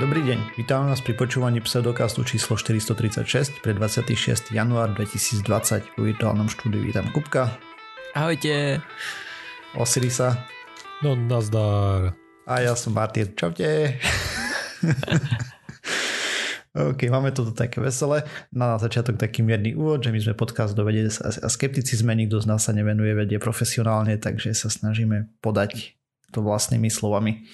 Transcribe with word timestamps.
Dobrý 0.00 0.24
deň, 0.24 0.56
vítam 0.56 0.88
vás 0.88 1.04
pri 1.04 1.12
počúvaní 1.12 1.60
pseudokastu 1.60 2.24
číslo 2.24 2.56
436 2.56 3.60
pre 3.60 3.76
26. 3.76 4.56
január 4.56 4.96
2020 4.96 5.84
v 5.84 6.00
virtuálnom 6.00 6.48
štúdiu. 6.48 6.80
Vítam 6.80 7.12
Kupka. 7.12 7.60
Ahojte. 8.16 8.80
Osirisa. 9.76 10.48
No, 11.04 11.12
nazdar. 11.12 12.16
A 12.48 12.64
ja 12.64 12.72
som 12.72 12.96
Martin. 12.96 13.36
Čaute. 13.36 14.00
OK, 16.72 17.12
máme 17.12 17.36
toto 17.36 17.52
také 17.52 17.84
veselé. 17.84 18.24
Na 18.48 18.80
začiatok 18.80 19.20
taký 19.20 19.44
mierny 19.44 19.76
úvod, 19.76 20.00
že 20.00 20.08
my 20.08 20.24
sme 20.24 20.32
podcast 20.32 20.72
do 20.72 20.88
vede 20.88 21.12
a 21.20 21.48
skepticizme, 21.52 22.16
nikto 22.16 22.40
z 22.40 22.48
nás 22.48 22.64
sa 22.64 22.72
nevenuje 22.72 23.12
vedie 23.12 23.36
profesionálne, 23.36 24.16
takže 24.16 24.56
sa 24.56 24.72
snažíme 24.72 25.28
podať 25.44 26.00
to 26.32 26.40
vlastnými 26.40 26.88
slovami. 26.88 27.44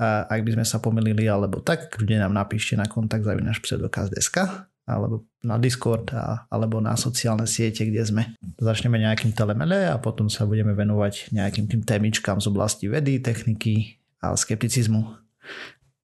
A 0.00 0.24
ak 0.26 0.40
by 0.42 0.56
sme 0.56 0.64
sa 0.64 0.80
pomýlili 0.80 1.28
alebo 1.28 1.60
tak, 1.60 1.92
ľudia 2.00 2.24
nám 2.24 2.32
napíšte 2.32 2.74
na 2.74 2.88
kontakt 2.88 3.22
zavinaš 3.22 3.60
pseudokaz.sk 3.60 4.66
alebo 4.84 5.24
na 5.40 5.56
Discord 5.56 6.12
a, 6.12 6.44
alebo 6.52 6.76
na 6.76 6.92
sociálne 6.96 7.48
siete, 7.48 7.88
kde 7.88 8.04
sme. 8.04 8.22
Začneme 8.60 9.00
nejakým 9.00 9.32
telemele 9.32 9.88
a 9.88 9.96
potom 9.96 10.28
sa 10.28 10.44
budeme 10.44 10.76
venovať 10.76 11.32
nejakým 11.32 11.68
tým 11.68 11.82
témičkám 11.84 12.40
z 12.40 12.46
oblasti 12.52 12.88
vedy, 12.92 13.16
techniky 13.20 14.00
a 14.20 14.36
skepticizmu. 14.36 15.20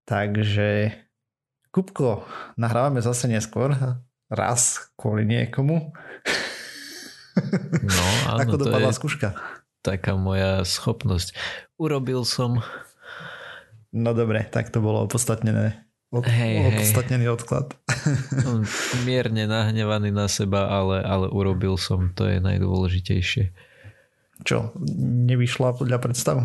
Takže 0.09 0.97
Kupko, 1.71 2.25
nahrávame 2.57 3.05
zase 3.05 3.29
neskôr, 3.29 3.77
raz 4.33 4.91
kvôli 4.97 5.29
niekomu. 5.29 5.93
No, 7.85 8.07
áno, 8.33 8.41
Ako 8.49 8.57
dopadla 8.59 8.91
to 8.91 8.97
je 8.97 8.99
skúška? 8.99 9.29
taká 9.81 10.17
moja 10.17 10.61
schopnosť. 10.65 11.33
Urobil 11.81 12.29
som. 12.29 12.61
No 13.89 14.13
dobre, 14.13 14.45
tak 14.53 14.69
to 14.69 14.85
bolo 14.85 15.09
opodstatnené. 15.09 15.89
Od, 16.11 16.27
Hej, 16.27 16.55
hej. 16.59 16.69
opodstatnený 16.75 17.31
odklad. 17.33 17.73
som 18.45 18.67
mierne 19.09 19.47
nahnevaný 19.47 20.11
na 20.13 20.27
seba, 20.27 20.69
ale, 20.69 21.01
ale 21.07 21.31
urobil 21.33 21.79
som. 21.81 22.13
To 22.19 22.29
je 22.29 22.43
najdôležitejšie. 22.43 23.55
Čo, 24.43 24.75
nevyšla 25.01 25.79
podľa 25.79 25.99
predstav? 26.03 26.45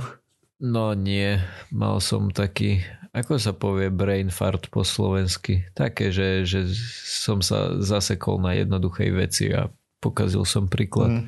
No 0.62 0.96
nie, 0.96 1.42
mal 1.74 2.00
som 2.00 2.32
taký, 2.32 2.86
ako 3.12 3.42
sa 3.42 3.52
povie 3.52 3.92
brain 3.92 4.32
fart 4.32 4.72
po 4.72 4.88
slovensky. 4.88 5.68
Také, 5.76 6.16
že, 6.16 6.48
že 6.48 6.70
som 7.04 7.44
sa 7.44 7.76
zasekol 7.82 8.40
na 8.40 8.56
jednoduchej 8.56 9.10
veci 9.12 9.46
a 9.52 9.68
pokazil 10.00 10.46
som 10.46 10.70
príklad. 10.72 11.12
Mm. 11.12 11.26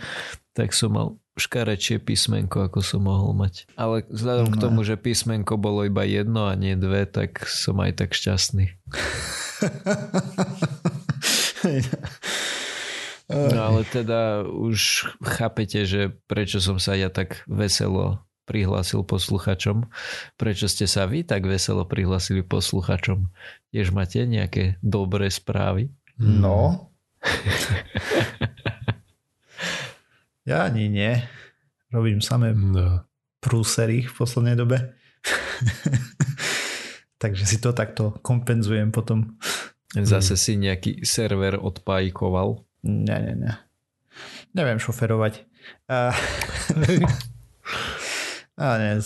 Tak 0.54 0.72
som 0.72 0.94
mal 0.96 1.08
škarečie 1.38 1.98
písmenko, 1.98 2.66
ako 2.66 2.82
som 2.82 3.02
mohol 3.04 3.32
mať. 3.32 3.70
Ale 3.74 4.04
vzhľadom 4.06 4.50
k 4.50 4.58
No. 4.58 4.64
tomu, 4.64 4.80
že 4.82 4.94
písmenko 4.94 5.56
bolo 5.56 5.86
iba 5.86 6.02
jedno 6.02 6.46
a 6.46 6.54
nie 6.54 6.74
dve, 6.74 7.06
tak 7.06 7.46
som 7.46 7.78
aj 7.78 7.94
tak 7.96 8.12
šťastný. 8.12 8.66
No 13.28 13.60
ale 13.62 13.84
teda 13.84 14.48
už 14.48 15.04
chápete, 15.20 15.84
že 15.84 16.16
prečo 16.32 16.64
som 16.64 16.80
sa 16.80 16.96
ja 16.96 17.12
tak 17.12 17.44
veselo 17.44 18.24
prihlásil 18.48 19.04
posluchačom. 19.04 19.92
Prečo 20.40 20.72
ste 20.72 20.88
sa 20.88 21.04
vy 21.04 21.28
tak 21.28 21.44
veselo 21.44 21.84
prihlásili 21.84 22.40
posluchačom? 22.40 23.28
Tiež 23.76 23.92
máte 23.92 24.24
nejaké 24.24 24.80
dobré 24.80 25.28
správy? 25.28 25.92
No. 26.16 26.88
ja 30.48 30.64
ani 30.64 30.88
nie. 30.88 31.12
Robím 31.88 32.20
samé 32.20 32.52
No. 32.52 33.04
prúsery 33.40 34.02
v 34.02 34.14
poslednej 34.14 34.56
dobe. 34.56 34.96
Takže 37.22 37.44
si 37.44 37.58
to 37.58 37.74
takto 37.74 38.16
kompenzujem 38.22 38.90
potom. 38.90 39.36
Zase 39.92 40.36
si 40.36 40.54
nejaký 40.56 41.02
server 41.02 41.58
odpajkoval. 41.58 42.62
Ne, 42.86 43.18
ne, 43.20 43.34
ne. 43.36 43.54
Neviem 44.54 44.78
šoferovať. 44.78 45.42
A, 45.90 46.14
a 48.58 48.66
ne, 48.78 49.02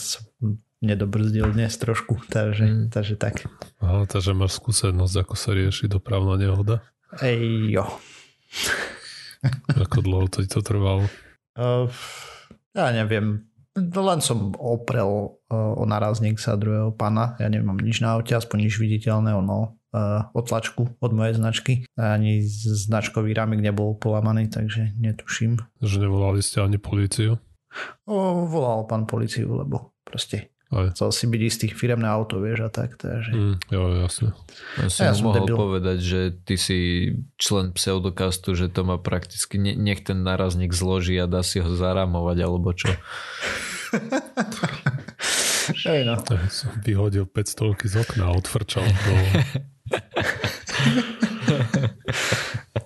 nedobrzdil 0.81 1.53
dnes 1.53 1.71
trošku, 1.77 2.19
takže, 2.27 2.65
Mm. 2.65 2.89
takže 2.89 3.15
tak. 3.15 3.45
Aha, 3.79 4.03
takže 4.05 4.33
máš 4.33 4.59
skúsenosť, 4.59 5.15
ako 5.21 5.35
sa 5.35 5.53
rieši 5.53 5.87
dopravná 5.87 6.35
nehoda? 6.35 6.81
Ej, 7.21 7.71
jo. 7.71 7.85
Ako 9.71 10.01
dlho 10.01 10.27
to 10.27 10.43
ti 10.43 10.49
to 10.49 10.61
trvalo? 10.61 11.07
Uh, 11.61 11.85
ja 12.73 12.89
neviem, 12.89 13.45
len 13.77 14.19
som 14.19 14.49
oprel 14.57 15.05
uh, 15.05 15.77
o 15.77 15.85
narazník 15.85 16.41
sa 16.41 16.57
druhého 16.57 16.89
pána. 16.89 17.37
Ja 17.37 17.53
nemám 17.53 17.77
nič 17.77 18.01
na 18.01 18.17
aute, 18.17 18.33
aspoň 18.33 18.65
nič 18.65 18.81
viditeľné, 18.81 19.29
ono 19.37 19.77
uh, 19.93 20.25
otlačku 20.33 20.97
od 20.97 21.11
mojej 21.13 21.37
značky. 21.37 21.73
Ani 21.93 22.41
značkový 22.49 23.37
rámik 23.37 23.61
nebol 23.61 23.93
polamaný, 23.93 24.49
takže 24.49 24.97
netuším. 24.97 25.61
Že 25.85 26.09
nevolali 26.09 26.41
ste 26.41 26.65
ani 26.65 26.81
políciu? 26.81 27.37
O, 28.09 28.49
volal 28.49 28.89
pán 28.89 29.05
policiu, 29.05 29.53
lebo 29.55 29.95
proste 30.03 30.51
Aj. 30.71 30.87
chcel 30.95 31.11
si 31.11 31.25
byť 31.27 31.41
istý 31.43 31.65
firemné 31.67 32.07
auto, 32.07 32.39
vieš, 32.39 32.63
a 32.63 32.69
tak, 32.69 32.95
takže... 32.95 33.29
Mm, 33.29 33.55
jo, 33.67 33.81
jasne. 33.99 34.29
Ja 34.75 34.87
som 34.87 34.99
Ja 34.99 35.05
ja 35.05 35.13
som 35.13 35.23
mohol 35.27 35.43
debil. 35.43 35.57
povedať, 35.57 35.97
že 35.99 36.19
ty 36.37 36.55
si 36.55 36.79
člen 37.35 37.71
pseudokastu, 37.71 38.55
že 38.55 38.67
to 38.67 38.81
má 38.81 38.95
prakticky, 38.95 39.55
ne, 39.55 39.73
nech 39.73 39.99
ten 39.99 40.21
narazník 40.21 40.71
zloží 40.71 41.15
a 41.15 41.27
dá 41.27 41.41
si 41.41 41.59
ho 41.59 41.67
zaramovať, 41.67 42.37
alebo 42.39 42.71
čo. 42.71 42.87
Hej, 45.83 46.03
no. 46.03 46.15
Tak 46.17 46.39
som 46.47 46.71
vyhodil 46.79 47.27
500 47.27 47.75
z 47.83 47.95
okna 47.99 48.23
a 48.27 48.33
odfrčal 48.33 48.87
do... 48.87 49.13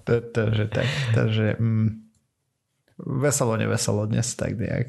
Ta- 0.04 0.26
Takže 0.26 0.66
tak, 0.68 0.86
takže... 1.14 1.56
Mm, 1.56 2.02
veselo, 2.98 3.54
neveselo 3.56 4.06
dnes, 4.06 4.34
tak 4.34 4.56
nejak. 4.56 4.88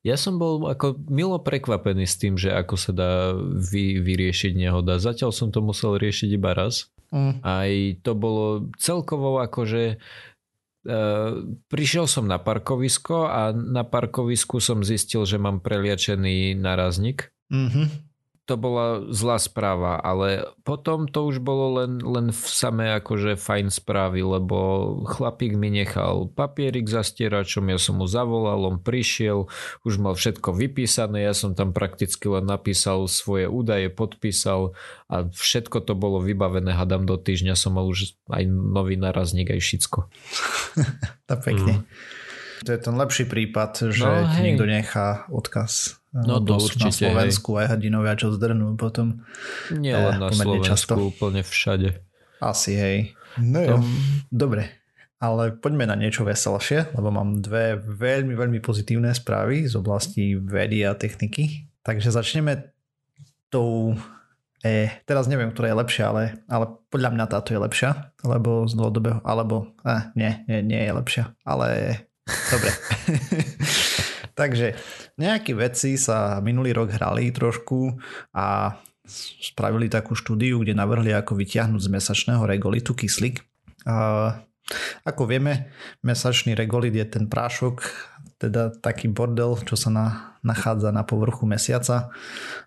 Ja 0.00 0.16
som 0.16 0.40
bol 0.40 0.64
ako 0.64 0.96
milo 1.12 1.36
prekvapený 1.36 2.08
s 2.08 2.16
tým, 2.16 2.40
že 2.40 2.48
ako 2.56 2.74
sa 2.80 2.92
dá 2.96 3.12
vy, 3.36 4.00
vyriešiť 4.00 4.56
nehoda. 4.56 4.96
Zatiaľ 4.96 5.30
som 5.36 5.52
to 5.52 5.60
musel 5.60 6.00
riešiť 6.00 6.40
iba 6.40 6.56
raz. 6.56 6.88
Mm. 7.12 7.44
Aj 7.44 7.70
to 8.00 8.16
bolo 8.16 8.72
celkovo 8.80 9.44
akože 9.44 10.00
uh, 10.88 11.30
prišiel 11.68 12.08
som 12.08 12.24
na 12.24 12.40
parkovisko 12.40 13.28
a 13.28 13.52
na 13.52 13.84
parkovisku 13.84 14.56
som 14.62 14.80
zistil, 14.80 15.28
že 15.28 15.36
mám 15.36 15.60
preliačený 15.60 16.56
narazník. 16.56 17.28
Mhm. 17.52 18.09
To 18.50 18.58
bola 18.58 19.06
zlá 19.14 19.38
správa, 19.38 20.02
ale 20.02 20.42
potom 20.66 21.06
to 21.06 21.30
už 21.30 21.38
bolo 21.38 21.78
len, 21.78 22.02
len 22.02 22.34
v 22.34 22.42
samé 22.50 22.98
akože 22.98 23.38
fajn 23.38 23.70
správy, 23.70 24.26
lebo 24.26 24.58
chlapík 25.06 25.54
mi 25.54 25.70
nechal 25.70 26.26
papierik 26.34 26.90
za 26.90 27.06
stieračom, 27.06 27.70
ja 27.70 27.78
som 27.78 28.02
mu 28.02 28.10
zavolal, 28.10 28.66
on 28.66 28.82
prišiel, 28.82 29.46
už 29.86 30.02
mal 30.02 30.18
všetko 30.18 30.50
vypísané, 30.50 31.22
ja 31.22 31.30
som 31.30 31.54
tam 31.54 31.70
prakticky 31.70 32.26
len 32.26 32.50
napísal 32.50 33.06
svoje 33.06 33.46
údaje, 33.46 33.86
podpísal 33.86 34.74
a 35.06 35.30
všetko 35.30 35.86
to 35.86 35.94
bolo 35.94 36.18
vybavené, 36.18 36.74
hadam 36.74 37.06
do 37.06 37.14
týždňa 37.14 37.54
som 37.54 37.78
mal 37.78 37.86
už 37.86 38.18
aj 38.34 38.50
nový 38.50 38.98
narazník, 38.98 39.54
aj 39.54 39.62
všetko. 39.62 39.98
To 41.30 41.38
pekne. 41.38 41.86
To 42.66 42.74
je 42.74 42.80
ten 42.82 42.98
lepší 42.98 43.30
prípad, 43.30 43.94
že 43.94 44.02
No, 44.02 44.26
ti 44.34 44.42
hej. 44.42 44.44
niekto 44.50 44.66
nechá 44.66 45.30
odkaz. 45.30 45.99
No, 46.10 46.42
Lebo 46.42 46.58
to 46.58 46.66
sú 46.66 46.74
na 46.82 46.90
určite, 46.90 47.06
Slovensku 47.06 47.50
aj 47.54 47.66
hrdinovia, 47.78 48.18
čo 48.18 48.34
zdrnú 48.34 48.74
potom. 48.74 49.22
Nie 49.70 49.94
len 49.94 50.18
na 50.18 50.34
pomerne 50.34 50.58
Slovensku, 50.58 50.66
často. 50.66 50.92
úplne 50.98 51.46
všade. 51.46 52.02
Asi, 52.42 52.74
hej. 52.74 52.96
No 53.38 53.62
jo. 53.62 53.76
Dobre, 54.26 54.80
ale 55.22 55.54
poďme 55.54 55.86
na 55.86 55.94
niečo 55.94 56.26
veselšie, 56.26 56.98
lebo 56.98 57.14
mám 57.14 57.38
dve 57.38 57.78
veľmi, 57.78 58.34
veľmi 58.34 58.58
pozitívne 58.58 59.14
správy 59.14 59.70
z 59.70 59.78
oblasti 59.78 60.34
vedy 60.34 60.82
a 60.82 60.98
techniky. 60.98 61.70
Takže 61.86 62.10
začneme 62.10 62.74
tou... 63.52 63.94
E, 64.66 64.90
teraz 65.06 65.30
neviem, 65.30 65.54
ktorá 65.54 65.70
je 65.70 65.78
lepšia, 65.78 66.04
ale, 66.10 66.42
ale 66.50 66.74
podľa 66.90 67.10
mňa 67.14 67.24
táto 67.30 67.54
je 67.54 67.62
lepšia, 67.62 68.10
lebo 68.26 68.66
z 68.66 68.74
dlhodobého, 68.76 69.22
alebo 69.22 69.72
eh, 69.86 70.10
nie, 70.18 70.42
nie, 70.50 70.58
nie 70.66 70.80
je 70.84 70.92
lepšia, 70.92 71.24
ale 71.46 71.68
dobre. 72.50 72.70
Takže 74.40 74.72
nejakí 75.20 75.52
vedci 75.52 76.00
sa 76.00 76.40
minulý 76.40 76.72
rok 76.72 76.96
hrali 76.96 77.28
trošku 77.28 78.00
a 78.32 78.80
spravili 79.44 79.92
takú 79.92 80.16
štúdiu, 80.16 80.64
kde 80.64 80.72
navrhli, 80.72 81.12
ako 81.12 81.36
vyťahnuť 81.36 81.80
z 81.84 81.92
mesačného 81.92 82.48
regolitu 82.48 82.96
kyslík. 82.96 83.44
Ako 85.04 85.22
vieme, 85.28 85.74
mesačný 86.00 86.56
regolit 86.56 86.94
je 86.94 87.04
ten 87.04 87.28
prášok, 87.28 87.84
teda 88.40 88.72
taký 88.72 89.12
bordel, 89.12 89.60
čo 89.68 89.76
sa 89.76 89.92
na, 89.92 90.06
nachádza 90.40 90.88
na 90.96 91.04
povrchu 91.04 91.44
mesiaca 91.44 92.08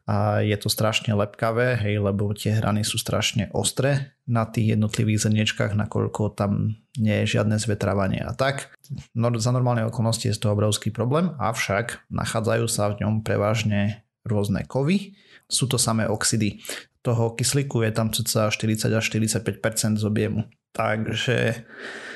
a 0.05 0.45
je 0.45 0.53
to 0.61 0.69
strašne 0.69 1.09
lepkavé, 1.17 1.81
hej, 1.81 1.97
lebo 1.97 2.29
tie 2.37 2.53
hrany 2.53 2.85
sú 2.85 3.01
strašne 3.01 3.49
ostré 3.57 4.13
na 4.29 4.45
tých 4.45 4.77
jednotlivých 4.77 5.25
zrniečkách, 5.25 5.73
nakoľko 5.73 6.37
tam 6.37 6.77
nie 7.01 7.25
je 7.25 7.35
žiadne 7.41 7.57
zvetrávanie 7.57 8.21
a 8.21 8.37
tak. 8.37 8.69
No, 9.17 9.33
za 9.33 9.49
normálne 9.49 9.89
okolnosti 9.89 10.29
je 10.29 10.37
to 10.37 10.53
obrovský 10.53 10.93
problém, 10.93 11.33
avšak 11.41 12.05
nachádzajú 12.13 12.65
sa 12.69 12.93
v 12.93 13.01
ňom 13.01 13.25
prevažne 13.25 14.05
rôzne 14.23 14.63
kovy 14.69 15.17
sú 15.53 15.67
to 15.67 15.77
samé 15.77 16.07
oxidy. 16.07 16.63
Toho 17.03 17.35
kyslíku 17.35 17.83
je 17.83 17.91
tam 17.91 18.09
cca 18.15 18.47
40 18.47 18.87
až 18.95 19.05
45% 19.11 19.99
z 19.99 20.03
objemu. 20.07 20.47
Takže 20.73 21.63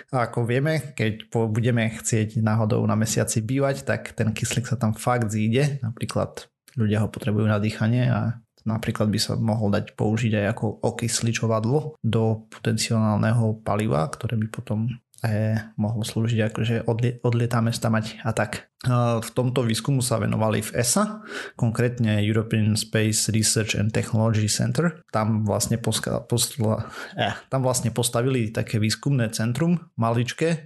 ako 0.09 0.48
vieme, 0.48 0.98
keď 0.98 1.30
budeme 1.30 1.94
chcieť 1.94 2.42
náhodou 2.42 2.81
na 2.89 2.98
mesiaci 2.98 3.45
bývať, 3.45 3.86
tak 3.86 4.18
ten 4.18 4.33
kyslík 4.33 4.65
sa 4.65 4.80
tam 4.80 4.98
fakt 4.98 5.30
zíde. 5.30 5.83
Napríklad 5.83 6.50
ľudia 6.74 7.06
ho 7.06 7.12
potrebujú 7.12 7.45
na 7.45 7.62
dýchanie 7.62 8.09
a 8.09 8.42
napríklad 8.68 9.07
by 9.07 9.19
sa 9.19 9.38
mohol 9.39 9.71
dať 9.71 9.95
použiť 9.95 10.44
aj 10.44 10.45
ako 10.57 10.65
okysličovadlo 10.83 12.00
do 12.04 12.24
potenciálneho 12.51 13.63
paliva, 13.63 14.04
ktoré 14.12 14.36
by 14.36 14.48
potom 14.51 14.92
e, 15.24 15.58
mohlo 15.78 16.06
slúžiť 16.06 16.40
akože 16.52 16.75
odlie, 16.86 17.18
odlietame 17.25 17.74
mať 17.74 18.06
a 18.22 18.31
tak. 18.34 18.69
E, 18.86 18.92
v 19.22 19.30
tomto 19.34 19.66
výskumu 19.66 20.06
sa 20.06 20.22
venovali 20.22 20.62
v 20.62 20.78
ESA, 20.78 21.25
konkrétne 21.58 22.22
European 22.22 22.78
Space 22.78 23.34
Research 23.34 23.74
and 23.78 23.94
Technology 23.94 24.46
Center. 24.46 25.02
Tam 25.10 25.42
vlastne, 25.46 25.81
poska, 25.81 26.22
postla, 26.25 26.86
eh, 27.18 27.34
tam 27.50 27.66
vlastne 27.66 27.90
postavili 27.90 28.54
také 28.54 28.78
výskumné 28.78 29.34
centrum, 29.34 29.78
maličké 29.98 30.50
e, 30.54 30.60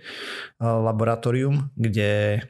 laboratórium, 0.60 1.72
kde 1.76 2.42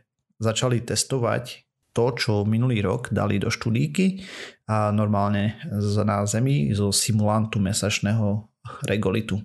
začali 0.41 0.81
testovať 0.81 1.69
to, 1.91 2.05
čo 2.15 2.33
minulý 2.47 2.79
rok 2.81 3.11
dali 3.11 3.37
do 3.37 3.51
študíky 3.51 4.23
a 4.71 4.95
normálne 4.95 5.59
na 6.07 6.23
Zemi 6.23 6.71
zo 6.71 6.89
simulantu 6.95 7.59
mesačného 7.59 8.47
regolitu 8.87 9.43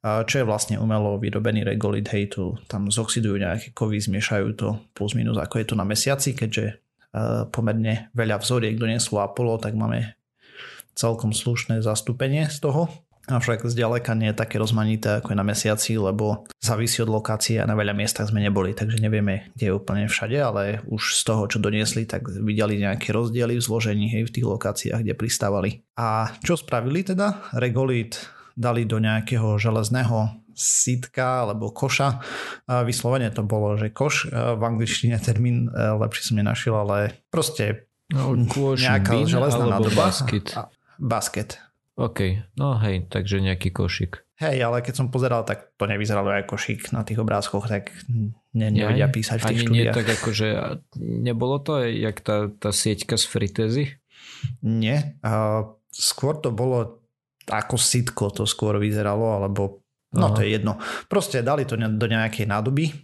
čo 0.00 0.34
je 0.40 0.48
vlastne 0.48 0.80
umelo 0.80 1.20
vyrobený 1.20 1.64
regolit, 1.64 2.08
hej, 2.08 2.32
tu 2.32 2.56
tam 2.64 2.88
zoxidujú 2.88 3.36
nejaké 3.36 3.76
kovy, 3.76 4.00
zmiešajú 4.00 4.48
to 4.56 4.80
plus 4.96 5.12
minus 5.12 5.36
ako 5.36 5.60
je 5.60 5.66
to 5.68 5.76
na 5.76 5.84
mesiaci, 5.84 6.32
keďže 6.32 6.80
pomerne 7.50 8.08
veľa 8.14 8.38
vzoriek 8.38 8.78
doneslo 8.78 9.20
Apollo, 9.20 9.60
tak 9.60 9.74
máme 9.74 10.14
celkom 10.94 11.34
slušné 11.34 11.82
zastúpenie 11.82 12.46
z 12.46 12.62
toho. 12.62 12.86
Avšak 13.30 13.62
zďaleka 13.62 14.16
nie 14.18 14.34
je 14.34 14.40
také 14.42 14.58
rozmanité 14.58 15.22
ako 15.22 15.30
je 15.30 15.38
na 15.38 15.46
mesiaci, 15.46 15.94
lebo 15.94 16.50
závisí 16.58 16.98
od 16.98 17.14
lokácie 17.14 17.62
a 17.62 17.68
na 17.68 17.78
veľa 17.78 17.94
miestach 17.94 18.26
sme 18.26 18.42
neboli, 18.42 18.74
takže 18.74 18.98
nevieme, 18.98 19.54
kde 19.54 19.70
je 19.70 19.76
úplne 19.76 20.10
všade, 20.10 20.34
ale 20.40 20.82
už 20.90 21.14
z 21.14 21.22
toho, 21.28 21.46
čo 21.46 21.62
doniesli, 21.62 22.10
tak 22.10 22.26
videli 22.26 22.82
nejaké 22.82 23.14
rozdiely 23.14 23.58
v 23.58 23.62
zložení 23.62 24.10
hej, 24.10 24.26
v 24.26 24.34
tých 24.34 24.46
lokáciách, 24.50 25.02
kde 25.06 25.14
pristávali. 25.14 25.86
A 25.94 26.34
čo 26.42 26.58
spravili 26.58 27.06
teda? 27.06 27.54
Regolit 27.54 28.18
dali 28.56 28.86
do 28.86 28.98
nejakého 28.98 29.58
železného 29.58 30.40
sítka 30.54 31.46
alebo 31.46 31.72
koša. 31.72 32.20
Vyslovene 32.84 33.32
to 33.32 33.46
bolo, 33.46 33.80
že 33.80 33.88
koš 33.90 34.28
v 34.32 34.62
angličtine 34.62 35.16
termín 35.16 35.72
e, 35.72 35.96
lepšie 35.96 36.30
som 36.30 36.36
nenašiel, 36.36 36.74
ale 36.76 37.24
proste 37.32 37.88
no, 38.12 38.36
nejaká 38.36 39.24
železná 39.24 39.64
nádoba. 39.78 40.12
Basket. 40.12 40.52
Basket. 41.00 41.56
OK, 42.00 42.44
no 42.56 42.76
hej, 42.80 43.08
takže 43.08 43.44
nejaký 43.44 43.72
košík. 43.72 44.24
Hej, 44.40 44.56
ale 44.64 44.80
keď 44.80 45.04
som 45.04 45.12
pozeral, 45.12 45.44
tak 45.44 45.76
to 45.76 45.84
nevyzeralo 45.84 46.32
ako 46.32 46.56
košík 46.56 46.96
na 46.96 47.04
tých 47.04 47.20
obrázkoch, 47.20 47.68
tak 47.68 47.92
ne, 48.56 48.68
nevedia 48.72 49.12
písať 49.12 49.36
v 49.36 49.44
tých 49.44 49.60
Ani 49.60 49.66
štúdiách. 49.68 49.84
nie 49.84 49.96
tak 49.96 50.06
akože, 50.08 50.48
nebolo 50.96 51.60
to 51.60 51.84
jak 51.84 52.16
tá, 52.24 52.48
tá 52.48 52.72
sieťka 52.72 53.20
z 53.20 53.24
fritézy? 53.28 53.84
Nie, 54.64 55.20
uh, 55.20 55.76
skôr 55.92 56.40
to 56.40 56.48
bolo 56.48 56.99
ako 57.50 57.76
sitko 57.76 58.30
to 58.30 58.46
skôr 58.46 58.78
vyzeralo, 58.78 59.42
alebo 59.42 59.82
no 60.14 60.30
Aha. 60.30 60.34
to 60.38 60.40
je 60.46 60.54
jedno. 60.54 60.78
Proste 61.10 61.42
dali 61.42 61.66
to 61.66 61.74
do 61.76 62.06
nejakej 62.06 62.46
nádoby, 62.46 62.94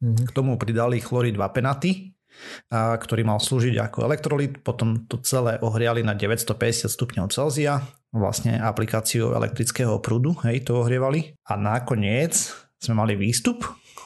mhm. 0.00 0.24
k 0.28 0.30
tomu 0.32 0.56
pridali 0.56 0.98
chlorid 0.98 1.36
vapenaty, 1.36 2.16
a, 2.72 2.98
ktorý 2.98 3.22
mal 3.22 3.38
slúžiť 3.38 3.78
ako 3.78 4.10
elektrolit, 4.10 4.58
potom 4.64 5.06
to 5.06 5.22
celé 5.22 5.60
ohriali 5.62 6.02
na 6.02 6.18
950 6.18 6.90
stupňov 6.90 7.30
Celzia, 7.30 7.78
vlastne 8.10 8.58
aplikáciou 8.58 9.34
elektrického 9.38 9.98
prúdu, 10.02 10.34
hej, 10.46 10.66
to 10.66 10.82
ohrievali. 10.82 11.34
A 11.46 11.54
nakoniec 11.54 12.34
sme 12.78 12.94
mali 12.98 13.14
výstup 13.14 13.62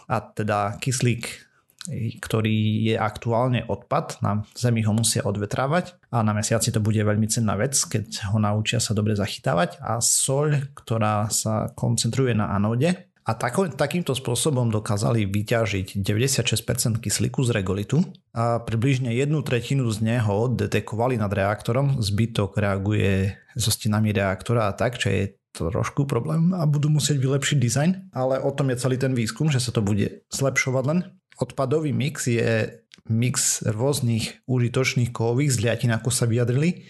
a 0.09 0.21
teda 0.21 0.77
kyslík 0.81 1.48
ktorý 1.87 2.91
je 2.93 2.97
aktuálne 2.99 3.65
odpad. 3.65 4.21
Na 4.21 4.43
Zemi 4.53 4.83
ho 4.83 4.93
musia 4.93 5.25
odvetrávať 5.25 5.97
a 6.11 6.21
na 6.27 6.35
mesiaci 6.35 6.75
to 6.75 6.83
bude 6.83 6.99
veľmi 6.99 7.31
cenná 7.31 7.55
vec, 7.55 7.79
keď 7.79 8.35
ho 8.35 8.39
naučia 8.43 8.83
sa 8.83 8.93
dobre 8.93 9.15
zachytávať. 9.15 9.81
A 9.81 10.03
soľ, 10.03 10.75
ktorá 10.75 11.31
sa 11.31 11.71
koncentruje 11.73 12.35
na 12.35 12.53
anóde, 12.53 13.09
a 13.29 13.37
tako, 13.37 13.69
takýmto 13.69 14.17
spôsobom 14.17 14.73
dokázali 14.73 15.29
vyťažiť 15.29 16.01
96% 16.01 16.97
kyslíku 16.97 17.45
z 17.45 17.61
regolitu 17.61 18.01
a 18.33 18.57
približne 18.57 19.13
jednu 19.13 19.45
tretinu 19.45 19.85
z 19.93 20.01
neho 20.01 20.49
detekovali 20.49 21.21
nad 21.21 21.29
reaktorom. 21.29 22.01
Zbytok 22.01 22.57
reaguje 22.57 23.37
so 23.53 23.69
stenami 23.69 24.17
reaktora 24.17 24.73
a 24.73 24.73
tak, 24.73 24.97
čo 24.97 25.13
je 25.13 25.37
trošku 25.53 26.09
problém 26.09 26.57
a 26.57 26.65
budú 26.65 26.89
musieť 26.89 27.21
vylepšiť 27.21 27.57
dizajn, 27.61 27.91
ale 28.17 28.41
o 28.41 28.49
tom 28.49 28.73
je 28.73 28.81
celý 28.81 28.97
ten 28.97 29.13
výskum, 29.13 29.53
že 29.53 29.61
sa 29.61 29.77
to 29.77 29.85
bude 29.85 30.25
zlepšovať 30.33 30.85
len 30.89 30.99
odpadový 31.39 31.95
mix 31.95 32.27
je 32.27 32.83
mix 33.09 33.65
rôznych 33.65 34.45
užitočných 34.45 35.11
kovových 35.11 35.57
zliatín, 35.57 35.91
ako 35.97 36.13
sa 36.13 36.29
vyjadrili, 36.29 36.85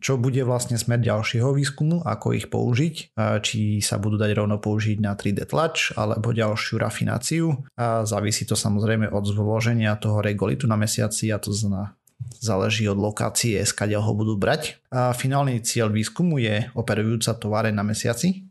čo 0.00 0.16
bude 0.16 0.40
vlastne 0.42 0.80
smer 0.80 1.04
ďalšieho 1.04 1.52
výskumu, 1.52 2.00
ako 2.00 2.32
ich 2.32 2.48
použiť, 2.48 3.12
či 3.44 3.84
sa 3.84 4.00
budú 4.00 4.16
dať 4.16 4.40
rovno 4.40 4.56
použiť 4.56 4.98
na 5.04 5.12
3D 5.12 5.44
tlač 5.44 5.92
alebo 5.94 6.32
ďalšiu 6.32 6.80
rafináciu. 6.80 7.46
A 7.76 8.08
závisí 8.08 8.48
to 8.48 8.56
samozrejme 8.56 9.12
od 9.12 9.24
zloženia 9.28 9.94
toho 10.00 10.24
regolitu 10.24 10.64
na 10.64 10.80
mesiaci 10.80 11.28
a 11.28 11.36
to 11.36 11.52
znamená 11.52 11.92
záleží 12.40 12.88
od 12.88 13.00
lokácie, 13.00 13.60
skade 13.64 13.96
ho 13.96 14.12
budú 14.16 14.36
brať. 14.36 14.80
A 14.92 15.12
finálny 15.12 15.60
cieľ 15.64 15.92
výskumu 15.92 16.40
je 16.40 16.68
operujúca 16.76 17.36
továreň 17.36 17.72
na 17.76 17.84
mesiaci. 17.84 18.48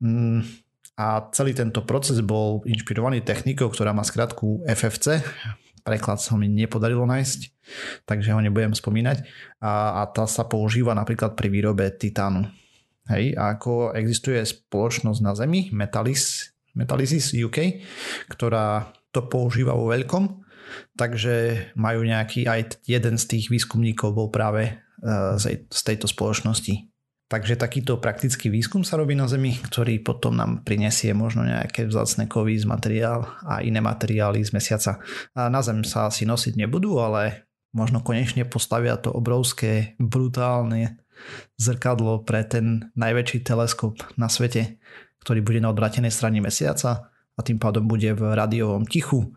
Mm, 0.00 0.44
a 0.98 1.30
celý 1.30 1.54
tento 1.54 1.86
proces 1.86 2.18
bol 2.26 2.66
inšpirovaný 2.66 3.22
technikou, 3.22 3.70
ktorá 3.70 3.94
má 3.94 4.02
skratku 4.02 4.66
FFC. 4.66 5.22
Preklad 5.86 6.18
sa 6.18 6.34
mi 6.34 6.50
nepodarilo 6.50 7.06
nájsť, 7.06 7.40
takže 8.02 8.34
ho 8.34 8.42
nebudem 8.42 8.74
spomínať. 8.74 9.22
A, 9.62 10.02
a 10.02 10.10
tá 10.10 10.26
sa 10.26 10.50
používa 10.50 10.98
napríklad 10.98 11.38
pri 11.38 11.54
výrobe 11.54 11.86
titánu. 11.94 12.50
Hej, 13.08 13.38
a 13.38 13.56
ako 13.56 13.96
existuje 13.96 14.42
spoločnosť 14.42 15.20
na 15.22 15.32
Zemi, 15.32 15.70
Metalis, 15.72 16.52
Metallisis 16.76 17.32
UK, 17.32 17.80
ktorá 18.28 18.92
to 19.14 19.24
používa 19.30 19.72
vo 19.72 19.88
veľkom, 19.88 20.44
takže 20.98 21.72
majú 21.78 22.04
nejaký, 22.04 22.44
aj 22.44 22.84
jeden 22.84 23.16
z 23.16 23.24
tých 23.24 23.48
výskumníkov 23.48 24.12
bol 24.12 24.28
práve 24.28 24.68
e, 24.68 24.72
z 25.72 25.80
tejto 25.88 26.04
spoločnosti. 26.04 26.97
Takže 27.28 27.60
takýto 27.60 28.00
praktický 28.00 28.48
výskum 28.48 28.88
sa 28.88 28.96
robí 28.96 29.12
na 29.12 29.28
Zemi, 29.28 29.52
ktorý 29.60 30.00
potom 30.00 30.32
nám 30.32 30.64
prinesie 30.64 31.12
možno 31.12 31.44
nejaké 31.44 31.84
vzácne 31.84 32.24
kovy 32.24 32.56
z 32.56 32.64
materiál 32.64 33.28
a 33.44 33.60
iné 33.60 33.84
materiály 33.84 34.40
z 34.40 34.56
mesiaca. 34.56 34.96
A 35.36 35.52
na 35.52 35.60
Zem 35.60 35.84
sa 35.84 36.08
asi 36.08 36.24
nosiť 36.24 36.56
nebudú, 36.56 36.96
ale 36.96 37.44
možno 37.76 38.00
konečne 38.00 38.48
postavia 38.48 38.96
to 38.96 39.12
obrovské, 39.12 39.92
brutálne 40.00 41.04
zrkadlo 41.60 42.24
pre 42.24 42.48
ten 42.48 42.88
najväčší 42.96 43.44
teleskop 43.44 44.00
na 44.16 44.32
svete, 44.32 44.80
ktorý 45.20 45.44
bude 45.44 45.60
na 45.60 45.68
odvratenej 45.68 46.08
strane 46.08 46.40
mesiaca 46.40 47.12
a 47.12 47.40
tým 47.44 47.60
pádom 47.60 47.84
bude 47.84 48.08
v 48.16 48.22
radiovom 48.32 48.88
tichu 48.88 49.36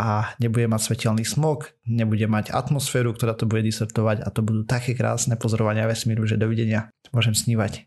a 0.00 0.32
nebude 0.40 0.66
mať 0.68 0.80
svetelný 0.92 1.24
smog, 1.28 1.72
nebude 1.84 2.24
mať 2.24 2.50
atmosféru, 2.50 3.12
ktorá 3.12 3.36
to 3.36 3.44
bude 3.44 3.66
disertovať 3.66 4.24
a 4.24 4.28
to 4.32 4.40
budú 4.40 4.64
také 4.64 4.96
krásne 4.96 5.36
pozorovania 5.36 5.84
vesmíru, 5.84 6.24
že 6.24 6.40
dovidenia, 6.40 6.88
môžem 7.12 7.36
snívať. 7.36 7.86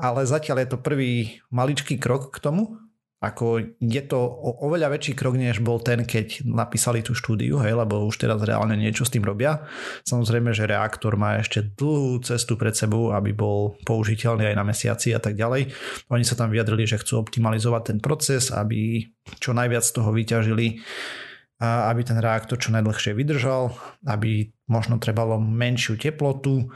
Ale 0.00 0.28
zatiaľ 0.28 0.64
je 0.64 0.68
to 0.72 0.84
prvý 0.84 1.40
maličký 1.48 1.96
krok 1.96 2.32
k 2.32 2.40
tomu, 2.44 2.76
ako 3.16 3.80
je 3.80 4.02
to 4.04 4.20
oveľa 4.60 4.92
väčší 4.92 5.16
krok, 5.16 5.40
než 5.40 5.64
bol 5.64 5.80
ten, 5.80 6.04
keď 6.04 6.44
napísali 6.44 7.00
tú 7.00 7.16
štúdiu, 7.16 7.56
hej, 7.64 7.72
lebo 7.72 8.04
už 8.04 8.20
teraz 8.20 8.44
reálne 8.44 8.76
niečo 8.76 9.08
s 9.08 9.12
tým 9.12 9.24
robia. 9.24 9.64
Samozrejme, 10.04 10.52
že 10.52 10.68
reaktor 10.68 11.16
má 11.16 11.40
ešte 11.40 11.64
dlhú 11.64 12.20
cestu 12.20 12.60
pred 12.60 12.76
sebou, 12.76 13.16
aby 13.16 13.32
bol 13.32 13.80
použiteľný 13.88 14.52
aj 14.52 14.56
na 14.60 14.64
mesiaci 14.68 15.16
a 15.16 15.20
tak 15.20 15.32
ďalej. 15.32 15.72
Oni 16.12 16.24
sa 16.28 16.36
tam 16.36 16.52
vyjadrili, 16.52 16.84
že 16.84 17.00
chcú 17.00 17.24
optimalizovať 17.24 17.82
ten 17.96 17.98
proces, 18.04 18.52
aby 18.52 19.08
čo 19.40 19.56
najviac 19.56 19.82
z 19.82 19.92
toho 19.96 20.12
vyťažili 20.12 20.66
a 20.76 21.25
aby 21.60 22.04
ten 22.04 22.20
reaktor 22.20 22.60
čo 22.60 22.68
najdlhšie 22.68 23.16
vydržal, 23.16 23.72
aby 24.04 24.52
možno 24.68 24.98
trebalo 24.98 25.38
menšiu 25.38 25.96
teplotu, 25.96 26.66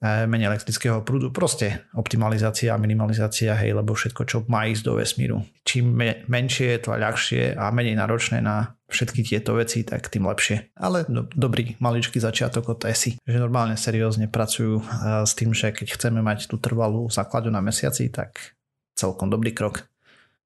e, 0.00 0.24
menej 0.24 0.54
elektrického 0.54 1.02
prúdu, 1.02 1.34
proste 1.34 1.84
optimalizácia 1.92 2.72
a 2.72 2.80
minimalizácia, 2.80 3.52
hej, 3.58 3.74
lebo 3.76 3.92
všetko, 3.92 4.22
čo 4.24 4.36
má 4.46 4.64
ísť 4.70 4.82
do 4.86 4.92
vesmíru. 4.96 5.44
Čím 5.66 5.98
menšie 6.30 6.78
je 6.78 6.80
to 6.80 6.94
ľahšie 6.94 7.58
a 7.58 7.68
menej 7.74 7.98
náročné 7.98 8.40
na 8.40 8.78
všetky 8.88 9.26
tieto 9.26 9.58
veci, 9.58 9.84
tak 9.84 10.08
tým 10.08 10.24
lepšie. 10.24 10.72
Ale 10.78 11.04
do, 11.10 11.26
dobrý 11.26 11.76
maličký 11.82 12.22
začiatok 12.22 12.78
od 12.78 12.80
ESI, 12.86 13.20
že 13.20 13.36
normálne 13.36 13.76
seriózne 13.76 14.30
pracujú 14.30 14.80
e, 14.80 14.84
s 15.26 15.36
tým, 15.36 15.52
že 15.52 15.74
keď 15.74 16.00
chceme 16.00 16.22
mať 16.22 16.48
tú 16.48 16.56
trvalú 16.56 17.10
základu 17.12 17.50
na 17.52 17.60
mesiaci, 17.60 18.08
tak 18.08 18.56
celkom 18.94 19.28
dobrý 19.28 19.52
krok. 19.52 19.90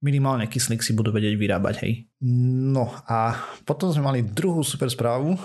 Minimálne 0.04 0.44
kyslík 0.44 0.84
si 0.84 0.92
budú 0.92 1.08
vedieť 1.16 1.40
vyrábať, 1.40 1.75
hej. 1.80 1.92
No 2.28 2.92
a 3.08 3.40
potom 3.64 3.88
sme 3.88 4.04
mali 4.04 4.20
druhú 4.20 4.61
super 4.61 4.92
správu 4.92 5.40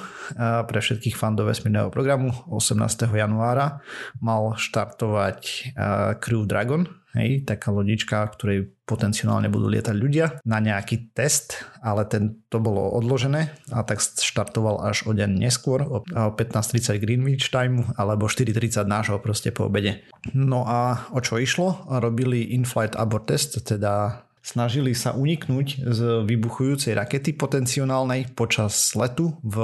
pre 0.68 0.80
všetkých 0.84 1.16
fandov 1.16 1.48
vesmírneho 1.48 1.88
programu. 1.88 2.36
18. 2.52 3.08
januára 3.08 3.80
mal 4.20 4.60
štartovať 4.60 5.72
Crew 6.20 6.44
Dragon, 6.44 6.88
hej, 7.16 7.48
taká 7.48 7.74
lodička, 7.74 8.22
ktorej 8.32 8.70
potenciálne 8.86 9.50
budú 9.50 9.70
lietať 9.70 9.96
ľudia 9.98 10.26
na 10.46 10.62
nejaký 10.62 11.14
test, 11.14 11.62
ale 11.82 12.06
ten, 12.06 12.42
to 12.50 12.62
bolo 12.62 12.90
odložené 12.96 13.54
a 13.74 13.82
tak 13.86 14.02
štartoval 14.02 14.82
až 14.82 15.10
o 15.10 15.14
deň 15.14 15.42
neskôr, 15.42 15.82
o 15.86 16.02
15.30 16.06 16.98
Greenwich 17.02 17.50
time 17.50 17.86
alebo 17.98 18.30
4.30 18.30 18.86
nášho 18.86 19.18
proste 19.22 19.50
po 19.54 19.70
obede. 19.70 20.06
No 20.34 20.66
a 20.66 21.10
o 21.14 21.20
čo 21.22 21.42
išlo? 21.42 21.86
Robili 22.02 22.54
in-flight 22.54 22.98
abort 22.98 23.30
test, 23.30 23.62
teda 23.62 24.26
snažili 24.50 24.98
sa 24.98 25.14
uniknúť 25.14 25.86
z 25.86 26.00
vybuchujúcej 26.26 26.98
rakety 26.98 27.38
potenciálnej 27.38 28.34
počas 28.34 28.98
letu 28.98 29.38
v 29.46 29.58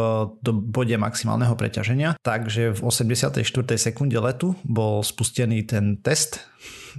bode 0.45 0.93
maximálneho 0.93 1.57
preťaženia. 1.57 2.21
Takže 2.21 2.77
v 2.77 2.79
84. 2.85 3.41
sekunde 3.81 4.21
letu 4.21 4.53
bol 4.61 5.01
spustený 5.01 5.65
ten 5.65 5.97
test 6.05 6.45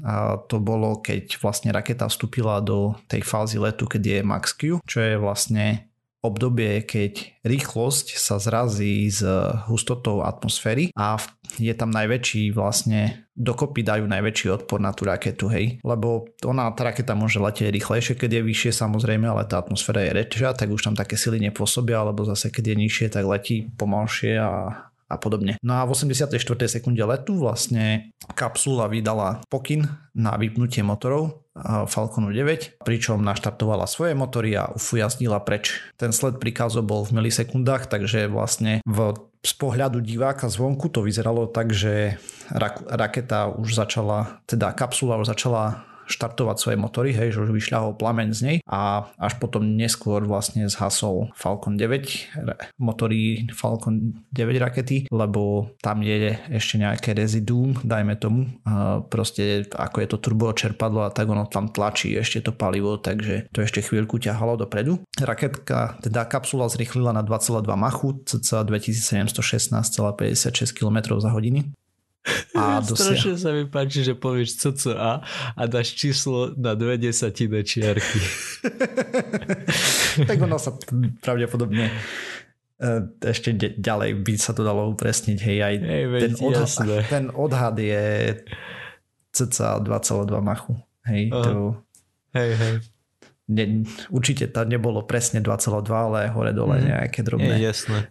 a 0.02 0.36
to 0.36 0.60
bolo, 0.60 1.00
keď 1.00 1.38
vlastne 1.40 1.72
raketa 1.72 2.10
vstúpila 2.10 2.60
do 2.60 2.98
tej 3.08 3.24
fázy 3.24 3.56
letu, 3.56 3.88
keď 3.88 4.02
je 4.02 4.18
max 4.20 4.52
Q, 4.52 4.82
čo 4.84 4.98
je 5.00 5.14
vlastne 5.16 5.88
obdobie, 6.26 6.82
keď 6.82 7.38
rýchlosť 7.46 8.18
sa 8.18 8.42
zrazí 8.42 9.06
s 9.06 9.22
hustotou 9.70 10.26
atmosféry 10.26 10.90
a 10.98 11.22
je 11.56 11.74
tam 11.74 11.90
najväčší 11.94 12.50
vlastne, 12.52 13.26
dokopy 13.36 13.84
dajú 13.84 14.08
najväčší 14.08 14.46
odpor 14.62 14.80
na 14.80 14.90
tú 14.96 15.04
raketu, 15.06 15.46
hej. 15.52 15.78
Lebo 15.84 16.26
ona, 16.42 16.72
tá 16.72 16.88
raketa 16.88 17.12
môže 17.12 17.36
letieť 17.36 17.68
rýchlejšie, 17.68 18.14
keď 18.16 18.40
je 18.40 18.48
vyššie 18.48 18.72
samozrejme, 18.72 19.28
ale 19.28 19.44
tá 19.44 19.60
atmosféra 19.60 20.02
je 20.06 20.16
rečia, 20.16 20.56
tak 20.56 20.72
už 20.72 20.82
tam 20.90 20.94
také 20.96 21.20
sily 21.20 21.42
nepôsobia, 21.42 22.00
alebo 22.00 22.24
zase 22.24 22.48
keď 22.48 22.72
je 22.72 22.76
nižšie, 22.86 23.06
tak 23.12 23.24
letí 23.28 23.68
pomalšie 23.76 24.40
a 24.40 24.85
a 25.06 25.16
podobne. 25.16 25.56
No 25.62 25.78
a 25.78 25.86
v 25.86 25.94
84. 25.94 26.34
sekunde 26.66 27.02
letu 27.06 27.38
vlastne 27.38 28.10
kapsula 28.34 28.90
vydala 28.90 29.42
pokyn 29.46 29.86
na 30.18 30.34
vypnutie 30.34 30.82
motorov 30.82 31.46
Falconu 31.88 32.34
9, 32.34 32.84
pričom 32.84 33.25
naštartovala 33.25 33.88
svoje 33.88 34.12
motory 34.12 34.52
a 34.58 34.68
ufujazdila 34.76 35.40
preč. 35.40 35.80
Ten 35.96 36.12
sled 36.12 36.36
príkazov 36.36 36.84
bol 36.84 37.06
v 37.06 37.16
milisekundách, 37.16 37.88
takže 37.88 38.28
vlastne 38.28 38.84
v 38.84 39.16
z 39.46 39.54
pohľadu 39.54 40.02
diváka 40.02 40.50
zvonku 40.50 40.90
to 40.90 41.06
vyzeralo 41.06 41.46
tak, 41.46 41.70
že 41.70 42.18
raketa 42.90 43.54
už 43.54 43.78
začala, 43.78 44.42
teda 44.50 44.75
kapsula 44.75 45.22
už 45.22 45.30
začala 45.30 45.86
štartovať 46.06 46.58
svoje 46.58 46.76
motory, 46.78 47.12
hej, 47.12 47.32
že 47.34 47.42
už 47.42 47.50
vyšľahol 47.50 47.98
plameň 47.98 48.32
z 48.32 48.40
nej 48.42 48.58
a 48.66 49.10
až 49.18 49.34
potom 49.42 49.76
neskôr 49.76 50.25
vlastne 50.25 50.68
zhasol 50.70 51.28
Falcon 51.34 51.75
9 51.75 52.78
motory 52.78 53.50
Falcon 53.52 54.22
9 54.30 54.58
rakety, 54.62 55.06
lebo 55.10 55.75
tam 55.82 56.06
je 56.06 56.38
ešte 56.50 56.78
nejaké 56.78 57.12
reziduum, 57.12 57.75
dajme 57.82 58.16
tomu, 58.16 58.46
proste 59.10 59.66
ako 59.75 60.00
je 60.00 60.08
to 60.08 60.16
turbo 60.22 60.54
čerpadlo 60.54 61.04
a 61.04 61.10
tak 61.10 61.26
ono 61.26 61.46
tam 61.50 61.68
tlačí 61.68 62.14
ešte 62.14 62.40
to 62.46 62.52
palivo, 62.54 62.96
takže 62.96 63.50
to 63.50 63.62
ešte 63.62 63.82
chvíľku 63.82 64.22
ťahalo 64.22 64.56
dopredu. 64.56 65.02
Raketka, 65.18 65.98
teda 66.00 66.25
kapsula 66.30 66.70
zrýchlila 66.70 67.10
na 67.10 67.26
2,2 67.26 67.66
machu, 67.75 68.22
cca 68.25 68.62
2716,56 68.62 70.70
km 70.70 71.18
za 71.18 71.34
hodiny 71.34 71.75
a. 72.54 72.83
Strašne 72.85 73.38
sa 73.38 73.50
mi 73.54 73.64
páči, 73.66 74.02
že 74.02 74.14
povieš 74.18 74.59
CCA 74.59 75.23
a 75.54 75.62
dáš 75.71 75.95
číslo 75.95 76.52
na 76.59 76.75
dve 76.75 76.99
desatine 76.99 77.62
čiarky. 77.62 78.21
tak 80.28 80.38
ono 80.42 80.59
sa 80.59 80.75
pravdepodobne 81.23 81.92
e, 82.78 82.92
ešte 83.23 83.54
ďalej 83.78 84.11
by 84.26 84.33
sa 84.37 84.52
to 84.56 84.66
dalo 84.66 84.90
upresniť. 84.92 85.38
Hej, 85.38 85.59
aj 85.62 85.75
hej, 85.80 86.02
ten, 86.21 86.35
odhad, 86.42 86.88
ten 87.06 87.25
odhad 87.33 87.76
je 87.78 88.04
cca 89.37 89.80
2,2 89.80 90.33
machu. 90.40 90.75
Hej, 91.06 91.30
to... 91.30 91.78
hej, 92.35 92.50
hej. 92.56 92.75
Ne, 93.47 93.87
určite 94.11 94.50
to 94.50 94.66
nebolo 94.66 95.06
presne 95.06 95.38
2,2, 95.38 95.87
ale 95.87 96.35
hore-dole 96.35 96.83
mm. 96.83 96.85
nejaké 96.90 97.23
drobné. 97.23 97.62
Je, 97.62 97.71
jasné. 97.71 98.11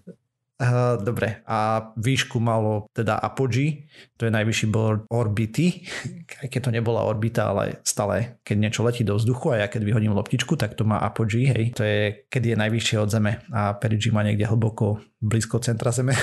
Uh, 0.56 0.96
dobre, 1.04 1.44
a 1.44 1.92
výšku 2.00 2.40
malo 2.40 2.88
teda 2.96 3.20
Apogee, 3.20 3.92
to 4.16 4.24
je 4.24 4.32
najvyšší 4.32 4.72
bod 4.72 5.04
orbity, 5.12 5.84
aj 6.42 6.48
keď 6.48 6.60
to 6.64 6.72
nebola 6.72 7.04
orbita, 7.04 7.52
ale 7.52 7.84
stále, 7.84 8.40
keď 8.40 8.56
niečo 8.64 8.88
letí 8.88 9.04
do 9.04 9.20
vzduchu 9.20 9.52
a 9.52 9.60
ja 9.60 9.68
keď 9.68 9.84
vyhodím 9.84 10.16
loptičku, 10.16 10.56
tak 10.56 10.80
to 10.80 10.88
má 10.88 11.04
Apogee, 11.04 11.52
hej, 11.52 11.76
to 11.76 11.84
je, 11.84 12.24
keď 12.32 12.56
je 12.56 12.56
najvyššie 12.56 12.98
od 13.04 13.12
Zeme 13.12 13.44
a 13.52 13.76
Perigee 13.76 14.16
má 14.16 14.24
niekde 14.24 14.48
hlboko 14.48 15.04
blízko 15.20 15.60
centra 15.60 15.92
Zeme, 15.92 16.16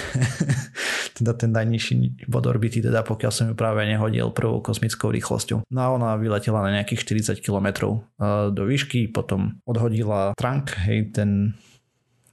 teda 1.20 1.36
ten 1.36 1.52
najnižší 1.52 2.24
bod 2.24 2.48
orbity, 2.48 2.80
teda 2.80 3.04
pokiaľ 3.04 3.32
som 3.36 3.52
ju 3.52 3.54
práve 3.54 3.84
nehodil 3.84 4.32
prvou 4.32 4.64
kosmickou 4.64 5.12
rýchlosťou. 5.12 5.68
No 5.68 5.80
a 5.84 5.92
ona 5.92 6.16
vyletela 6.16 6.64
na 6.64 6.80
nejakých 6.80 7.04
40 7.36 7.44
km 7.44 8.00
do 8.48 8.62
výšky, 8.64 9.12
potom 9.12 9.60
odhodila 9.68 10.32
trunk, 10.40 10.72
hej, 10.88 11.12
ten 11.12 11.52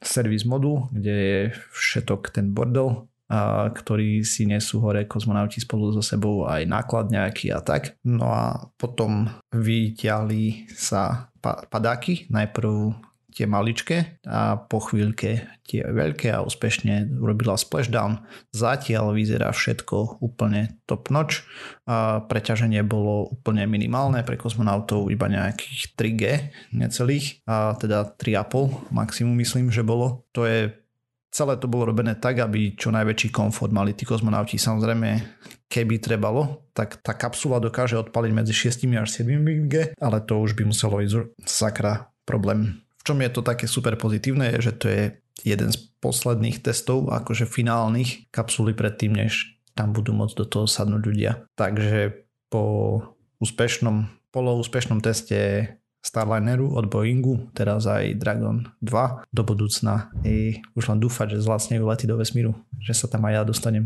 servis 0.02 0.48
modul, 0.48 0.88
kde 0.92 1.14
je 1.14 1.40
všetok 1.76 2.32
ten 2.32 2.52
bordel, 2.56 3.08
a, 3.30 3.70
ktorý 3.70 4.24
si 4.26 4.50
nesú 4.50 4.82
hore 4.82 5.06
kozmonauti 5.06 5.62
spolu 5.62 5.94
so 5.94 6.02
sebou 6.02 6.48
aj 6.50 6.66
náklad 6.66 7.12
nejaký 7.12 7.54
a 7.54 7.60
tak. 7.62 8.00
No 8.08 8.32
a 8.32 8.72
potom 8.80 9.30
vyťahli 9.54 10.72
sa 10.74 11.32
padáky, 11.44 12.28
najprv 12.28 13.09
tie 13.40 13.48
maličké 13.48 14.20
a 14.28 14.60
po 14.60 14.84
chvíľke 14.84 15.48
tie 15.64 15.82
veľké 15.88 16.36
a 16.36 16.44
úspešne 16.44 17.24
urobila 17.24 17.56
splashdown. 17.56 18.20
Zatiaľ 18.52 19.16
vyzerá 19.16 19.56
všetko 19.56 20.20
úplne 20.20 20.84
top 20.84 21.08
notch. 21.08 21.48
A 21.88 22.20
preťaženie 22.20 22.84
bolo 22.84 23.32
úplne 23.32 23.64
minimálne 23.64 24.28
pre 24.28 24.36
kozmonautov 24.36 25.08
iba 25.08 25.32
nejakých 25.32 25.96
3G 25.96 26.24
necelých, 26.76 27.48
a 27.48 27.80
teda 27.80 28.12
3,5 28.20 28.92
maximum 28.92 29.40
myslím, 29.40 29.72
že 29.72 29.88
bolo. 29.88 30.28
To 30.36 30.44
je 30.44 30.76
celé 31.32 31.56
to 31.62 31.70
bolo 31.70 31.94
robené 31.94 32.18
tak, 32.18 32.42
aby 32.42 32.76
čo 32.76 32.90
najväčší 32.92 33.30
komfort 33.30 33.72
mali 33.72 33.94
tí 33.94 34.04
kozmonauti. 34.04 34.58
Samozrejme, 34.58 35.10
keby 35.70 36.02
trebalo, 36.02 36.68
tak 36.74 37.00
tá 37.06 37.14
kapsula 37.14 37.62
dokáže 37.62 37.96
odpaliť 38.02 38.32
medzi 38.34 38.52
6 38.52 38.90
až 38.98 39.10
7 39.24 39.70
G, 39.70 39.94
ale 39.96 40.18
to 40.26 40.42
už 40.42 40.58
by 40.58 40.66
muselo 40.66 41.00
ísť 41.00 41.38
sakra 41.46 42.10
problém 42.26 42.82
v 43.00 43.02
čom 43.08 43.18
je 43.24 43.32
to 43.32 43.42
také 43.42 43.66
super 43.66 43.96
pozitívne, 43.96 44.52
je, 44.56 44.72
že 44.72 44.74
to 44.76 44.86
je 44.92 45.04
jeden 45.48 45.72
z 45.72 45.78
posledných 46.04 46.60
testov, 46.60 47.08
akože 47.12 47.48
finálnych 47.48 48.28
kapsuly 48.32 48.76
predtým, 48.76 49.16
než 49.16 49.56
tam 49.72 49.96
budú 49.96 50.12
môcť 50.12 50.36
do 50.36 50.46
toho 50.46 50.66
sadnúť 50.68 51.02
ľudia. 51.08 51.32
Takže 51.56 52.28
po 52.52 53.00
úspešnom, 53.40 54.12
poloúspešnom 54.36 55.00
teste 55.00 55.72
Starlineru 56.00 56.80
od 56.80 56.88
Boeingu, 56.88 57.52
teraz 57.52 57.84
aj 57.84 58.16
Dragon 58.16 58.72
2 58.80 59.24
do 59.36 59.44
budúcna. 59.44 60.12
I 60.24 60.64
už 60.76 60.92
len 60.96 61.00
dúfať, 61.00 61.36
že 61.36 61.44
zlacnejú 61.44 61.84
lety 61.84 62.08
do 62.08 62.16
vesmíru, 62.16 62.56
že 62.80 62.96
sa 62.96 63.12
tam 63.12 63.28
aj 63.28 63.34
ja 63.36 63.44
dostanem. 63.44 63.86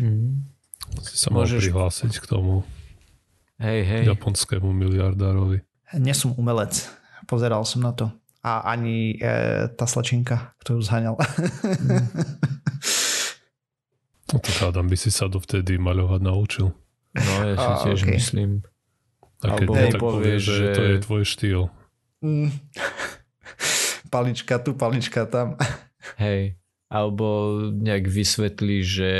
mm. 0.00 0.32
Si 1.04 1.16
sa 1.20 1.28
mal 1.28 1.44
Môžeš... 1.44 1.68
prihlásiť 1.68 2.12
k 2.20 2.24
tomu 2.28 2.64
hej, 3.60 3.80
hej. 3.84 4.02
japonskému 4.08 4.72
miliardárovi. 4.72 5.60
Nie 5.98 6.16
som 6.16 6.32
umelec. 6.36 6.88
Pozeral 7.28 7.64
som 7.68 7.84
na 7.84 7.92
to. 7.92 8.08
A 8.42 8.74
ani 8.74 9.16
e, 9.22 9.70
tá 9.78 9.86
slečinka, 9.86 10.56
ktorú 10.64 10.82
zhaňal. 10.82 11.14
Mm. 11.14 12.02
no 14.34 14.36
tak 14.42 14.56
Adam 14.66 14.90
by 14.90 14.96
si 14.98 15.14
sa 15.14 15.30
dovtedy 15.30 15.78
maľovať 15.78 16.20
naučil. 16.26 16.74
No 17.14 17.32
ja 17.46 17.54
si 17.54 17.70
A, 17.70 17.78
tiež 17.86 18.00
okay. 18.02 18.18
myslím. 18.18 18.66
A 19.46 19.54
keď 19.54 19.66
Alebo 19.68 19.74
tak 19.74 19.92
povie, 20.02 20.34
že... 20.42 20.54
že 20.54 20.66
to 20.74 20.82
je 20.82 20.96
tvoj 21.06 21.22
štýl. 21.22 21.60
Mm. 22.22 22.50
palička 24.12 24.60
tu, 24.60 24.76
palička 24.76 25.24
tam. 25.24 25.56
Hej. 26.22 26.60
Alebo 26.92 27.56
nejak 27.72 28.04
vysvetlí, 28.04 28.78
že 28.84 29.12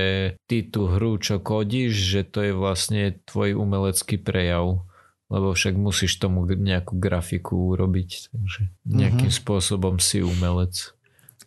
ty 0.45 0.61
tú 0.69 0.93
hru, 0.93 1.17
čo 1.17 1.41
kodíš, 1.41 1.97
že 1.97 2.21
to 2.29 2.45
je 2.45 2.53
vlastne 2.53 3.17
tvoj 3.25 3.57
umelecký 3.57 4.21
prejav 4.21 4.85
lebo 5.33 5.57
však 5.57 5.81
musíš 5.81 6.21
tomu 6.21 6.45
nejakú 6.45 7.01
grafiku 7.01 7.73
urobiť, 7.73 8.37
takže 8.37 8.69
nejakým 8.85 9.33
mm-hmm. 9.33 9.41
spôsobom 9.41 9.97
si 9.97 10.21
umelec. 10.21 10.93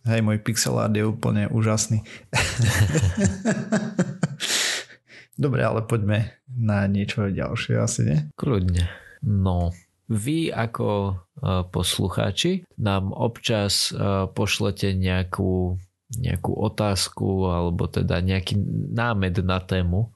Hej, 0.02 0.26
môj 0.26 0.42
pixel 0.42 0.74
art 0.74 0.90
je 0.90 1.06
úplne 1.06 1.46
úžasný. 1.46 2.02
Dobre, 5.38 5.62
ale 5.62 5.86
poďme 5.86 6.34
na 6.50 6.82
niečo 6.90 7.30
ďalšie 7.30 7.78
asi, 7.78 8.00
nie? 8.02 8.18
Kľudne. 8.34 8.90
No, 9.22 9.70
vy 10.10 10.50
ako 10.50 11.14
uh, 11.14 11.62
poslucháči 11.70 12.66
nám 12.78 13.14
občas 13.14 13.94
uh, 13.94 14.26
pošlete 14.30 14.94
nejakú, 14.94 15.78
nejakú 16.14 16.52
otázku 16.54 17.50
alebo 17.50 17.86
teda 17.86 18.18
nejaký 18.18 18.58
námed 18.94 19.42
na 19.46 19.58
tému 19.62 20.10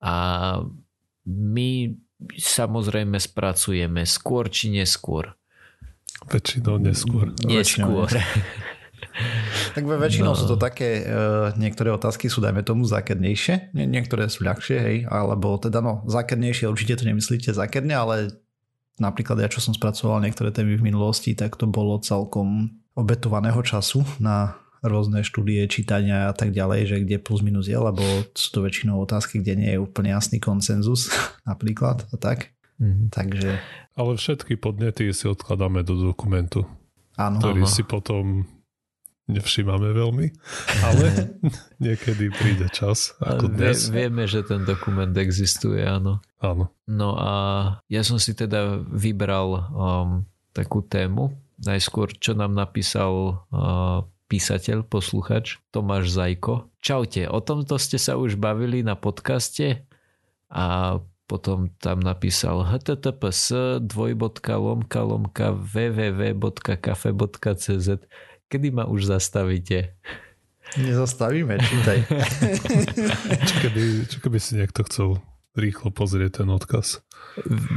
a 0.00 0.14
my 1.28 2.01
samozrejme 2.30 3.18
spracujeme 3.18 4.06
skôr 4.06 4.50
či 4.52 4.70
neskôr. 4.72 5.34
Väčšinou 6.30 6.78
neskôr. 6.78 7.34
Neskôr. 7.46 8.10
Tak 9.76 9.84
ve 9.84 10.00
väčšinou 10.00 10.32
no. 10.32 10.38
sú 10.38 10.48
to 10.48 10.56
také, 10.56 11.04
uh, 11.04 11.52
niektoré 11.60 11.92
otázky 11.92 12.32
sú 12.32 12.40
dajme 12.40 12.64
tomu 12.64 12.88
zákernejšie, 12.88 13.74
Nie, 13.76 13.84
niektoré 13.84 14.30
sú 14.32 14.46
ľahšie, 14.46 14.78
hej, 14.78 14.96
alebo 15.10 15.60
teda 15.60 15.84
no, 15.84 16.00
zákernejšie, 16.08 16.70
určite 16.70 16.96
to 16.96 17.04
nemyslíte 17.04 17.52
zákerne, 17.52 17.92
ale 17.92 18.32
napríklad 18.96 19.36
ja, 19.42 19.52
čo 19.52 19.60
som 19.60 19.76
spracoval 19.76 20.22
niektoré 20.24 20.48
témy 20.54 20.80
v 20.80 20.86
minulosti, 20.92 21.36
tak 21.36 21.60
to 21.60 21.68
bolo 21.68 22.00
celkom 22.00 22.72
obetovaného 22.96 23.60
času 23.60 24.04
na 24.20 24.61
rôzne 24.82 25.22
štúdie, 25.22 25.62
čítania 25.70 26.28
a 26.28 26.34
tak 26.34 26.50
ďalej, 26.50 26.80
že 26.90 26.96
kde 27.06 27.16
plus 27.22 27.40
minus 27.40 27.70
je, 27.70 27.78
lebo 27.78 28.02
sú 28.34 28.48
to 28.50 28.66
väčšinou 28.66 28.98
otázky, 28.98 29.38
kde 29.38 29.54
nie 29.54 29.70
je 29.72 29.78
úplne 29.78 30.10
jasný 30.10 30.42
konsenzus 30.42 31.08
napríklad 31.48 32.04
a 32.10 32.16
tak. 32.18 32.50
Mm-hmm. 32.82 33.08
Takže... 33.14 33.50
Ale 33.94 34.12
všetky 34.18 34.58
podnety 34.58 35.14
si 35.14 35.30
odkladáme 35.30 35.86
do 35.86 35.94
dokumentu, 35.94 36.66
Áno. 37.14 37.38
ktorý 37.38 37.62
Aha. 37.62 37.70
si 37.70 37.82
potom 37.86 38.42
nevšímame 39.30 39.94
veľmi, 39.94 40.26
ale 40.82 41.04
niekedy 41.84 42.34
príde 42.34 42.66
čas. 42.74 43.14
Ako 43.22 43.48
dnes. 43.48 43.86
vieme, 43.88 44.26
že 44.26 44.42
ten 44.42 44.66
dokument 44.66 45.14
existuje, 45.14 45.78
áno. 45.86 46.18
Áno. 46.42 46.74
No 46.90 47.14
a 47.14 47.32
ja 47.86 48.02
som 48.02 48.18
si 48.18 48.34
teda 48.34 48.82
vybral 48.82 49.48
um, 49.70 50.26
takú 50.50 50.82
tému. 50.82 51.30
Najskôr, 51.62 52.10
čo 52.18 52.34
nám 52.34 52.58
napísal 52.58 53.46
uh, 53.54 54.02
písateľ, 54.32 54.88
posluchač 54.88 55.60
Tomáš 55.68 56.08
Zajko. 56.08 56.72
Čaute, 56.80 57.28
o 57.28 57.44
tomto 57.44 57.76
ste 57.76 58.00
sa 58.00 58.16
už 58.16 58.40
bavili 58.40 58.80
na 58.80 58.96
podcaste 58.96 59.84
a 60.48 60.96
potom 61.28 61.68
tam 61.76 62.00
napísal 62.00 62.64
https 62.64 63.52
dvojbodka 63.84 64.56
lomka 64.56 65.04
lomka 65.04 65.52
www.kafe.cz 65.52 66.40
Kedy 68.48 68.68
ma 68.72 68.88
už 68.88 69.04
zastavíte? 69.08 69.96
Nezastavíme, 70.80 71.60
čítaj. 71.60 72.04
čo, 73.48 73.54
keby, 73.68 74.08
čo 74.08 74.18
keby 74.20 74.38
si 74.40 74.56
niekto 74.56 74.84
chcel 74.88 75.20
rýchlo 75.56 75.92
pozrieť 75.92 76.40
ten 76.40 76.48
odkaz? 76.48 77.04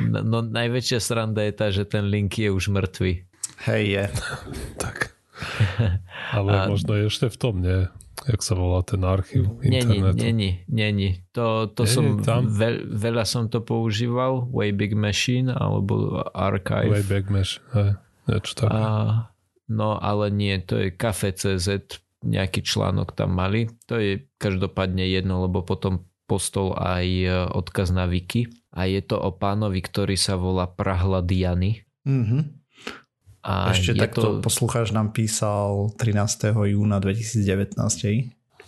No, 0.07 0.24
no 0.24 0.39
najväčšia 0.43 1.00
sranda 1.03 1.43
je 1.47 1.53
tá, 1.55 1.71
že 1.71 1.83
ten 1.83 2.07
link 2.07 2.35
je 2.39 2.47
už 2.51 2.71
mŕtvý. 2.71 3.27
Hej, 3.67 3.83
je. 3.88 4.03
tak. 4.79 5.14
Ale 6.37 6.49
a... 6.51 6.71
možno 6.71 6.95
je 6.95 7.11
ešte 7.11 7.27
v 7.27 7.37
tom, 7.37 7.55
nie? 7.59 7.89
Jak 8.23 8.39
sa 8.39 8.55
volá 8.55 8.79
ten 8.81 9.03
archív 9.03 9.59
internetu? 9.59 10.15
Není, 10.15 10.63
není. 10.71 11.09
To, 11.35 11.67
to 11.67 11.83
nie, 11.83 11.91
som, 11.91 12.05
tam? 12.23 12.47
Veľ, 12.47 12.87
veľa 12.87 13.27
som 13.27 13.51
to 13.51 13.59
používal, 13.59 14.47
Wayback 14.55 14.95
Machine 14.95 15.51
alebo 15.51 16.23
Archive. 16.31 16.95
Wayback 16.95 17.27
Machine, 17.27 17.67
hej. 17.75 17.91
Niečo 18.25 18.53
také. 18.55 18.71
A, 18.71 18.87
no 19.67 19.99
ale 19.99 20.31
nie, 20.31 20.55
to 20.63 20.79
je 20.79 20.95
Cafe.cz, 20.95 21.67
nejaký 22.25 22.65
článok 22.65 23.13
tam 23.13 23.37
mali. 23.37 23.69
To 23.85 23.99
je 23.99 24.25
každopádne 24.41 25.05
jedno, 25.05 25.45
lebo 25.45 25.61
potom 25.61 26.07
postol 26.25 26.73
aj 26.73 27.05
e, 27.05 27.29
odkaz 27.53 27.93
na 27.93 28.09
Wiki. 28.09 28.49
A 28.73 28.89
je 28.89 29.03
to 29.05 29.21
o 29.21 29.29
pánovi, 29.29 29.79
ktorý 29.83 30.17
sa 30.17 30.35
volá 30.35 30.65
Prahladiany. 30.65 31.85
Mm-hmm. 32.01 32.41
A 33.45 33.69
Ešte 33.69 33.93
takto 33.93 34.21
to... 34.21 34.41
poslucháč 34.41 34.89
nám 34.89 35.13
písal 35.13 35.93
13. 36.01 36.49
júna 36.49 36.97
2019. 36.97 37.77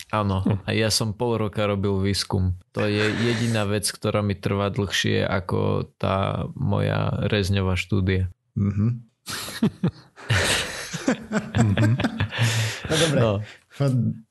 Áno, 0.07 0.39
a 0.63 0.71
ja 0.71 0.87
som 0.87 1.11
pol 1.11 1.35
roka 1.35 1.67
robil 1.67 1.99
výskum. 1.99 2.55
To 2.71 2.87
je 2.87 3.11
jediná 3.27 3.67
vec, 3.67 3.91
ktorá 3.91 4.23
mi 4.23 4.39
trvá 4.39 4.71
dlhšie 4.71 5.19
ako 5.25 5.91
tá 5.99 6.47
moja 6.55 7.11
rezňová 7.27 7.75
štúdia. 7.75 8.31
Mm-hmm. 8.55 8.89
no 12.87 12.93
dobre, 12.95 13.19
no. 13.19 13.43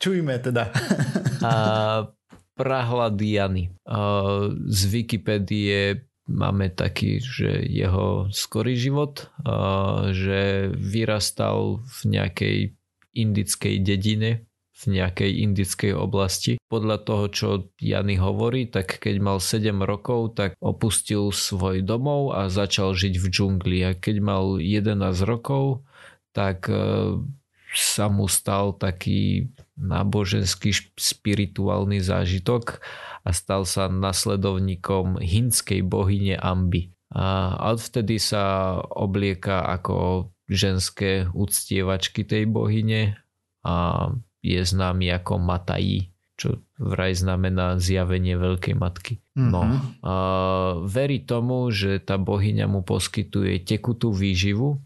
čujme 0.00 0.40
teda. 0.40 0.72
a 1.44 1.52
Diany. 3.12 3.68
Z 4.70 4.80
Wikipédie 4.88 6.08
máme 6.26 6.70
taký, 6.74 7.22
že 7.22 7.62
jeho 7.66 8.28
skorý 8.34 8.74
život, 8.74 9.30
že 10.10 10.70
vyrastal 10.74 11.82
v 11.86 11.98
nejakej 12.06 12.56
indickej 13.16 13.74
dedine, 13.80 14.44
v 14.76 14.82
nejakej 15.00 15.30
indickej 15.40 15.92
oblasti. 15.96 16.60
Podľa 16.68 16.98
toho, 17.00 17.24
čo 17.32 17.48
Jany 17.80 18.20
hovorí, 18.20 18.68
tak 18.68 19.00
keď 19.00 19.16
mal 19.24 19.38
7 19.40 19.72
rokov, 19.80 20.36
tak 20.36 20.52
opustil 20.60 21.32
svoj 21.32 21.80
domov 21.80 22.36
a 22.36 22.52
začal 22.52 22.92
žiť 22.92 23.14
v 23.16 23.26
džungli. 23.32 23.78
A 23.88 23.96
keď 23.96 24.16
mal 24.20 24.44
11 24.60 25.00
rokov, 25.24 25.80
tak 26.36 26.68
e, 26.68 26.76
sa 27.72 28.12
mu 28.12 28.28
stal 28.28 28.76
taký 28.76 29.48
náboženský 29.80 30.76
spirituálny 30.92 32.04
zážitok 32.04 32.84
a 33.26 33.34
stal 33.34 33.66
sa 33.66 33.90
nasledovníkom 33.90 35.18
hinskej 35.18 35.82
bohyne 35.82 36.38
Amby. 36.38 36.94
A 37.10 37.58
odvtedy 37.74 38.22
sa 38.22 38.78
oblieka 38.78 39.66
ako 39.66 40.30
ženské 40.46 41.26
uctievačky 41.34 42.22
tej 42.22 42.46
bohyne 42.46 43.18
a 43.66 44.06
je 44.46 44.62
známy 44.62 45.10
ako 45.10 45.42
Mataji, 45.42 46.14
čo 46.38 46.62
vraj 46.78 47.18
znamená 47.18 47.82
zjavenie 47.82 48.38
Veľkej 48.38 48.78
Matky. 48.78 49.18
Mm-hmm. 49.34 49.50
No, 49.50 49.62
a 50.06 50.14
verí 50.86 51.26
tomu, 51.26 51.66
že 51.74 51.98
tá 51.98 52.14
bohyňa 52.22 52.70
mu 52.70 52.86
poskytuje 52.86 53.66
tekutú 53.66 54.14
výživu 54.14 54.78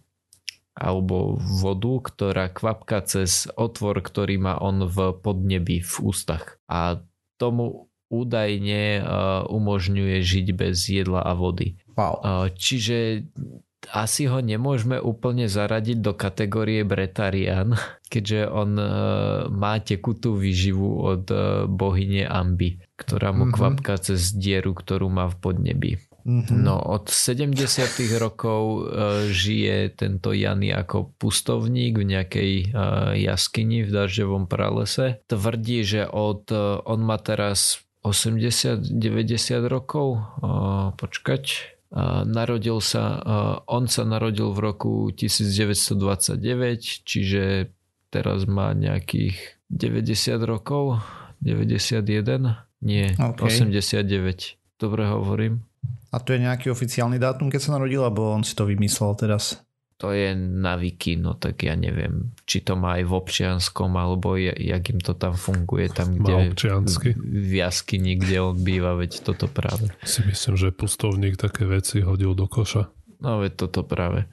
alebo 0.72 1.36
vodu, 1.36 1.92
ktorá 2.08 2.48
kvapka 2.48 3.04
cez 3.04 3.44
otvor, 3.52 4.00
ktorý 4.00 4.40
má 4.40 4.56
on 4.56 4.88
v 4.88 5.12
podnebi 5.20 5.84
v 5.84 5.94
ústach. 6.00 6.56
A 6.70 7.04
tomu 7.36 7.89
údajne 8.10 9.06
umožňuje 9.46 10.18
žiť 10.20 10.46
bez 10.52 10.76
jedla 10.90 11.22
a 11.22 11.32
vody. 11.38 11.78
Wow. 11.94 12.50
Čiže 12.52 13.24
asi 13.88 14.28
ho 14.28 14.44
nemôžeme 14.44 15.00
úplne 15.00 15.48
zaradiť 15.48 16.04
do 16.04 16.12
kategórie 16.12 16.84
Bretarian, 16.84 17.72
keďže 18.12 18.50
on 18.50 18.76
má 19.48 19.80
tekutú 19.80 20.36
výživu 20.36 21.00
od 21.00 21.24
bohyne 21.70 22.28
Amby, 22.28 22.82
ktorá 22.98 23.32
mu 23.32 23.48
mm-hmm. 23.48 23.56
kvapka 23.56 23.94
cez 24.02 24.36
dieru, 24.36 24.76
ktorú 24.76 25.08
má 25.08 25.30
v 25.30 25.36
podnebi. 25.40 25.92
Mm-hmm. 26.20 26.52
No 26.52 26.76
od 26.76 27.08
70 27.08 27.56
rokov 28.20 28.92
žije 29.32 29.96
tento 29.96 30.36
Jany 30.36 30.68
ako 30.68 31.16
pustovník 31.16 31.96
v 31.96 32.04
nejakej 32.12 32.52
jaskyni 33.16 33.88
v 33.88 33.90
dažďovom 33.90 34.44
pralese. 34.44 35.24
Tvrdí, 35.32 35.80
že 35.80 36.04
od, 36.04 36.52
on 36.84 37.00
má 37.00 37.16
teraz 37.16 37.80
80-90 38.00 38.92
rokov. 39.68 40.24
Počkať. 40.96 41.44
Narodil 42.24 42.78
sa, 42.78 43.18
on 43.66 43.90
sa 43.90 44.06
narodil 44.06 44.54
v 44.54 44.58
roku 44.62 45.10
1929, 45.10 46.38
čiže 47.02 47.74
teraz 48.14 48.46
má 48.46 48.70
nejakých 48.74 49.58
90 49.70 50.38
rokov, 50.46 51.02
91, 51.42 52.62
nie, 52.82 53.10
okay. 53.14 53.66
89. 53.66 54.80
Dobre 54.80 55.02
hovorím. 55.10 55.66
A 56.10 56.18
to 56.18 56.34
je 56.34 56.42
nejaký 56.42 56.74
oficiálny 56.74 57.18
dátum, 57.22 57.50
keď 57.50 57.60
sa 57.60 57.74
narodil, 57.78 58.02
alebo 58.02 58.34
on 58.34 58.42
si 58.42 58.54
to 58.54 58.66
vymyslel 58.66 59.14
teraz? 59.14 59.62
To 60.00 60.16
je 60.16 60.32
na 60.32 60.80
no 61.20 61.36
tak 61.36 61.60
ja 61.60 61.76
neviem, 61.76 62.32
či 62.48 62.64
to 62.64 62.72
má 62.72 62.96
aj 62.96 63.04
v 63.04 63.12
občianskom, 63.12 63.92
alebo 64.00 64.40
jak 64.40 64.84
im 64.88 65.00
to 65.04 65.12
tam 65.12 65.36
funguje, 65.36 65.92
tam 65.92 66.16
kde 66.16 66.56
v 67.20 67.52
jaskyni, 67.52 68.16
kde 68.16 68.40
on 68.40 68.56
býva, 68.56 68.96
veď 68.96 69.20
toto 69.20 69.44
práve. 69.44 69.92
Si 70.08 70.24
myslím, 70.24 70.56
že 70.56 70.72
pustovník 70.72 71.36
také 71.36 71.68
veci 71.68 72.00
hodil 72.00 72.32
do 72.32 72.48
koša. 72.48 72.88
No 73.20 73.44
veď 73.44 73.68
toto 73.68 73.84
práve. 73.84 74.24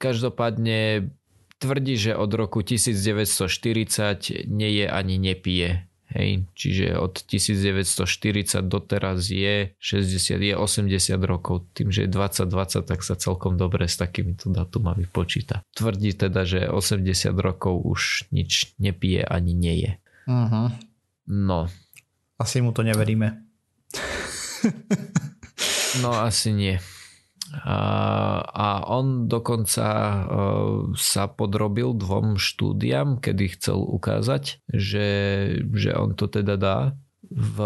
Každopádne 0.00 1.12
tvrdí, 1.60 2.00
že 2.00 2.16
od 2.16 2.32
roku 2.32 2.64
1940 2.64 4.48
nie 4.48 4.70
je 4.72 4.86
ani 4.88 5.20
nepije. 5.20 5.84
Hej, 6.08 6.48
čiže 6.56 6.96
od 6.96 7.20
1940 7.20 8.64
doteraz 8.64 9.28
je 9.28 9.76
60, 9.76 10.40
je 10.40 10.54
80 10.56 10.88
rokov. 11.20 11.68
Tým, 11.76 11.92
že 11.92 12.08
je 12.08 12.10
2020, 12.10 12.88
tak 12.88 13.04
sa 13.04 13.12
celkom 13.12 13.60
dobre 13.60 13.84
s 13.84 14.00
takýmito 14.00 14.48
datumami 14.48 15.04
počíta. 15.04 15.60
Tvrdí 15.76 16.16
teda, 16.16 16.48
že 16.48 16.64
80 16.72 17.04
rokov 17.36 17.84
už 17.84 18.32
nič 18.32 18.72
nepije 18.80 19.20
ani 19.20 19.52
nie 19.52 19.74
je. 19.84 19.92
Uh-huh. 20.24 20.72
No. 21.28 21.68
Asi 22.40 22.64
mu 22.64 22.72
to 22.72 22.80
neveríme. 22.80 23.44
no 26.02 26.16
asi 26.16 26.56
nie. 26.56 26.80
A 27.68 27.76
on 28.88 29.28
dokonca 29.28 29.86
uh, 29.86 30.24
sa 30.96 31.28
podrobil 31.28 31.92
dvom 31.92 32.40
štúdiam, 32.40 33.20
kedy 33.20 33.60
chcel 33.60 33.84
ukázať, 33.84 34.64
že, 34.72 35.08
že 35.76 35.90
on 35.92 36.16
to 36.16 36.26
teda 36.26 36.56
dá. 36.56 36.96
V 37.28 37.60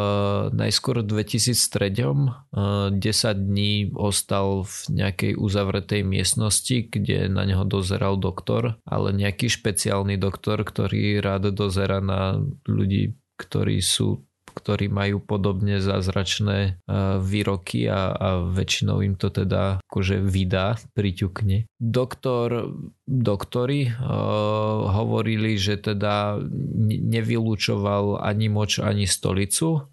najskôr 0.50 1.06
2003 1.06 1.94
10 1.94 2.98
dní 3.38 3.94
ostal 3.94 4.66
v 4.66 4.74
nejakej 4.90 5.38
uzavretej 5.38 6.02
miestnosti, 6.02 6.90
kde 6.90 7.30
na 7.30 7.46
neho 7.46 7.62
dozeral 7.62 8.18
doktor, 8.18 8.82
ale 8.82 9.14
nejaký 9.14 9.46
špeciálny 9.46 10.18
doktor, 10.18 10.66
ktorý 10.66 11.22
rád 11.22 11.54
dozera 11.54 12.02
na 12.02 12.42
ľudí, 12.66 13.14
ktorí 13.38 13.78
sú 13.78 14.26
ktorí 14.52 14.92
majú 14.92 15.18
podobne 15.18 15.80
zázračné 15.80 16.58
e, 16.62 16.70
výroky 17.18 17.88
a, 17.88 18.12
a 18.12 18.28
väčšinou 18.44 19.00
im 19.02 19.16
to 19.16 19.32
teda 19.32 19.80
akože 19.88 20.20
vydá, 20.20 20.76
priťukne. 20.92 21.66
Doktor, 21.82 22.72
doktori 23.04 23.90
uh, 23.90 24.86
hovorili, 24.88 25.58
že 25.58 25.76
teda 25.76 26.38
nevylúčoval 26.86 28.22
ani 28.22 28.46
moč, 28.46 28.78
ani 28.78 29.04
stolicu, 29.10 29.90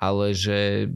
ale 0.00 0.32
že 0.32 0.88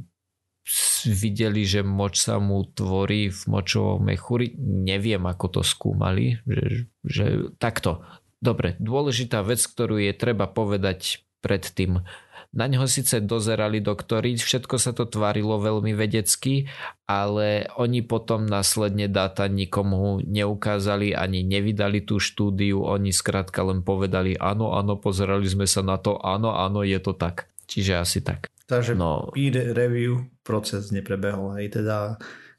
videli, 1.06 1.66
že 1.66 1.82
moč 1.82 2.22
sa 2.22 2.38
mu 2.38 2.62
tvorí 2.62 3.28
v 3.28 3.40
močovom 3.50 4.06
mechúri. 4.06 4.54
Neviem, 4.62 5.26
ako 5.26 5.60
to 5.60 5.62
skúmali. 5.66 6.38
Že, 6.46 6.66
že 7.02 7.26
takto. 7.58 8.06
Dobre, 8.38 8.78
dôležitá 8.78 9.42
vec, 9.42 9.62
ktorú 9.62 9.98
je 10.02 10.14
treba 10.14 10.46
povedať 10.46 11.26
predtým. 11.42 12.06
Na 12.52 12.68
ňo 12.68 12.84
síce 12.84 13.24
dozerali 13.24 13.80
doktori, 13.80 14.36
všetko 14.36 14.76
sa 14.76 14.92
to 14.92 15.08
tvárilo 15.08 15.56
veľmi 15.56 15.96
vedecky, 15.96 16.68
ale 17.08 17.64
oni 17.80 18.04
potom 18.04 18.44
následne 18.44 19.08
dáta 19.08 19.48
nikomu 19.48 20.20
neukázali 20.20 21.16
ani 21.16 21.40
nevydali 21.48 22.04
tú 22.04 22.20
štúdiu, 22.20 22.84
oni 22.84 23.08
skrátka 23.08 23.64
len 23.64 23.80
povedali 23.80 24.36
áno, 24.36 24.76
áno, 24.76 25.00
pozerali 25.00 25.48
sme 25.48 25.64
sa 25.64 25.80
na 25.80 25.96
to, 25.96 26.20
áno, 26.20 26.52
áno, 26.52 26.84
je 26.84 27.00
to 27.00 27.16
tak. 27.16 27.48
Čiže 27.64 27.92
asi 27.96 28.20
tak. 28.20 28.52
Takže 28.68 29.00
no, 29.00 29.32
peer 29.32 29.72
review 29.72 30.28
proces 30.44 30.92
neprebehol, 30.92 31.56
aj 31.56 31.66
teda 31.72 31.96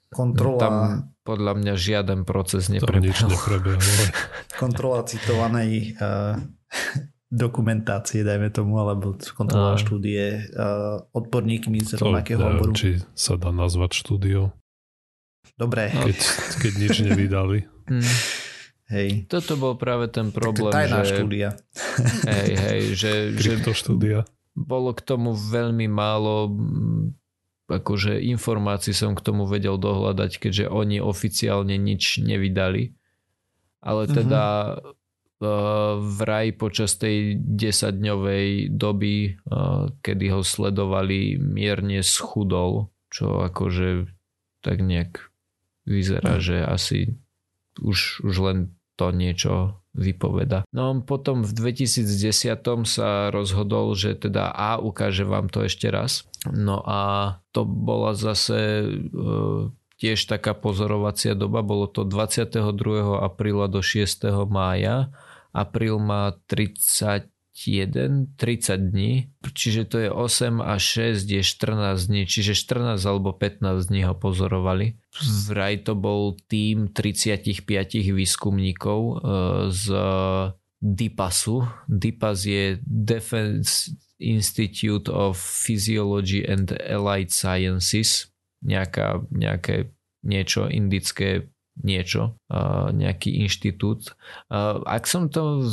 kontrola... 0.10 0.58
Tam 0.58 0.76
podľa 1.24 1.54
mňa 1.56 1.74
žiaden 1.80 2.28
proces 2.28 2.68
neprebehol. 2.68 3.00
Tam 3.00 3.08
nič 3.08 3.20
neprebehol. 3.30 4.06
kontrola 4.64 5.08
citovanej 5.08 5.96
uh, 6.02 6.36
dokumentácie, 7.34 8.22
dajme 8.22 8.54
tomu, 8.54 8.78
alebo 8.78 9.18
kontrola 9.34 9.74
štúdie 9.74 10.54
uh, 10.54 11.02
odborníkmi 11.18 11.82
z 11.82 11.98
rovnakého 11.98 12.38
oboru. 12.38 12.78
či 12.78 13.02
sa 13.18 13.42
dá 13.42 13.50
nazvať 13.50 14.06
štúdiou. 14.06 14.54
Dobre. 15.58 15.90
Keď, 15.90 16.18
keď 16.62 16.74
nič 16.78 16.96
nevydali. 17.02 17.66
Hmm. 17.90 18.06
Hej. 18.94 19.26
Toto 19.26 19.58
bol 19.58 19.74
práve 19.74 20.14
ten 20.14 20.30
problém. 20.30 20.70
Tak 20.70 20.86
tajná 20.86 21.02
že, 21.02 21.14
štúdia. 21.18 21.50
Hej, 22.30 22.52
hej, 22.54 22.82
že, 22.94 23.14
že 23.34 23.52
štúdia. 23.74 24.30
bolo 24.54 24.94
k 24.94 25.02
tomu 25.02 25.34
veľmi 25.34 25.90
málo 25.90 26.54
akože 27.66 28.22
informácií 28.22 28.94
som 28.94 29.18
k 29.18 29.26
tomu 29.26 29.50
vedel 29.50 29.82
dohľadať, 29.82 30.38
keďže 30.38 30.66
oni 30.70 31.02
oficiálne 31.02 31.74
nič 31.82 32.22
nevydali. 32.22 32.94
Ale 33.82 34.06
teda 34.06 34.44
mm-hmm 34.78 35.03
vraj 36.00 36.56
počas 36.56 36.96
tej 36.96 37.38
10-dňovej 37.40 38.74
doby, 38.74 39.38
kedy 40.00 40.26
ho 40.32 40.42
sledovali, 40.42 41.38
mierne 41.38 42.00
schudol, 42.02 42.94
čo 43.12 43.44
akože 43.46 44.08
tak 44.64 44.80
nejak 44.80 45.30
vyzerá, 45.84 46.40
hm. 46.40 46.44
že 46.44 46.58
asi 46.64 47.00
už, 47.84 48.24
už 48.24 48.36
len 48.40 48.58
to 48.96 49.10
niečo 49.12 49.84
vypoveda. 49.94 50.66
No 50.74 51.02
potom 51.06 51.46
v 51.46 51.54
2010 51.54 52.58
sa 52.90 53.30
rozhodol, 53.30 53.94
že 53.94 54.18
teda 54.18 54.50
A 54.50 54.82
ukáže 54.82 55.22
vám 55.22 55.54
to 55.54 55.66
ešte 55.66 55.90
raz. 55.94 56.26
No 56.50 56.82
a 56.82 57.02
to 57.54 57.64
bola 57.64 58.18
zase 58.18 58.90
tiež 60.02 60.20
taká 60.28 60.58
pozorovacia 60.58 61.38
doba, 61.38 61.64
bolo 61.64 61.88
to 61.88 62.04
22. 62.04 63.24
apríla 63.24 63.70
do 63.70 63.80
6. 63.80 64.28
mája 64.50 65.14
apríl 65.54 66.02
má 66.02 66.34
31, 66.50 68.34
30 68.36 68.90
dní, 68.90 69.30
čiže 69.54 69.86
to 69.86 69.98
je 70.02 70.10
8 70.10 70.60
a 70.60 70.76
6 70.82 71.30
je 71.30 71.44
14 71.46 72.10
dní, 72.10 72.26
čiže 72.26 72.58
14 72.58 72.98
alebo 73.06 73.38
15 73.38 73.86
dní 73.88 74.04
ho 74.10 74.18
pozorovali. 74.18 74.98
Vraj 75.48 75.86
to 75.86 75.94
bol 75.94 76.34
tým 76.50 76.90
35 76.90 77.62
výskumníkov 78.12 79.00
e, 79.00 79.16
z 79.70 79.86
DIPASu. 80.84 81.64
DIPAS 81.88 82.40
je 82.44 82.64
Defense 82.84 83.94
Institute 84.20 85.08
of 85.08 85.40
Physiology 85.40 86.44
and 86.44 86.76
Allied 86.82 87.32
Sciences, 87.32 88.28
nejaká, 88.66 89.24
nejaké 89.32 89.94
niečo 90.24 90.68
indické 90.72 91.53
niečo, 91.80 92.38
nejaký 92.94 93.42
inštitút. 93.42 94.14
Ak 94.86 95.10
som 95.10 95.34
to 95.34 95.66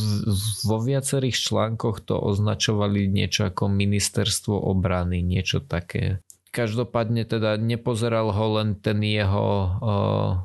vo 0.64 0.78
viacerých 0.80 1.36
článkoch 1.36 2.08
to 2.08 2.16
označovali 2.16 3.04
niečo 3.04 3.52
ako 3.52 3.68
ministerstvo 3.68 4.56
obrany, 4.56 5.20
niečo 5.20 5.60
také. 5.60 6.24
Každopádne 6.50 7.28
teda 7.28 7.60
nepozeral 7.60 8.32
ho 8.32 8.46
len 8.58 8.80
ten 8.80 9.04
jeho, 9.04 9.78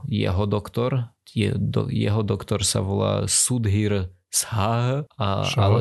jeho 0.05 0.43
doktor. 0.45 1.15
Jeho 1.33 2.21
doktor 2.21 2.61
sa 2.67 2.83
volá 2.83 3.25
Sudhir 3.25 4.13
Shah, 4.29 5.07
ale 5.17 5.79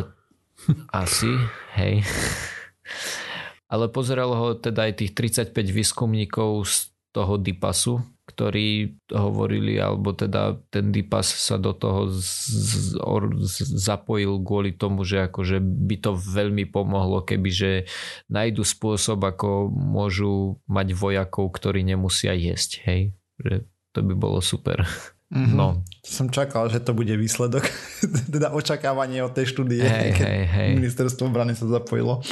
asi, 0.95 1.35
hej. 1.77 2.07
Ale 3.69 3.91
pozeral 3.91 4.31
ho 4.33 4.55
teda 4.55 4.87
aj 4.87 5.03
tých 5.03 5.13
35 5.19 5.51
výskumníkov 5.75 6.51
z 6.71 6.95
toho 7.11 7.37
DIPASu, 7.37 8.01
ktorí 8.25 8.97
hovorili, 9.13 9.77
alebo 9.77 10.17
teda 10.17 10.57
ten 10.73 10.89
Dipas 10.89 11.29
sa 11.29 11.61
do 11.61 11.77
toho 11.77 12.09
z, 12.09 12.25
z, 12.49 12.77
z, 12.97 13.57
zapojil 13.77 14.41
kvôli 14.41 14.73
tomu, 14.73 15.05
že 15.05 15.29
akože 15.29 15.61
by 15.61 15.97
to 16.01 16.17
veľmi 16.17 16.65
pomohlo, 16.65 17.21
keby 17.21 17.51
že 17.53 17.73
nájdu 18.33 18.65
spôsob, 18.65 19.21
ako 19.21 19.69
môžu 19.69 20.57
mať 20.65 20.97
vojakov, 20.97 21.53
ktorí 21.53 21.85
nemusia 21.85 22.33
jesť, 22.33 22.71
hej. 22.89 23.01
Že 23.45 23.69
to 23.93 24.01
by 24.01 24.15
bolo 24.17 24.41
super. 24.41 24.89
Mm-hmm. 25.29 25.57
No. 25.57 25.85
Som 26.01 26.33
čakal, 26.33 26.73
že 26.73 26.81
to 26.81 26.97
bude 26.97 27.13
výsledok. 27.13 27.69
teda 28.35 28.57
očakávanie 28.57 29.21
od 29.21 29.37
tej 29.37 29.53
štúdie, 29.53 29.85
hey, 29.85 30.17
keď 30.17 30.17
hey, 30.17 30.43
hey. 30.49 30.71
ministerstvo 30.81 31.29
obrany 31.29 31.53
sa 31.53 31.69
zapojilo. 31.69 32.25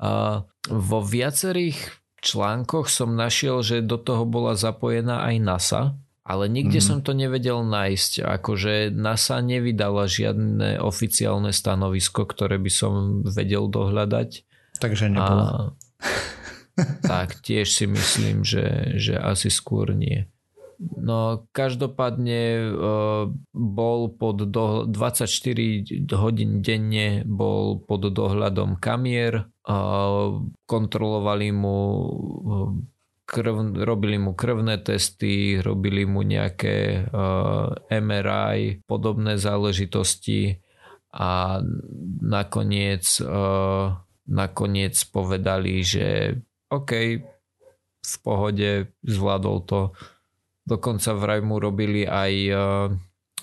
Uh, 0.00 0.46
vo 0.70 1.02
viacerých 1.04 1.99
článkoch 2.20 2.86
som 2.88 3.16
našiel, 3.16 3.64
že 3.64 3.84
do 3.84 3.96
toho 3.96 4.24
bola 4.28 4.56
zapojená 4.56 5.24
aj 5.26 5.36
NASA, 5.40 5.82
ale 6.24 6.46
nikde 6.46 6.78
mm-hmm. 6.78 7.00
som 7.02 7.04
to 7.04 7.12
nevedel 7.16 7.66
nájsť. 7.66 8.22
Akože 8.22 8.94
NASA 8.94 9.42
nevydala 9.42 10.06
žiadne 10.06 10.78
oficiálne 10.78 11.50
stanovisko, 11.50 12.22
ktoré 12.28 12.60
by 12.60 12.70
som 12.70 12.92
vedel 13.26 13.66
dohľadať. 13.66 14.46
Takže 14.78 15.10
nebola. 15.10 15.44
A, 15.44 15.52
tak 17.02 17.42
tiež 17.42 17.66
si 17.68 17.84
myslím, 17.90 18.46
že, 18.46 18.96
že 18.96 19.18
asi 19.18 19.50
skôr 19.50 19.92
nie. 19.92 20.30
No 20.80 21.44
každopádne 21.52 22.42
uh, 22.72 23.28
bol 23.52 24.00
pod 24.16 24.48
do, 24.48 24.88
24 24.88 25.28
hodín 26.16 26.64
denne 26.64 27.20
bol 27.28 27.84
pod 27.84 28.08
dohľadom 28.08 28.80
kamier, 28.80 29.44
uh, 29.44 30.40
kontrolovali 30.64 31.52
mu 31.52 31.78
krv, 33.30 33.76
robili 33.84 34.16
mu 34.18 34.32
krvné 34.32 34.82
testy, 34.82 35.62
robili 35.62 36.02
mu 36.02 36.26
nejaké 36.26 37.06
MRI, 37.86 38.82
podobné 38.90 39.38
záležitosti 39.38 40.58
a 41.14 41.62
nakoniec, 42.22 43.06
nakoniec 44.26 44.94
povedali, 45.14 45.86
že 45.86 46.34
OK, 46.74 46.90
v 48.00 48.14
pohode, 48.24 48.90
zvládol 49.06 49.58
to 49.66 49.80
Dokonca 50.66 51.16
vraj 51.16 51.40
mu 51.40 51.56
robili 51.58 52.04
aj, 52.04 52.34
eh, 52.50 52.88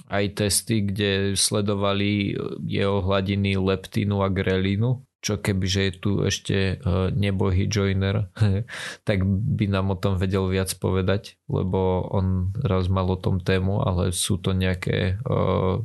aj 0.08 0.26
testy, 0.38 0.86
kde 0.86 1.34
sledovali 1.34 2.38
jeho 2.66 3.02
hladiny 3.02 3.58
leptínu 3.58 4.22
a 4.22 4.30
grelínu 4.30 5.08
čo 5.28 5.42
kebyže 5.42 5.82
je 5.82 5.94
tu 5.98 6.12
ešte 6.24 6.58
eh, 6.78 7.06
nebohy 7.12 7.68
joiner, 7.68 8.32
tak 9.08 9.26
by 9.28 9.66
nám 9.68 9.92
o 9.92 10.00
tom 10.00 10.16
vedel 10.16 10.48
viac 10.48 10.72
povedať, 10.78 11.36
lebo 11.52 12.08
on 12.08 12.56
raz 12.56 12.88
mal 12.88 13.10
o 13.10 13.20
tom 13.20 13.42
tému, 13.42 13.84
ale 13.84 14.14
sú 14.16 14.38
to 14.38 14.54
nejaké, 14.56 15.20
eh, 15.20 15.76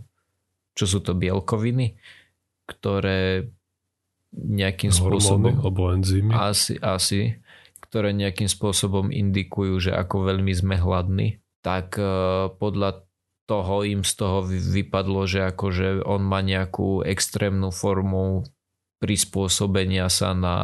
čo 0.72 0.84
sú 0.84 0.98
to 1.02 1.16
bielkoviny, 1.16 1.98
ktoré 2.70 3.50
nejakým 4.32 4.94
Hormóny, 4.96 5.20
spôsobom... 5.20 5.52
alebo 5.60 5.92
enzymy. 5.92 6.32
Asi, 6.32 6.80
asi 6.80 7.41
ktoré 7.92 8.16
nejakým 8.16 8.48
spôsobom 8.48 9.12
indikujú, 9.12 9.76
že 9.76 9.92
ako 9.92 10.32
veľmi 10.32 10.48
sme 10.56 10.80
hladní, 10.80 11.44
tak 11.60 12.00
e, 12.00 12.08
podľa 12.56 13.04
toho 13.44 13.84
im 13.84 14.00
z 14.00 14.12
toho 14.16 14.48
vypadlo, 14.48 15.28
že 15.28 15.52
akože 15.52 16.00
on 16.08 16.24
má 16.24 16.40
nejakú 16.40 17.04
extrémnu 17.04 17.68
formu 17.68 18.48
prispôsobenia 19.02 20.08
sa 20.08 20.32
na 20.32 20.56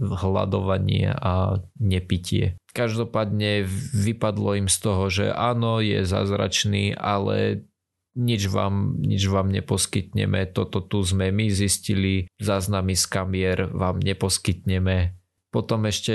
hľadovanie 0.00 1.14
a 1.14 1.62
nepitie. 1.78 2.58
Každopádne 2.74 3.68
vypadlo 3.94 4.66
im 4.66 4.68
z 4.72 4.76
toho, 4.82 5.04
že 5.12 5.30
áno, 5.30 5.78
je 5.78 6.02
zázračný, 6.02 6.96
ale 6.96 7.68
nič 8.16 8.48
vám, 8.48 8.96
nič 8.98 9.28
vám 9.28 9.52
neposkytneme, 9.52 10.48
toto 10.48 10.80
tu 10.80 11.04
sme 11.04 11.28
my 11.28 11.52
zistili, 11.52 12.26
záznamy 12.40 12.96
z 12.96 13.04
kamier 13.04 13.58
vám 13.68 14.00
neposkytneme. 14.00 15.12
Potom 15.54 15.86
ešte 15.86 16.14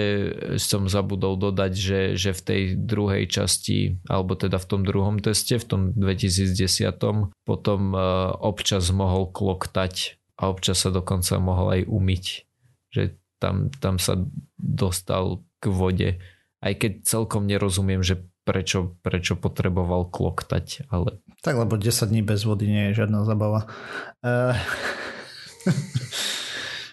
som 0.59 0.91
zabudol 0.91 1.39
dodať, 1.39 1.71
že, 1.73 2.01
že 2.19 2.31
v 2.35 2.41
tej 2.41 2.61
druhej 2.75 3.25
časti, 3.31 3.97
alebo 4.05 4.35
teda 4.35 4.59
v 4.59 4.67
tom 4.67 4.81
druhom 4.83 5.17
teste, 5.23 5.55
v 5.57 5.65
tom 5.65 5.81
2010, 5.95 6.53
potom 7.47 7.81
e, 7.95 7.99
občas 8.37 8.91
mohol 8.91 9.31
kloktať 9.31 10.19
a 10.35 10.51
občas 10.51 10.83
sa 10.83 10.91
dokonca 10.91 11.39
mohol 11.39 11.67
aj 11.79 11.81
umyť. 11.87 12.25
Že 12.91 13.03
tam, 13.41 13.71
tam 13.81 13.95
sa 13.97 14.19
dostal 14.59 15.41
k 15.63 15.65
vode. 15.71 16.09
Aj 16.61 16.73
keď 16.75 17.07
celkom 17.07 17.47
nerozumiem, 17.47 18.03
že 18.05 18.21
prečo, 18.45 18.99
prečo 19.01 19.39
potreboval 19.39 20.11
kloktať, 20.11 20.91
ale... 20.91 21.23
Tak 21.41 21.57
lebo 21.57 21.79
10 21.79 22.09
dní 22.11 22.21
bez 22.21 22.45
vody 22.45 22.69
nie 22.69 22.83
je 22.91 23.01
žiadna 23.01 23.25
zabava. 23.25 23.65
Uh... 24.21 24.53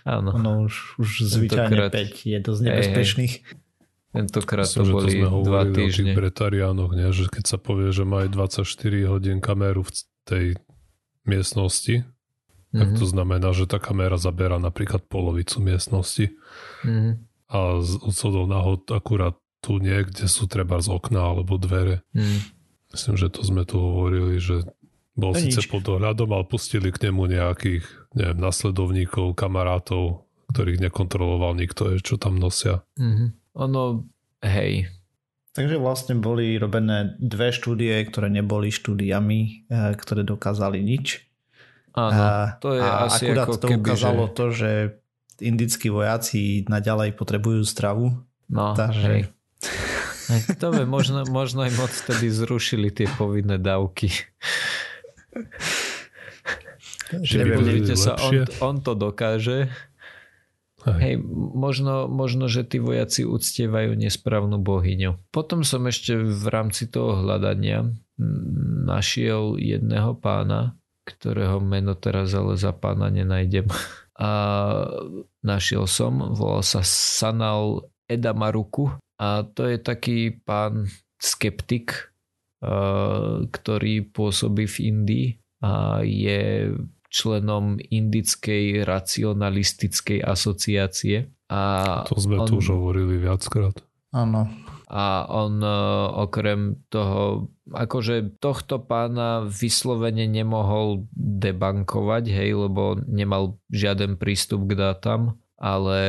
Áno. 0.09 0.33
Ono 0.33 0.51
už, 0.64 0.97
už 0.97 1.09
zvyčajne 1.29 1.92
5 1.92 2.33
je 2.33 2.38
dosť 2.40 2.61
nebezpečných. 2.64 3.35
Hej, 3.44 3.44
hej. 3.44 3.66
Tentokrát 4.09 4.64
to 4.64 4.88
boli 4.88 5.21
to 5.21 5.29
dva 5.44 5.68
týždne. 5.68 6.16
O 6.16 6.25
tých 6.49 6.97
nie? 6.97 7.09
že 7.12 7.25
keď 7.29 7.44
sa 7.44 7.59
povie, 7.61 7.92
že 7.92 8.09
majú 8.09 8.33
24 8.33 8.64
hodín 9.05 9.44
kameru 9.44 9.85
v 9.85 9.92
tej 10.25 10.47
miestnosti, 11.29 12.09
mm-hmm. 12.09 12.79
tak 12.81 12.88
to 12.97 13.05
mhm. 13.05 13.11
znamená, 13.12 13.49
že 13.53 13.68
tá 13.68 13.77
kamera 13.77 14.16
zabera 14.16 14.57
napríklad 14.57 15.05
polovicu 15.05 15.61
miestnosti. 15.61 16.33
Mm-hmm. 16.88 17.12
A 17.53 17.59
z 17.85 17.92
odsodov 18.01 18.49
náhod 18.49 18.88
akurát 18.88 19.37
tu 19.61 19.77
niekde 19.77 20.25
sú 20.25 20.49
treba 20.49 20.81
z 20.81 20.88
okna 20.88 21.33
alebo 21.35 21.59
dvere. 21.61 22.05
Mm. 22.12 22.44
Myslím, 22.92 23.16
že 23.21 23.29
to 23.33 23.40
sme 23.44 23.64
tu 23.64 23.81
hovorili, 23.81 24.40
že 24.40 24.64
bol 25.18 25.35
to 25.35 25.42
síce 25.42 25.66
pod 25.66 25.83
dohľadom, 25.83 26.31
ale 26.31 26.46
pustili 26.46 26.94
k 26.94 27.11
nemu 27.11 27.26
nejakých, 27.26 27.85
neviem, 28.14 28.38
nasledovníkov, 28.38 29.35
kamarátov, 29.35 30.22
ktorých 30.54 30.78
nekontroloval 30.88 31.59
nikto, 31.59 31.98
čo 31.98 32.16
tam 32.16 32.38
nosia. 32.38 32.87
Mm-hmm. 32.96 33.28
Ono, 33.59 34.07
hej. 34.46 34.87
Takže 35.59 35.74
vlastne 35.83 36.14
boli 36.22 36.54
robené 36.54 37.18
dve 37.18 37.50
štúdie, 37.50 37.98
ktoré 38.07 38.31
neboli 38.31 38.70
štúdiami, 38.70 39.66
eh, 39.66 39.92
ktoré 39.98 40.22
dokázali 40.22 40.78
nič. 40.78 41.26
Áno, 41.98 42.54
to 42.62 42.78
je 42.78 42.83
a 42.85 43.11
asi 43.11 43.26
akurát 43.26 43.46
ako 43.50 43.57
to 43.59 43.66
keby, 43.74 43.83
ukázalo 43.83 44.24
že... 44.31 44.33
to, 44.38 44.44
že 44.54 44.70
indickí 45.42 45.90
vojaci 45.90 46.62
naďalej 46.70 47.18
potrebujú 47.18 47.66
stravu. 47.66 48.14
No, 48.46 48.78
takže... 48.78 49.02
hej. 49.02 49.22
To 50.61 50.68
by 50.76 50.85
možno, 50.85 51.24
možno 51.24 51.64
im 51.64 51.72
odtedy 51.81 52.28
zrušili 52.28 52.92
tie 52.92 53.09
povinné 53.16 53.57
dávky. 53.57 54.12
Že 57.09 57.38
pozrite 57.57 57.94
sa, 57.96 58.20
on, 58.20 58.44
on 58.61 58.77
to 58.85 58.92
dokáže. 58.92 59.72
Aj. 60.87 60.94
Hej, 61.03 61.18
možno, 61.59 62.07
možno, 62.07 62.46
že 62.46 62.62
tí 62.62 62.79
vojaci 62.79 63.27
uctievajú 63.27 63.98
nesprávnu 63.98 64.62
bohyňu. 64.62 65.18
Potom 65.35 65.66
som 65.66 65.85
ešte 65.90 66.14
v 66.14 66.46
rámci 66.46 66.87
toho 66.87 67.18
hľadania 67.18 67.90
našiel 68.87 69.59
jedného 69.59 70.14
pána, 70.18 70.79
ktorého 71.03 71.59
meno 71.59 71.98
teraz 71.98 72.31
ale 72.37 72.55
za 72.55 72.70
pána 72.70 73.11
nenájdem. 73.11 73.66
A 74.18 74.31
našiel 75.46 75.87
som, 75.87 76.35
volal 76.35 76.66
sa 76.66 76.83
Sanal 76.83 77.90
Edamaruku 78.11 78.90
a 79.18 79.46
to 79.46 79.66
je 79.66 79.79
taký 79.79 80.35
pán 80.42 80.90
skeptik, 81.18 82.08
ktorý 83.49 83.94
pôsobí 84.11 84.66
v 84.66 84.77
Indii 84.90 85.29
a 85.62 86.03
je 86.03 86.75
členom 87.09 87.81
Indickej 87.81 88.85
racionalistickej 88.85 90.21
asociácie. 90.21 91.33
A 91.49 91.61
to 92.05 92.21
sme 92.21 92.44
on, 92.44 92.49
tu 92.51 92.61
už 92.61 92.77
hovorili 92.77 93.16
viackrát. 93.16 93.73
Áno. 94.12 94.53
A 94.88 95.25
on 95.29 95.61
e, 95.61 95.68
okrem 96.16 96.81
toho, 96.92 97.53
akože 97.73 98.40
tohto 98.40 98.81
pána 98.81 99.44
vyslovene 99.49 100.29
nemohol 100.29 101.09
debankovať, 101.16 102.25
hej, 102.29 102.68
lebo 102.68 103.01
nemal 103.09 103.61
žiaden 103.73 104.21
prístup 104.21 104.68
k 104.68 104.77
dátam, 104.77 105.40
ale 105.57 106.01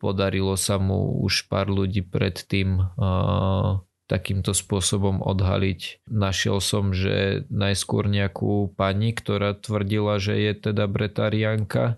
podarilo 0.00 0.56
sa 0.56 0.76
mu 0.76 1.20
už 1.24 1.46
pár 1.46 1.70
ľudí 1.70 2.02
predtým 2.02 2.74
uh, 2.98 3.78
takýmto 4.12 4.52
spôsobom 4.52 5.24
odhaliť. 5.24 6.04
Našiel 6.04 6.60
som, 6.60 6.92
že 6.92 7.48
najskôr 7.48 8.12
nejakú 8.12 8.76
pani, 8.76 9.16
ktorá 9.16 9.56
tvrdila, 9.56 10.20
že 10.20 10.36
je 10.36 10.52
teda 10.52 10.84
bretarianka, 10.84 11.96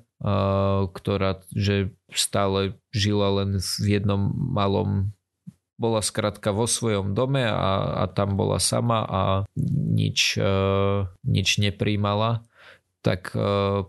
ktorá 0.94 1.42
že 1.50 1.90
stále 2.14 2.78
žila 2.94 3.42
len 3.42 3.58
v 3.58 3.86
jednom 3.98 4.30
malom 4.30 5.10
bola 5.74 5.98
skratka 6.06 6.54
vo 6.54 6.70
svojom 6.70 7.18
dome 7.18 7.42
a, 7.42 7.98
a 7.98 8.04
tam 8.06 8.38
bola 8.38 8.62
sama 8.62 9.02
a 9.02 9.22
nič, 9.58 10.38
nič 11.26 11.48
nepríjmala 11.58 12.46
tak 13.04 13.36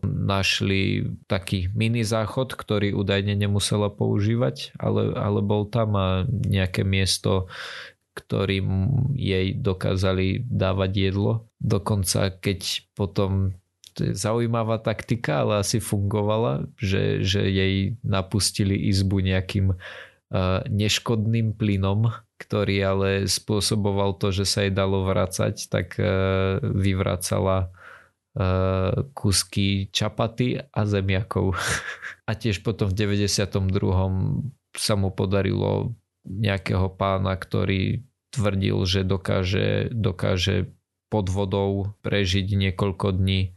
našli 0.03 1.07
taký 1.31 1.71
mini 1.71 2.03
záchod, 2.03 2.51
ktorý 2.51 2.91
údajne 2.91 3.31
nemusela 3.31 3.87
používať, 3.87 4.75
ale, 4.75 5.15
ale 5.15 5.39
bol 5.39 5.63
tam 5.71 5.95
a 5.95 6.07
nejaké 6.27 6.83
miesto, 6.83 7.47
ktorým 8.15 8.67
jej 9.11 9.51
dokázali 9.51 10.47
dávať 10.47 10.91
jedlo. 11.11 11.51
Dokonca 11.59 12.31
keď 12.39 12.87
potom 12.95 13.59
to 13.95 14.11
je 14.11 14.13
zaujímavá 14.13 14.83
taktika, 14.83 15.47
ale 15.47 15.63
asi 15.63 15.79
fungovala, 15.79 16.67
že, 16.75 17.23
že 17.23 17.47
jej 17.47 17.95
napustili 18.03 18.75
izbu 18.91 19.23
nejakým 19.23 19.71
uh, 19.71 20.59
neškodným 20.67 21.55
plynom, 21.55 22.11
ktorý 22.35 22.75
ale 22.83 23.09
spôsoboval 23.23 24.19
to, 24.19 24.35
že 24.35 24.43
sa 24.43 24.67
jej 24.67 24.73
dalo 24.75 25.07
vracať, 25.07 25.55
tak 25.71 25.95
uh, 25.95 26.59
vyvracala 26.59 27.71
uh, 27.71 29.07
kusky 29.15 29.87
čapaty 29.95 30.59
a 30.59 30.81
zemiakov. 30.83 31.55
a 32.29 32.31
tiež 32.35 32.67
potom 32.67 32.91
v 32.91 32.99
92. 32.99 33.47
sa 34.75 34.93
mu 34.99 35.07
podarilo 35.15 35.95
nejakého 36.27 36.91
pána, 36.99 37.37
ktorý 37.37 38.03
tvrdil, 38.35 38.77
že 38.83 39.01
dokáže, 39.07 39.89
dokáže 39.95 40.69
pod 41.07 41.31
vodou 41.31 41.95
prežiť 42.03 42.45
niekoľko 42.51 43.15
dní, 43.15 43.55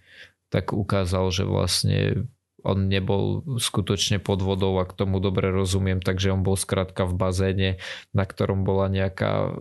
tak 0.48 0.70
ukázal, 0.72 1.28
že 1.34 1.44
vlastne 1.44 2.30
on 2.66 2.90
nebol 2.90 3.46
skutočne 3.58 4.18
pod 4.18 4.42
vodou, 4.42 4.74
ak 4.82 4.94
tomu 4.94 5.22
dobre 5.22 5.50
rozumiem, 5.54 6.02
takže 6.02 6.34
on 6.34 6.42
bol 6.42 6.58
skrátka 6.58 7.06
v 7.06 7.14
bazéne, 7.14 7.70
na 8.10 8.24
ktorom 8.26 8.66
bola 8.66 8.90
nejaká 8.90 9.54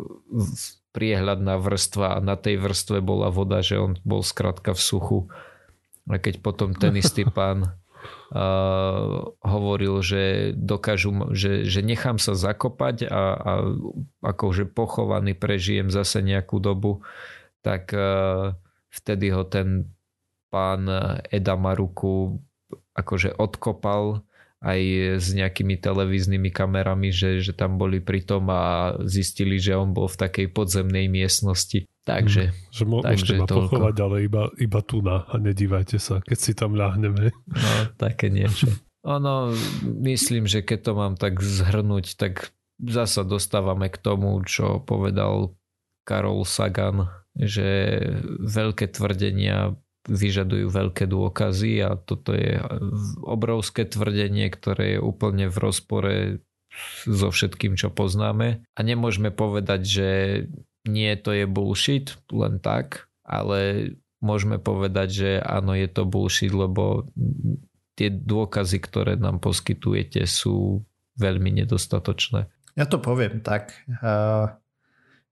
priehľadná 0.98 1.62
vrstva 1.62 2.18
a 2.18 2.20
na 2.26 2.34
tej 2.34 2.58
vrstve 2.58 3.06
bola 3.06 3.30
voda, 3.30 3.62
že 3.62 3.78
on 3.78 4.02
bol 4.02 4.26
skrátka 4.26 4.74
v 4.74 4.82
suchu. 4.82 5.20
A 6.10 6.18
keď 6.18 6.42
potom 6.42 6.74
ten 6.74 6.98
istý 6.98 7.22
pán 7.38 7.78
hovoril, 9.40 10.04
že 10.04 10.52
dokážu, 10.52 11.32
že, 11.32 11.64
že 11.64 11.80
nechám 11.80 12.20
sa 12.20 12.36
zakopať 12.36 13.08
a, 13.08 13.24
a 13.36 13.54
akože 14.20 14.68
pochovaný 14.68 15.32
prežijem 15.32 15.88
zase 15.88 16.20
nejakú 16.20 16.60
dobu, 16.60 17.08
tak 17.64 17.96
uh, 17.96 18.52
vtedy 18.92 19.32
ho 19.32 19.48
ten 19.48 19.92
pán 20.52 20.88
Eda 21.32 21.56
Maruku 21.56 22.40
akože 22.98 23.38
odkopal 23.38 24.26
aj 24.58 24.82
s 25.22 25.28
nejakými 25.38 25.78
televíznymi 25.78 26.50
kamerami, 26.50 27.14
že, 27.14 27.46
že 27.46 27.54
tam 27.54 27.78
boli 27.78 28.02
pri 28.02 28.26
tom 28.26 28.50
a 28.50 28.98
zistili, 29.06 29.62
že 29.62 29.78
on 29.78 29.94
bol 29.94 30.10
v 30.10 30.18
takej 30.18 30.48
podzemnej 30.50 31.06
miestnosti. 31.06 31.86
Takže, 32.08 32.44
mm, 32.50 32.72
že 32.72 32.84
mo- 32.88 33.04
takže 33.04 33.36
môžete 33.36 33.42
ma 33.44 33.48
toľko. 33.52 33.60
pochovať, 33.68 33.96
ale 34.00 34.16
iba, 34.24 34.44
iba 34.56 34.80
tu 34.80 35.04
na 35.04 35.28
a 35.28 35.36
nedívajte 35.36 36.00
sa, 36.00 36.24
keď 36.24 36.38
si 36.40 36.52
tam 36.56 36.72
ľahneme. 36.80 37.36
No, 37.52 37.72
také 38.00 38.32
niečo. 38.32 38.72
Ono, 39.04 39.52
myslím, 39.84 40.48
že 40.48 40.64
keď 40.64 40.80
to 40.88 40.92
mám 40.96 41.14
tak 41.20 41.44
zhrnúť, 41.44 42.16
tak 42.16 42.52
zasa 42.80 43.28
dostávame 43.28 43.92
k 43.92 44.00
tomu, 44.00 44.40
čo 44.48 44.80
povedal 44.80 45.56
Karol 46.08 46.48
Sagan, 46.48 47.12
že 47.36 48.00
veľké 48.40 48.88
tvrdenia 48.88 49.76
vyžadujú 50.08 50.72
veľké 50.72 51.04
dôkazy 51.12 51.84
a 51.84 52.00
toto 52.00 52.32
je 52.32 52.64
obrovské 53.20 53.84
tvrdenie, 53.84 54.48
ktoré 54.48 54.96
je 54.96 55.00
úplne 55.04 55.52
v 55.52 55.58
rozpore 55.60 56.16
so 57.04 57.28
všetkým, 57.28 57.76
čo 57.76 57.92
poznáme. 57.92 58.64
A 58.72 58.80
nemôžeme 58.80 59.36
povedať, 59.36 59.82
že 59.84 60.10
nie, 60.88 61.14
to 61.20 61.36
je 61.36 61.46
bullshit, 61.46 62.16
len 62.32 62.58
tak, 62.64 63.12
ale 63.28 63.92
môžeme 64.24 64.58
povedať, 64.58 65.08
že 65.12 65.30
áno, 65.44 65.78
je 65.78 65.88
to 65.92 66.08
bullshit, 66.08 66.52
lebo 66.52 67.06
tie 67.98 68.10
dôkazy, 68.10 68.78
ktoré 68.82 69.14
nám 69.18 69.44
poskytujete, 69.44 70.26
sú 70.26 70.86
veľmi 71.18 71.50
nedostatočné. 71.64 72.46
Ja 72.78 72.86
to 72.86 73.02
poviem 73.02 73.42
tak. 73.42 73.74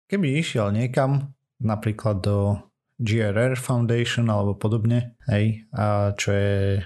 Keby 0.09 0.27
išiel 0.41 0.73
niekam, 0.73 1.33
napríklad 1.61 2.25
do 2.25 2.57
GRR 2.97 3.53
Foundation 3.59 4.31
alebo 4.33 4.57
podobne, 4.57 5.13
hej, 5.29 5.67
a 5.75 6.15
čo 6.17 6.29
je 6.33 6.81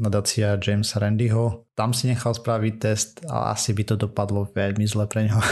nadácia 0.00 0.56
Jamesa 0.56 0.96
Randyho, 0.96 1.68
tam 1.76 1.92
si 1.92 2.08
nechal 2.08 2.32
spraviť 2.32 2.74
test 2.80 3.20
a 3.28 3.52
asi 3.52 3.76
by 3.76 3.84
to 3.84 3.94
dopadlo 4.00 4.48
veľmi 4.48 4.88
zle 4.88 5.04
pre 5.04 5.28
neho. 5.28 5.42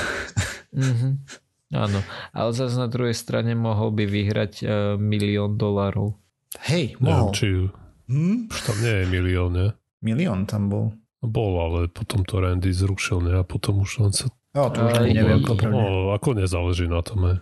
Mm-hmm. 0.72 1.12
Áno, 1.68 2.00
ale 2.32 2.50
zase 2.56 2.80
na 2.80 2.88
druhej 2.88 3.12
strane 3.12 3.52
mohol 3.52 3.92
by 3.92 4.08
vyhrať 4.08 4.52
uh, 4.64 4.68
milión 4.96 5.60
dolárov. 5.60 6.16
Hej, 6.64 6.96
mohol. 6.96 7.28
Ja, 7.28 7.36
či, 7.36 7.46
hm? 8.08 8.48
Už 8.48 8.60
tam 8.64 8.76
nie 8.80 8.94
je 8.94 9.04
milión, 9.12 9.50
ne? 9.52 9.68
Milión 10.00 10.48
tam 10.48 10.72
bol. 10.72 10.96
Bol, 11.20 11.52
ale 11.60 11.78
potom 11.92 12.24
to 12.24 12.40
Randy 12.40 12.72
zrušil, 12.72 13.20
ne? 13.20 13.32
A 13.36 13.44
potom 13.44 13.84
už 13.84 14.00
len 14.00 14.12
sa... 14.16 14.32
No, 14.56 14.72
to 14.72 14.80
už 14.80 14.96
aj, 14.96 15.12
neviem, 15.12 15.44
no, 15.44 16.16
ako 16.16 16.40
nezáleží 16.40 16.88
na 16.88 17.04
tom, 17.04 17.20
ne? 17.20 17.34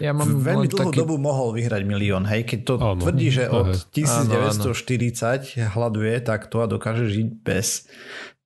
Ja 0.00 0.16
mám 0.16 0.40
Veľmi 0.40 0.64
dlhú 0.70 0.88
taký... 0.88 1.04
dobu 1.04 1.20
mohol 1.20 1.52
vyhrať 1.52 1.82
milión, 1.84 2.24
hej? 2.24 2.48
Keď 2.48 2.60
to 2.64 2.74
ano, 2.80 3.04
tvrdí, 3.04 3.28
že 3.28 3.52
od 3.52 3.76
1940 3.92 4.64
ano, 4.64 5.68
hľaduje 5.76 6.14
takto 6.24 6.64
a 6.64 6.66
dokáže 6.70 7.04
žiť 7.04 7.28
bez, 7.44 7.84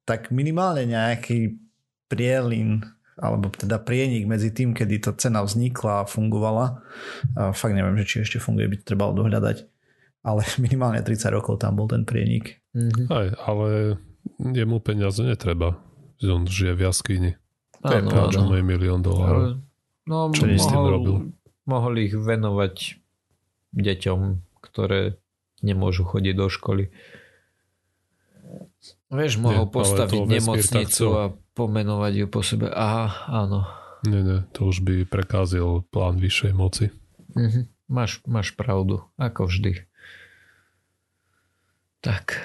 tak 0.02 0.34
minimálne 0.34 0.82
nejaký 0.82 1.62
prielin 2.10 2.82
alebo 3.20 3.52
teda 3.52 3.76
prienik 3.76 4.24
medzi 4.24 4.48
tým, 4.48 4.72
kedy 4.72 5.04
tá 5.04 5.12
cena 5.12 5.44
vznikla 5.44 6.04
a 6.04 6.08
fungovala. 6.08 6.80
A 7.36 7.52
fakt 7.52 7.76
neviem, 7.76 7.96
že 8.00 8.08
či 8.08 8.16
ešte 8.24 8.38
funguje, 8.40 8.72
by 8.72 8.76
to 8.80 8.88
trebalo 8.88 9.12
dohľadať. 9.16 9.68
Ale 10.24 10.46
minimálne 10.64 11.04
30 11.04 11.34
rokov 11.34 11.60
tam 11.60 11.76
bol 11.76 11.90
ten 11.90 12.08
prienik. 12.08 12.62
Mm-hmm. 12.72 13.06
Aj, 13.12 13.28
ale 13.44 14.00
jemu 14.40 14.80
peniaze 14.80 15.20
netreba. 15.20 15.76
On 16.22 16.46
žije 16.46 16.72
v 16.78 16.80
jaskyni. 16.86 17.32
To 17.82 17.90
je. 17.90 18.00
Čo 18.30 18.54
je 18.54 18.62
milión 18.62 19.02
dolárov. 19.02 19.58
No, 20.06 20.30
čo 20.34 20.46
mohol, 20.46 20.86
robil? 20.90 21.16
mohol 21.66 21.94
ich 22.02 22.14
venovať 22.14 22.98
deťom, 23.74 24.20
ktoré 24.62 25.18
nemôžu 25.62 26.02
chodiť 26.06 26.34
do 26.34 26.46
školy. 26.50 26.90
Vieš, 29.12 29.38
mohol 29.38 29.68
Nie, 29.68 29.74
postaviť 29.74 30.20
nemocnicu 30.26 31.06
a 31.14 31.24
pomenovať 31.52 32.12
ju 32.24 32.26
po 32.28 32.40
sebe. 32.40 32.72
Aha, 32.72 33.28
áno. 33.28 33.68
Nie, 34.02 34.20
nie, 34.24 34.38
to 34.50 34.66
už 34.66 34.82
by 34.82 35.06
prekázil 35.06 35.86
plán 35.94 36.18
vyššej 36.18 36.52
moci. 36.56 36.90
Mhm. 37.38 37.70
Máš, 37.92 38.24
máš 38.24 38.56
pravdu, 38.56 39.04
ako 39.20 39.52
vždy. 39.52 39.84
Tak. 42.00 42.40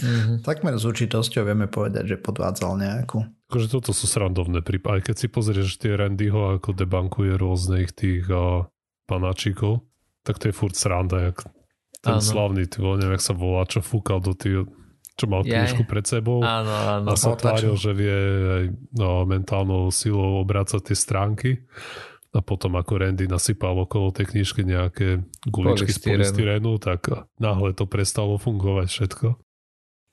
Mhm. 0.00 0.44
Takmer 0.44 0.76
s 0.76 0.84
určitosťou 0.84 1.46
vieme 1.46 1.70
povedať, 1.70 2.16
že 2.16 2.16
podvádzal 2.20 2.72
nejakú. 2.76 3.24
Akože 3.50 3.66
toto 3.70 3.90
sú 3.90 4.06
srandovné 4.06 4.62
prípady. 4.62 5.02
Aj 5.02 5.04
keď 5.10 5.16
si 5.16 5.26
pozrieš 5.26 5.80
tie 5.82 5.98
Randyho, 5.98 6.58
ako 6.58 6.70
debankuje 6.70 7.34
rôznych 7.34 7.90
tých 7.90 8.24
uh, 8.30 8.66
panáčikov, 9.10 9.82
tak 10.22 10.38
to 10.38 10.50
je 10.50 10.54
furt 10.54 10.78
sranda, 10.78 11.32
jak 11.32 11.50
ten 12.00 12.16
ano. 12.16 12.24
slavný, 12.24 12.64
ty 12.70 12.80
neviem, 12.80 13.18
jak 13.18 13.24
sa 13.24 13.34
volá, 13.36 13.66
čo 13.68 13.84
fúkal 13.84 14.22
do 14.24 14.32
tých 14.32 14.70
čo 15.20 15.28
mal 15.28 15.44
knižku 15.44 15.84
pred 15.84 16.08
sebou 16.08 16.40
áno, 16.40 16.72
áno. 17.04 17.12
a 17.12 17.14
sa 17.20 17.36
tváril, 17.36 17.76
že 17.76 17.92
vie 17.92 18.16
aj 18.48 18.64
no, 18.96 19.28
mentálnou 19.28 19.92
silou 19.92 20.40
obrácať 20.40 20.80
tie 20.80 20.96
stránky 20.96 21.50
a 22.30 22.40
potom 22.40 22.78
ako 22.78 22.92
Randy 23.04 23.26
nasypal 23.26 23.74
okolo 23.84 24.14
tej 24.14 24.32
knižky 24.32 24.62
nejaké 24.62 25.26
guličky 25.50 25.90
z 25.90 25.98
polystyrénu, 25.98 26.78
tak 26.78 27.10
náhle 27.42 27.74
to 27.74 27.90
prestalo 27.90 28.38
fungovať 28.38 28.86
všetko. 28.86 29.28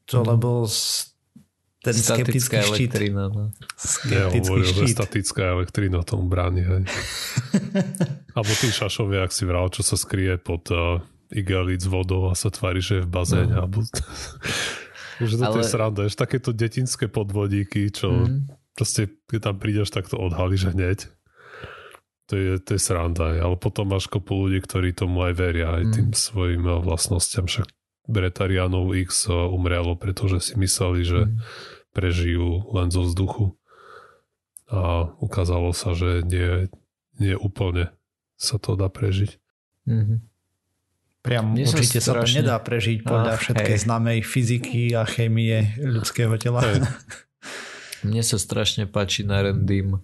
To 0.07 0.17
lebo 0.25 0.65
ten 1.85 1.93
skeptický 1.93 2.57
štít. 2.57 2.89
elektrina. 2.89 3.29
No. 3.29 3.53
Skeptický 3.77 4.61
ja, 4.65 4.65
štít. 4.65 4.95
statická 4.97 5.43
elektrina 5.53 6.01
tomu 6.01 6.25
bráni. 6.25 6.65
Hej. 6.65 6.83
Alebo 8.35 8.51
tí 8.57 8.67
šašovia, 8.73 9.29
ak 9.29 9.31
si 9.31 9.43
vral, 9.45 9.69
čo 9.69 9.85
sa 9.85 9.93
skrie 9.93 10.41
pod 10.41 10.65
uh, 10.73 10.97
igelic 11.29 11.85
vodou 11.85 12.27
a 12.27 12.33
sa 12.33 12.49
tvári, 12.49 12.81
že 12.81 13.01
je 13.01 13.03
v 13.05 13.09
bazéne. 13.13 13.53
No. 13.53 13.69
Alebo... 13.69 13.85
Že 15.17 15.35
to 15.41 15.45
Ale... 15.49 15.59
je 15.59 15.65
sranda, 15.65 16.01
že 16.05 16.15
takéto 16.17 16.53
detinské 16.53 17.09
podvodíky, 17.09 17.89
čo 17.89 18.27
mm. 18.27 18.73
proste, 18.77 19.09
keď 19.25 19.39
tam 19.51 19.55
prídeš, 19.57 19.89
tak 19.89 20.05
to 20.05 20.17
odhalíš 20.17 20.73
hneď. 20.73 21.09
To 22.27 22.35
je, 22.35 22.59
to 22.59 22.75
je 22.75 22.81
sranda, 22.81 23.39
ale 23.39 23.55
potom 23.55 23.87
máš 23.87 24.11
kopu 24.11 24.35
ľudí, 24.35 24.59
ktorí 24.59 24.91
tomu 24.91 25.23
aj 25.23 25.33
veria, 25.39 25.79
aj 25.79 25.83
mm. 25.87 25.93
tým 25.95 26.09
svojim 26.11 26.63
eh, 26.67 26.77
vlastnostiam. 26.83 27.47
Však 27.47 27.71
Bretarianov 28.07 28.91
X 28.93 29.31
eh, 29.31 29.33
umrelo, 29.33 29.95
pretože 29.95 30.51
si 30.51 30.53
mysleli, 30.59 31.01
že 31.07 31.19
mm. 31.25 31.35
prežijú 31.95 32.67
len 32.75 32.91
zo 32.91 33.07
vzduchu. 33.07 33.55
A 34.67 35.15
ukázalo 35.23 35.71
sa, 35.71 35.95
že 35.95 36.27
nie, 36.27 36.67
nie 37.23 37.39
úplne 37.39 37.95
sa 38.35 38.59
to 38.59 38.75
dá 38.75 38.91
prežiť. 38.91 39.39
Mm-hmm. 39.87 40.19
Priam 41.27 41.51
Mne 41.51 41.67
určite 41.67 41.99
sa, 41.99 42.15
strašne... 42.15 42.31
sa 42.31 42.39
to 42.39 42.41
nedá 42.47 42.57
prežiť 42.63 42.97
podľa 43.03 43.33
Ach, 43.35 43.41
všetkej 43.43 43.75
hej. 43.75 43.83
známej 43.83 44.19
fyziky 44.23 44.81
a 44.95 45.03
chémie 45.03 45.75
ľudského 45.75 46.33
tela. 46.39 46.63
Hej. 46.63 46.87
Mne 48.07 48.23
sa 48.23 48.39
strašne 48.39 48.87
páči 48.87 49.27
na 49.27 49.43
Randym, 49.43 49.99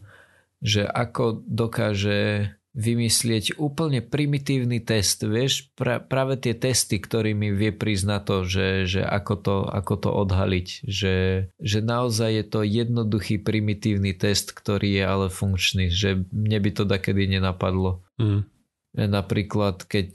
že 0.59 0.83
ako 0.83 1.45
dokáže 1.47 2.51
vymyslieť 2.73 3.61
úplne 3.61 4.01
primitívny 4.01 4.81
test, 4.81 5.21
vieš, 5.21 5.69
pra, 5.77 6.01
práve 6.01 6.41
tie 6.41 6.57
testy, 6.57 6.97
ktorými 6.97 7.53
vie 7.53 7.69
prísť 7.69 8.05
na 8.09 8.17
to, 8.17 8.41
že, 8.49 8.89
že 8.89 9.05
ako, 9.05 9.33
to, 9.37 9.55
ako 9.69 9.93
to 10.01 10.09
odhaliť, 10.09 10.67
že, 10.89 11.15
že 11.61 11.79
naozaj 11.85 12.33
je 12.33 12.45
to 12.49 12.59
jednoduchý 12.65 13.37
primitívny 13.37 14.17
test, 14.17 14.57
ktorý 14.57 14.89
je 14.89 15.03
ale 15.05 15.27
funkčný, 15.29 15.93
že 15.93 16.25
mne 16.33 16.57
by 16.65 16.69
to 16.73 16.83
takedy 16.89 17.29
nenapadlo. 17.29 18.01
Mm. 18.17 18.49
Napríklad, 18.93 19.85
keď 19.85 20.11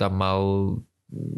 tam 0.00 0.16
mal 0.16 0.40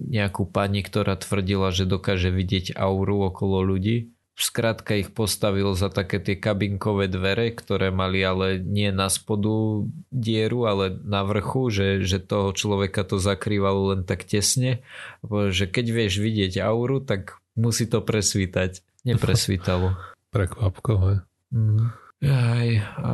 nejakú 0.06 0.46
pani, 0.46 0.84
ktorá 0.84 1.18
tvrdila, 1.18 1.74
že 1.74 1.88
dokáže 1.88 2.30
vidieť 2.30 2.76
auru 2.78 3.26
okolo 3.26 3.64
ľudí. 3.64 4.14
Skrátka 4.32 4.96
ich 4.96 5.12
postavil 5.12 5.76
za 5.76 5.92
také 5.92 6.16
tie 6.16 6.40
kabinkové 6.40 7.04
dvere, 7.04 7.52
ktoré 7.52 7.92
mali 7.92 8.24
ale 8.24 8.56
nie 8.56 8.88
na 8.88 9.12
spodu 9.12 9.84
dieru, 10.08 10.64
ale 10.64 10.96
na 11.04 11.20
vrchu, 11.20 11.68
že, 11.68 11.88
že 12.08 12.16
toho 12.16 12.56
človeka 12.56 13.04
to 13.04 13.20
zakrývalo 13.20 13.92
len 13.92 14.08
tak 14.08 14.24
tesne. 14.24 14.80
Že 15.26 15.68
keď 15.68 15.86
vieš 15.92 16.14
vidieť 16.24 16.64
auru, 16.64 17.04
tak 17.04 17.42
musí 17.60 17.84
to 17.84 18.00
presvítať. 18.00 18.80
Nepresvítalo. 19.04 20.00
Prekvapkové. 20.34 21.28
Mm. 21.52 21.92
Aj, 22.22 22.68
a 23.02 23.12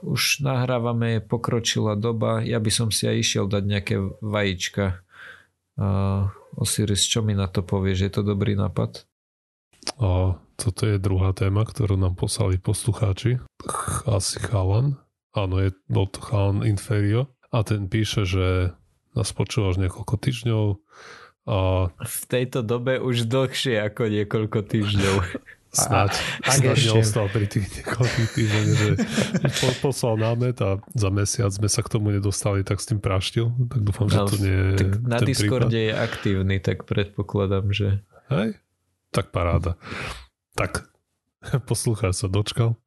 už 0.00 0.40
nahrávame, 0.40 1.20
pokročila 1.20 2.00
doba. 2.00 2.40
Ja 2.40 2.56
by 2.56 2.70
som 2.72 2.88
si 2.88 3.04
aj 3.04 3.16
išiel 3.20 3.44
dať 3.44 3.64
nejaké 3.68 3.96
vajíčka. 4.24 5.04
A 5.76 5.86
Osiris, 6.56 7.04
čo 7.04 7.20
mi 7.20 7.36
na 7.36 7.44
to 7.44 7.60
povieš? 7.60 8.08
Je 8.08 8.12
to 8.12 8.22
dobrý 8.24 8.56
nápad? 8.56 9.04
A 10.00 10.40
toto 10.56 10.82
je 10.88 10.96
druhá 10.96 11.36
téma, 11.36 11.68
ktorú 11.68 12.00
nám 12.00 12.16
poslali 12.16 12.56
poslucháči. 12.56 13.36
Asi 14.08 14.40
Chalan. 14.40 14.96
Áno, 15.36 15.60
je 15.60 15.76
od 15.92 16.16
Chalan 16.16 16.64
Inferio. 16.64 17.28
A 17.52 17.60
ten 17.62 17.84
píše, 17.84 18.24
že 18.24 18.72
nás 19.12 19.28
počúvaš 19.36 19.76
niekoľko 19.76 20.16
týždňov. 20.18 20.64
A... 21.48 21.56
V 21.92 22.20
tejto 22.28 22.64
dobe 22.64 22.96
už 22.96 23.28
dlhšie 23.28 23.76
ako 23.76 24.08
niekoľko 24.08 24.58
týždňov. 24.64 25.16
Snáď, 25.68 26.16
a, 26.40 26.48
snáď 26.48 26.80
ešte... 26.80 26.96
neostal 26.96 27.26
pri 27.28 27.44
tých 27.44 27.68
niekoľkých 27.68 28.28
týždňoch, 28.32 28.68
že 28.72 28.88
po, 29.60 29.68
poslal 29.88 30.16
námet 30.16 30.56
a 30.64 30.80
za 30.96 31.10
mesiac 31.12 31.52
sme 31.52 31.68
sa 31.68 31.84
k 31.84 31.92
tomu 31.92 32.08
nedostali, 32.08 32.64
tak 32.64 32.80
s 32.80 32.88
tým 32.88 33.04
praštil. 33.04 33.52
Tak 33.68 33.80
dúfam, 33.84 34.08
no, 34.08 34.12
že 34.12 34.20
to 34.32 34.36
nie 34.40 34.56
je 34.56 34.72
tak 34.80 34.90
Na 35.04 35.18
Discorde 35.20 35.68
prípad. 35.68 35.84
je 35.84 35.92
aktívny, 35.92 36.56
tak 36.64 36.88
predpokladám, 36.88 37.68
že... 37.76 38.00
Hej, 38.32 38.56
tak 39.12 39.28
paráda. 39.28 39.76
Tak, 40.56 40.88
poslúchaj 41.68 42.16
sa 42.16 42.32
dočkal. 42.32 42.80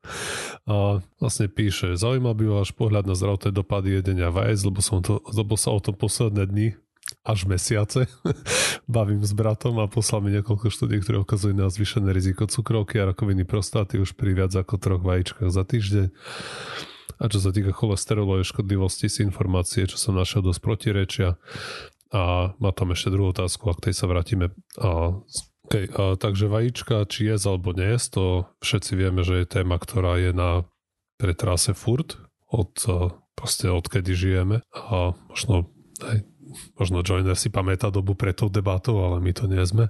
A 0.65 1.05
vlastne 1.21 1.47
píše, 1.53 1.93
zaujímal 1.93 2.33
by 2.33 2.45
váš 2.49 2.73
pohľad 2.73 3.05
na 3.05 3.13
zdravotné 3.13 3.53
dopady 3.53 4.01
jedenia 4.01 4.33
vajec, 4.33 4.57
lebo, 4.65 4.81
som 4.81 5.05
to, 5.05 5.21
lebo 5.29 5.53
sa 5.53 5.69
o 5.69 5.79
tom 5.79 5.93
posledné 5.93 6.49
dni 6.49 6.69
až 7.21 7.45
mesiace 7.45 8.09
bavím 8.89 9.21
s 9.21 9.33
bratom 9.37 9.77
a 9.77 9.85
poslal 9.85 10.25
mi 10.25 10.33
niekoľko 10.33 10.73
štúdí, 10.73 11.01
ktoré 11.05 11.21
ukazujú 11.21 11.53
na 11.53 11.69
zvýšené 11.69 12.09
riziko 12.09 12.49
cukrovky 12.49 12.97
a 12.97 13.13
rakoviny 13.13 13.45
prostaty 13.45 14.01
už 14.01 14.17
pri 14.17 14.33
viac 14.33 14.53
ako 14.57 14.81
troch 14.81 15.03
vajíčkach 15.05 15.53
za 15.53 15.61
týždeň. 15.61 16.09
A 17.21 17.29
čo 17.29 17.37
sa 17.37 17.53
týka 17.53 17.69
cholesterolovej 17.69 18.49
škodlivosti, 18.49 19.05
si 19.05 19.21
informácie, 19.21 19.85
čo 19.85 20.01
som 20.01 20.17
našiel 20.17 20.41
dosť 20.41 20.61
protirečia. 20.65 21.29
A 22.09 22.51
má 22.57 22.71
tam 22.73 22.97
ešte 22.97 23.13
druhú 23.13 23.29
otázku, 23.29 23.69
ak 23.69 23.85
tej 23.85 23.93
sa 23.93 24.09
vrátime. 24.09 24.49
A, 24.81 25.21
okay, 25.69 25.85
a, 25.93 26.17
takže 26.17 26.49
vajíčka, 26.49 27.05
či 27.05 27.29
je 27.29 27.37
alebo 27.37 27.77
nie 27.77 27.93
je, 27.93 28.09
to 28.09 28.25
všetci 28.65 28.91
vieme, 28.97 29.21
že 29.21 29.45
je 29.45 29.53
téma, 29.61 29.77
ktorá 29.77 30.17
je 30.17 30.33
na 30.33 30.65
pretrase 31.21 31.77
furt 31.77 32.17
od, 32.49 32.73
proste 33.37 33.69
odkedy 33.69 34.17
žijeme 34.17 34.65
a 34.73 35.13
možno 35.29 35.69
aj 36.01 36.30
možno 36.75 37.01
Joiner 37.05 37.37
si 37.37 37.51
pamätá 37.51 37.89
dobu 37.89 38.13
pred 38.13 38.35
tou 38.35 38.47
debatou, 38.47 38.99
ale 39.01 39.23
my 39.23 39.31
to 39.33 39.45
nie 39.47 39.61
sme. 39.63 39.89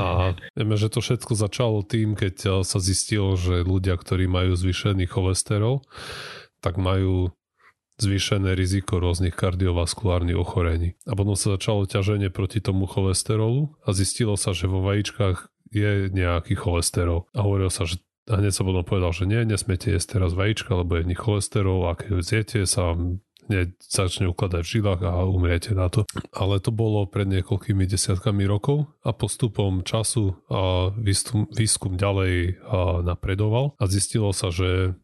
A 0.00 0.34
vieme, 0.54 0.76
že 0.78 0.90
to 0.90 1.00
všetko 1.00 1.34
začalo 1.34 1.82
tým, 1.84 2.14
keď 2.18 2.34
eh, 2.44 2.52
sa 2.66 2.78
zistilo, 2.78 3.34
že 3.38 3.64
ľudia, 3.64 3.96
ktorí 3.98 4.26
majú 4.28 4.54
zvýšený 4.54 5.04
cholesterol, 5.08 5.84
tak 6.64 6.80
majú 6.80 7.34
zvýšené 7.94 8.58
riziko 8.58 8.98
rôznych 8.98 9.38
kardiovaskulárnych 9.38 10.34
ochorení. 10.34 10.98
A 11.06 11.14
potom 11.14 11.38
sa 11.38 11.54
začalo 11.54 11.86
ťaženie 11.86 12.26
proti 12.34 12.58
tomu 12.58 12.90
cholesterolu 12.90 13.78
a 13.86 13.94
zistilo 13.94 14.34
sa, 14.34 14.50
že 14.50 14.66
vo 14.66 14.82
vajíčkach 14.82 15.46
je 15.70 16.10
nejaký 16.10 16.58
cholesterol. 16.58 17.30
A 17.34 17.46
hovorilo 17.46 17.70
sa, 17.70 17.86
že 17.86 18.02
a 18.24 18.40
hneď 18.40 18.56
sa 18.56 18.64
potom 18.64 18.88
povedal, 18.88 19.12
že 19.12 19.28
nie, 19.28 19.44
nesmiete 19.44 19.92
jesť 19.92 20.16
teraz 20.16 20.32
vajíčka, 20.32 20.72
lebo 20.72 20.96
je 20.96 21.12
nich 21.12 21.20
cholesterol 21.20 21.92
a 21.92 21.96
keď 21.96 22.08
ho 22.08 22.20
zjete, 22.24 22.58
sa 22.64 22.96
hneď 23.48 23.76
začne 23.80 24.28
ukladať 24.30 24.62
v 24.64 24.72
žilách 24.78 25.00
a 25.04 25.24
umriete 25.28 25.76
na 25.76 25.92
to. 25.92 26.08
Ale 26.32 26.60
to 26.60 26.72
bolo 26.72 27.04
pred 27.08 27.28
niekoľkými 27.28 27.84
desiatkami 27.84 28.44
rokov 28.48 28.88
a 29.04 29.12
postupom 29.12 29.84
času 29.84 30.36
a 30.48 30.92
výskum, 30.94 31.48
výskum 31.52 31.96
ďalej 31.96 32.60
napredoval 33.04 33.76
a 33.76 33.84
zistilo 33.84 34.32
sa, 34.32 34.48
že 34.48 34.96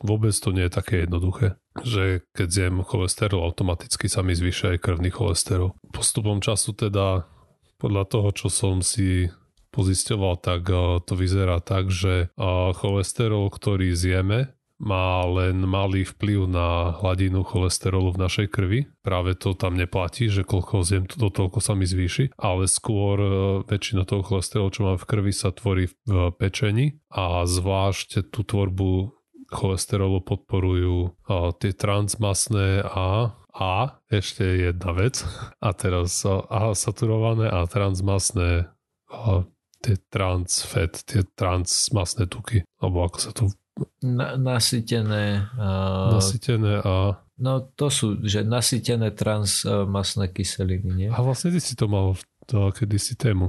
vôbec 0.00 0.32
to 0.32 0.54
nie 0.54 0.66
je 0.66 0.72
také 0.72 1.04
jednoduché 1.04 1.60
že 1.86 2.26
keď 2.34 2.48
zjem 2.50 2.76
cholesterol, 2.82 3.46
automaticky 3.46 4.10
sa 4.10 4.26
mi 4.26 4.34
zvýšia 4.34 4.74
aj 4.74 4.82
krvný 4.82 5.14
cholesterol. 5.14 5.78
Postupom 5.94 6.42
času 6.42 6.74
teda 6.74 7.30
podľa 7.78 8.04
toho, 8.10 8.28
čo 8.34 8.50
som 8.50 8.82
si 8.82 9.30
pozisťoval, 9.70 10.42
tak 10.42 10.66
to 11.06 11.14
vyzerá 11.14 11.62
tak, 11.62 11.94
že 11.94 12.34
cholesterol, 12.74 13.48
ktorý 13.54 13.94
zjeme, 13.94 14.50
má 14.80 15.28
len 15.28 15.60
malý 15.68 16.08
vplyv 16.08 16.48
na 16.48 16.96
hladinu 16.96 17.44
cholesterolu 17.44 18.16
v 18.16 18.20
našej 18.24 18.46
krvi. 18.48 18.80
Práve 19.04 19.36
to 19.36 19.52
tam 19.52 19.76
neplatí, 19.76 20.32
že 20.32 20.42
koľko 20.42 20.80
zjem, 20.80 21.04
to 21.04 21.28
toľko 21.28 21.60
sa 21.60 21.76
mi 21.76 21.84
zvýši, 21.84 22.32
ale 22.40 22.64
skôr 22.64 23.16
e, 23.20 23.30
väčšina 23.68 24.08
toho 24.08 24.24
cholesterolu, 24.24 24.72
čo 24.72 24.82
mám 24.88 24.96
v 24.96 25.08
krvi, 25.08 25.32
sa 25.36 25.52
tvorí 25.52 25.92
v 26.08 26.32
pečení 26.40 26.96
a 27.12 27.44
zvlášť 27.44 28.32
tú 28.32 28.40
tvorbu 28.40 29.12
cholesterolu 29.52 30.24
podporujú 30.24 31.12
a, 31.28 31.52
tie 31.60 31.76
transmasné 31.76 32.80
a 32.88 33.36
a 33.50 33.98
ešte 34.06 34.46
jedna 34.46 34.94
vec 34.94 35.26
a 35.58 35.74
teraz 35.74 36.22
A 36.24 36.70
saturované 36.70 37.50
a 37.50 37.66
transmasné 37.66 38.70
a 39.10 39.42
tie 39.82 39.96
transfet, 40.12 41.02
tie 41.02 41.26
transmasné 41.34 42.30
tuky, 42.30 42.62
alebo 42.78 43.10
ako 43.10 43.18
sa 43.18 43.30
to 43.34 43.50
na, 44.04 44.36
nasytené. 44.36 45.48
Uh, 45.56 46.18
nasytené 46.18 46.80
a... 46.84 47.20
No 47.40 47.64
to 47.72 47.88
sú, 47.88 48.20
že 48.20 48.44
nasytené 48.44 49.16
transmasné 49.16 50.28
kyseliny, 50.28 50.90
nie? 50.92 51.08
A 51.08 51.24
vlastne 51.24 51.54
ty 51.54 51.60
si 51.60 51.72
to 51.72 51.88
mal 51.88 52.12
to, 52.44 52.68
kedysi 52.76 53.16
tému. 53.16 53.48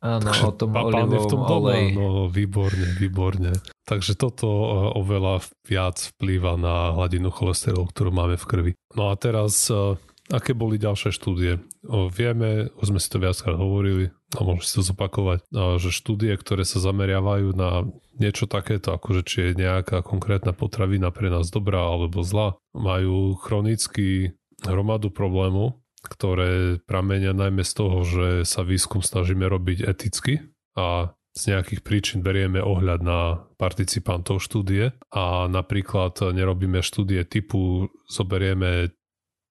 Áno, 0.00 0.32
o 0.32 0.52
tom 0.56 0.72
olivovom 0.72 1.24
v 1.24 1.28
tom 1.28 1.42
olej. 1.44 1.84
No, 1.92 2.28
výborne, 2.28 2.96
výborne. 2.96 3.52
Takže 3.84 4.16
toto 4.16 4.48
oveľa 4.96 5.44
viac 5.68 6.00
vplýva 6.16 6.56
na 6.56 6.96
hladinu 6.96 7.28
cholesterolu, 7.28 7.88
ktorú 7.92 8.08
máme 8.08 8.36
v 8.40 8.48
krvi. 8.48 8.72
No 8.96 9.12
a 9.12 9.16
teraz 9.20 9.68
Aké 10.30 10.54
boli 10.54 10.78
ďalšie 10.78 11.10
štúdie? 11.10 11.58
Vieme, 12.14 12.70
už 12.78 12.94
sme 12.94 13.02
si 13.02 13.10
to 13.10 13.18
viackrát 13.18 13.58
hovorili, 13.58 14.14
a 14.30 14.46
môžem 14.46 14.62
si 14.62 14.74
to 14.78 14.82
zopakovať, 14.94 15.42
že 15.82 15.90
štúdie, 15.90 16.30
ktoré 16.38 16.62
sa 16.62 16.78
zameriavajú 16.78 17.50
na 17.50 17.90
niečo 18.14 18.46
takéto, 18.46 18.94
akože 18.94 19.22
či 19.26 19.36
je 19.50 19.58
nejaká 19.58 20.06
konkrétna 20.06 20.54
potravina 20.54 21.10
pre 21.10 21.32
nás 21.32 21.50
dobrá 21.50 21.82
alebo 21.82 22.22
zlá, 22.22 22.54
majú 22.70 23.34
chronický 23.42 24.38
hromadu 24.62 25.10
problémov, 25.10 25.82
ktoré 26.06 26.78
pramenia 26.86 27.34
najmä 27.34 27.66
z 27.66 27.72
toho, 27.74 27.98
že 28.06 28.26
sa 28.46 28.62
výskum 28.62 29.02
snažíme 29.02 29.50
robiť 29.50 29.82
eticky 29.82 30.46
a 30.78 31.10
z 31.30 31.42
nejakých 31.54 31.80
príčin 31.82 32.20
berieme 32.22 32.58
ohľad 32.58 33.00
na 33.02 33.46
participantov 33.54 34.42
štúdie 34.42 34.94
a 35.14 35.46
napríklad 35.46 36.18
nerobíme 36.34 36.82
štúdie 36.82 37.22
typu 37.22 37.86
zoberieme 38.10 38.90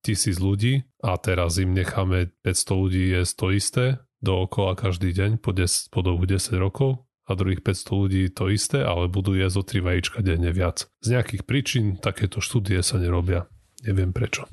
tisíc 0.04 0.40
ľudí 0.40 0.88
a 1.04 1.16
teraz 1.20 1.60
im 1.60 1.76
necháme 1.76 2.32
500 2.44 2.82
ľudí 2.84 3.04
jesť 3.16 3.34
to 3.36 3.48
isté 3.52 3.86
dookola 4.20 4.76
každý 4.76 5.16
deň 5.16 5.40
po, 5.40 5.56
10, 5.56 5.92
po 5.92 6.00
dobu 6.04 6.28
10 6.28 6.56
rokov 6.60 7.04
a 7.30 7.38
druhých 7.38 7.62
500 7.62 8.02
ľudí 8.02 8.24
to 8.34 8.50
isté, 8.50 8.82
ale 8.82 9.06
budú 9.06 9.38
jesť 9.38 9.56
o 9.62 9.64
3 9.64 9.86
vajíčka 9.86 10.20
denne 10.26 10.50
viac. 10.50 10.90
Z 11.00 11.08
nejakých 11.14 11.44
príčin 11.46 11.86
takéto 12.02 12.42
štúdie 12.42 12.82
sa 12.82 12.98
nerobia. 12.98 13.46
Neviem 13.86 14.12
prečo. 14.12 14.50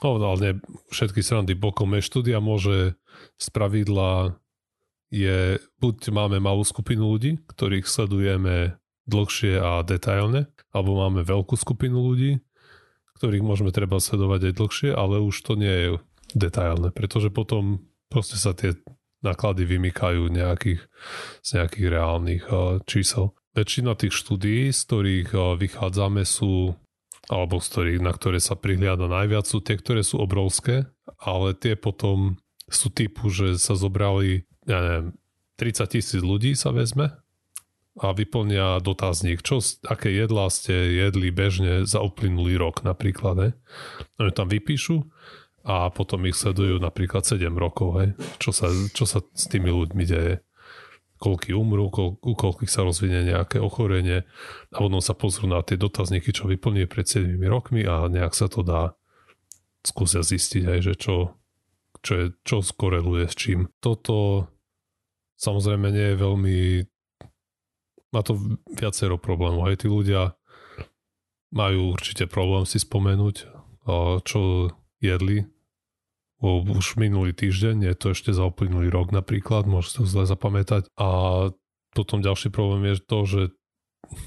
No, 0.00 0.16
ale 0.16 0.38
nie, 0.40 0.52
všetky 0.88 1.20
srandy 1.20 1.52
bokom. 1.52 1.92
Štúdia 2.00 2.40
môže 2.40 2.96
z 3.36 3.46
pravidla 3.52 4.40
je, 5.12 5.60
buď 5.82 6.14
máme 6.14 6.40
malú 6.40 6.64
skupinu 6.64 7.12
ľudí, 7.12 7.42
ktorých 7.50 7.84
sledujeme 7.84 8.80
dlhšie 9.10 9.58
a 9.60 9.82
detailne, 9.82 10.48
alebo 10.70 10.96
máme 10.96 11.26
veľkú 11.26 11.58
skupinu 11.58 12.00
ľudí, 12.00 12.40
ktorých 13.20 13.44
môžeme 13.44 13.74
treba 13.74 14.00
sledovať 14.00 14.48
aj 14.48 14.56
dlhšie, 14.56 14.90
ale 14.94 15.20
už 15.20 15.36
to 15.44 15.58
nie 15.58 15.74
je 15.74 15.88
detailné, 16.32 16.94
pretože 16.94 17.28
potom 17.28 17.89
proste 18.10 18.36
sa 18.36 18.52
tie 18.52 18.74
náklady 19.22 19.64
vymykajú 19.64 20.28
nejakých, 20.32 20.80
z 21.40 21.48
nejakých 21.54 21.86
reálnych 21.86 22.44
uh, 22.50 22.82
čísel. 22.84 23.32
Väčšina 23.54 23.94
tých 23.94 24.16
štúdií, 24.16 24.74
z 24.74 24.80
ktorých 24.84 25.28
uh, 25.32 25.54
vychádzame 25.54 26.26
sú 26.26 26.74
alebo 27.30 27.62
z 27.62 27.66
ktorých, 27.70 28.00
na 28.02 28.10
ktoré 28.10 28.42
sa 28.42 28.58
prihliada 28.58 29.06
najviac, 29.06 29.46
sú 29.46 29.62
tie, 29.62 29.78
ktoré 29.78 30.02
sú 30.02 30.18
obrovské, 30.18 30.90
ale 31.22 31.54
tie 31.54 31.78
potom 31.78 32.42
sú 32.66 32.90
typu, 32.90 33.30
že 33.30 33.54
sa 33.54 33.78
zobrali, 33.78 34.50
ja 34.66 34.82
neviem, 34.82 35.06
30 35.54 35.94
tisíc 35.94 36.20
ľudí 36.24 36.58
sa 36.58 36.74
vezme 36.74 37.14
a 38.00 38.06
vyplnia 38.10 38.82
dotazník, 38.82 39.46
čo, 39.46 39.62
aké 39.86 40.10
jedlá 40.10 40.50
ste 40.50 40.72
jedli 40.72 41.30
bežne 41.30 41.86
za 41.86 42.02
uplynulý 42.02 42.58
rok 42.58 42.82
napríklad. 42.82 43.34
Ne? 43.36 43.48
Oni 44.18 44.32
tam 44.34 44.50
vypíšu 44.50 45.06
a 45.64 45.92
potom 45.92 46.24
ich 46.24 46.36
sledujú 46.36 46.80
napríklad 46.80 47.24
7 47.24 47.52
rokov, 47.52 47.88
hej? 48.00 48.08
Čo, 48.40 48.50
sa, 48.52 48.66
čo 48.70 49.04
sa 49.04 49.20
s 49.20 49.44
tými 49.48 49.68
ľuďmi 49.68 50.04
deje. 50.08 50.40
Koľky 51.20 51.52
umrú, 51.52 51.92
koľ, 51.92 52.16
u 52.24 52.32
koľkých 52.32 52.72
sa 52.72 52.80
rozvinie 52.80 53.28
nejaké 53.28 53.60
ochorenie 53.60 54.24
a 54.72 54.76
potom 54.80 55.04
sa 55.04 55.12
pozrú 55.12 55.52
na 55.52 55.60
tie 55.60 55.76
dotazníky, 55.76 56.32
čo 56.32 56.48
vyplní 56.48 56.88
pred 56.88 57.04
7 57.04 57.36
rokmi 57.44 57.84
a 57.84 58.08
nejak 58.08 58.32
sa 58.32 58.48
to 58.48 58.64
dá 58.64 58.96
skúsia 59.84 60.24
zistiť 60.24 60.64
aj, 60.64 60.78
že 60.80 60.94
čo, 60.96 61.36
čo, 62.00 62.12
je, 62.16 62.26
čo 62.40 62.64
skoreluje 62.64 63.28
s 63.28 63.36
čím. 63.36 63.68
Toto 63.84 64.48
samozrejme 65.36 65.92
nie 65.92 66.06
je 66.12 66.16
veľmi 66.16 66.58
má 68.10 68.20
to 68.26 68.58
viacero 68.66 69.16
problémov. 69.16 69.70
Aj 69.70 69.78
tí 69.78 69.86
ľudia 69.86 70.34
majú 71.54 71.94
určite 71.94 72.26
problém 72.26 72.66
si 72.66 72.78
spomenúť, 72.82 73.36
čo 74.26 74.70
jedli 75.00 75.48
už 76.40 76.96
minulý 76.96 77.36
týždeň, 77.36 77.92
je 77.92 77.94
to 77.96 78.16
ešte 78.16 78.32
za 78.32 78.48
uplynulý 78.48 78.88
rok 78.88 79.12
napríklad, 79.12 79.68
môžete 79.68 80.00
to 80.00 80.04
zle 80.08 80.24
zapamätať. 80.24 80.88
A 80.96 81.08
potom 81.92 82.24
ďalší 82.24 82.48
problém 82.48 82.88
je 82.88 82.96
to, 83.04 83.18
že 83.28 83.40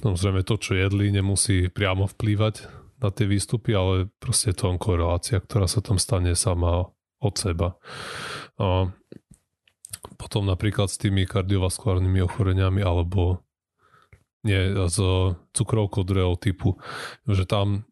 samozrejme 0.05 0.45
to, 0.45 0.55
čo 0.61 0.78
jedli, 0.78 1.09
nemusí 1.09 1.74
priamo 1.74 2.05
vplývať 2.05 2.69
na 3.01 3.09
tie 3.09 3.26
výstupy, 3.26 3.74
ale 3.74 4.13
proste 4.21 4.53
je 4.53 4.61
to 4.61 4.78
korelácia, 4.78 5.41
ktorá 5.41 5.65
sa 5.65 5.82
tam 5.82 5.97
stane 5.97 6.38
sama 6.38 6.93
od 7.17 7.34
seba. 7.34 7.82
A 8.61 8.93
potom 10.21 10.45
napríklad 10.45 10.93
s 10.93 11.01
tými 11.01 11.26
kardiovaskulárnymi 11.26 12.21
ochoreniami 12.24 12.86
alebo 12.86 13.41
nie, 14.43 14.59
s 14.88 14.99
cukrovkou 15.55 16.03
druhého 16.03 16.36
typu, 16.36 16.76
že 17.26 17.47
tam 17.47 17.88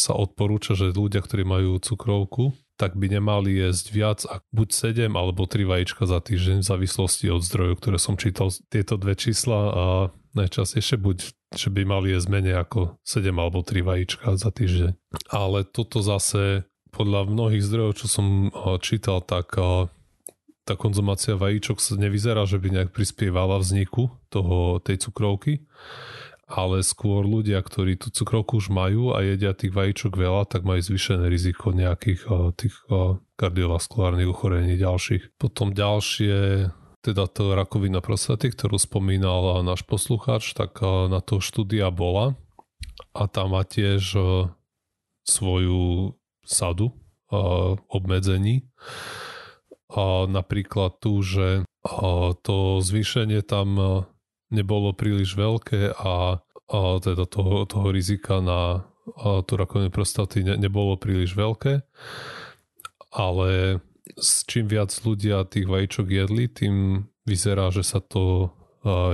sa 0.00 0.16
odporúča, 0.16 0.72
že 0.72 0.96
ľudia, 0.96 1.20
ktorí 1.20 1.44
majú 1.44 1.76
cukrovku, 1.76 2.56
tak 2.80 2.96
by 2.96 3.20
nemali 3.20 3.60
jesť 3.60 3.86
viac 3.92 4.24
ako 4.24 4.46
buď 4.56 4.68
7 4.72 5.12
alebo 5.12 5.44
3 5.44 5.68
vajíčka 5.68 6.08
za 6.08 6.16
týždeň 6.24 6.64
v 6.64 6.68
závislosti 6.72 7.28
od 7.28 7.44
zdrojov, 7.44 7.76
ktoré 7.76 8.00
som 8.00 8.16
čítal. 8.16 8.48
Tieto 8.72 8.96
dve 8.96 9.12
čísla 9.20 9.60
a 9.68 9.84
najčastejšie 10.32 10.96
buď, 10.96 11.16
že 11.52 11.68
by 11.68 11.84
mali 11.84 12.16
jesť 12.16 12.28
menej 12.32 12.56
ako 12.56 12.96
7 13.04 13.28
alebo 13.36 13.60
3 13.60 13.84
vajíčka 13.84 14.32
za 14.40 14.48
týždeň. 14.48 14.96
Ale 15.28 15.68
toto 15.68 16.00
zase 16.00 16.64
podľa 16.88 17.28
mnohých 17.28 17.60
zdrojov, 17.60 18.00
čo 18.00 18.06
som 18.08 18.48
čítal, 18.80 19.20
tak 19.20 19.52
tá 20.64 20.74
konzumácia 20.78 21.36
vajíčok 21.36 21.82
sa 21.82 22.00
nevyzerá, 22.00 22.48
že 22.48 22.56
by 22.56 22.68
nejak 22.80 22.90
prispievala 22.96 23.60
vzniku 23.60 24.08
toho, 24.32 24.80
tej 24.80 25.04
cukrovky, 25.04 25.66
ale 26.50 26.82
skôr 26.82 27.22
ľudia, 27.22 27.62
ktorí 27.62 27.94
tú 27.94 28.10
cukrovku 28.10 28.58
už 28.58 28.74
majú 28.74 29.14
a 29.14 29.22
jedia 29.22 29.54
tých 29.54 29.70
vajíčok 29.70 30.18
veľa, 30.18 30.50
tak 30.50 30.66
majú 30.66 30.82
zvýšené 30.82 31.30
riziko 31.30 31.70
nejakých 31.70 32.26
uh, 32.26 32.50
tých 32.58 32.74
uh, 32.90 33.22
kardiovaskulárnych 33.38 34.26
ochorení 34.26 34.74
ďalších. 34.74 35.38
Potom 35.38 35.70
ďalšie 35.70 36.66
teda 37.00 37.24
to 37.30 37.54
rakovina 37.54 38.02
prostaty, 38.02 38.50
ktorú 38.52 38.76
spomínal 38.76 39.62
náš 39.62 39.86
poslucháč, 39.86 40.52
tak 40.52 40.82
uh, 40.82 41.06
na 41.06 41.22
to 41.22 41.38
štúdia 41.38 41.88
bola 41.94 42.34
a 43.14 43.30
tam 43.30 43.54
má 43.54 43.62
tiež 43.66 44.14
svoju 45.26 46.14
sadu 46.46 46.94
obmedzení. 47.90 48.66
A 49.90 50.30
napríklad 50.30 51.02
tu, 51.02 51.18
že 51.22 51.66
to 52.46 52.56
zvýšenie 52.78 53.42
tam 53.42 54.06
nebolo 54.50 54.92
príliš 54.92 55.34
veľké 55.38 55.94
a, 55.96 56.42
a 56.42 56.78
teda 57.02 57.24
toho, 57.26 57.64
toho 57.66 57.88
rizika 57.94 58.38
na 58.42 58.84
tú 59.46 59.52
rakovinu 59.58 59.90
prostaty 59.90 60.46
ne, 60.46 60.54
nebolo 60.60 60.94
príliš 60.94 61.34
veľké, 61.34 61.82
ale 63.10 63.80
s 64.18 64.46
čím 64.46 64.70
viac 64.70 64.90
ľudia 65.02 65.46
tých 65.46 65.66
vajíčok 65.66 66.06
jedli, 66.06 66.46
tým 66.46 67.06
vyzerá, 67.26 67.70
že 67.74 67.82
sa 67.86 67.98
to 68.02 68.54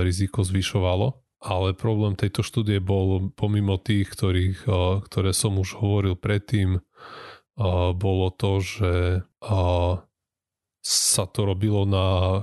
riziko 0.01 0.41
zvyšovalo. 0.41 1.21
Ale 1.37 1.77
problém 1.77 2.17
tejto 2.17 2.41
štúdie 2.41 2.81
bol 2.81 3.29
pomimo 3.37 3.77
tých, 3.77 4.09
ktorých, 4.09 4.65
ktoré 5.05 5.31
som 5.37 5.61
už 5.61 5.77
hovoril 5.77 6.17
predtým, 6.17 6.81
bolo 7.93 8.27
to, 8.33 8.57
že 8.57 9.21
sa 10.81 11.23
to 11.29 11.39
robilo 11.45 11.85
na 11.85 12.41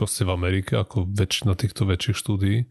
proste 0.00 0.24
v 0.24 0.32
Amerike 0.32 0.80
ako 0.80 1.04
väčšina 1.12 1.52
týchto 1.52 1.84
väčších 1.84 2.16
štúdií 2.16 2.64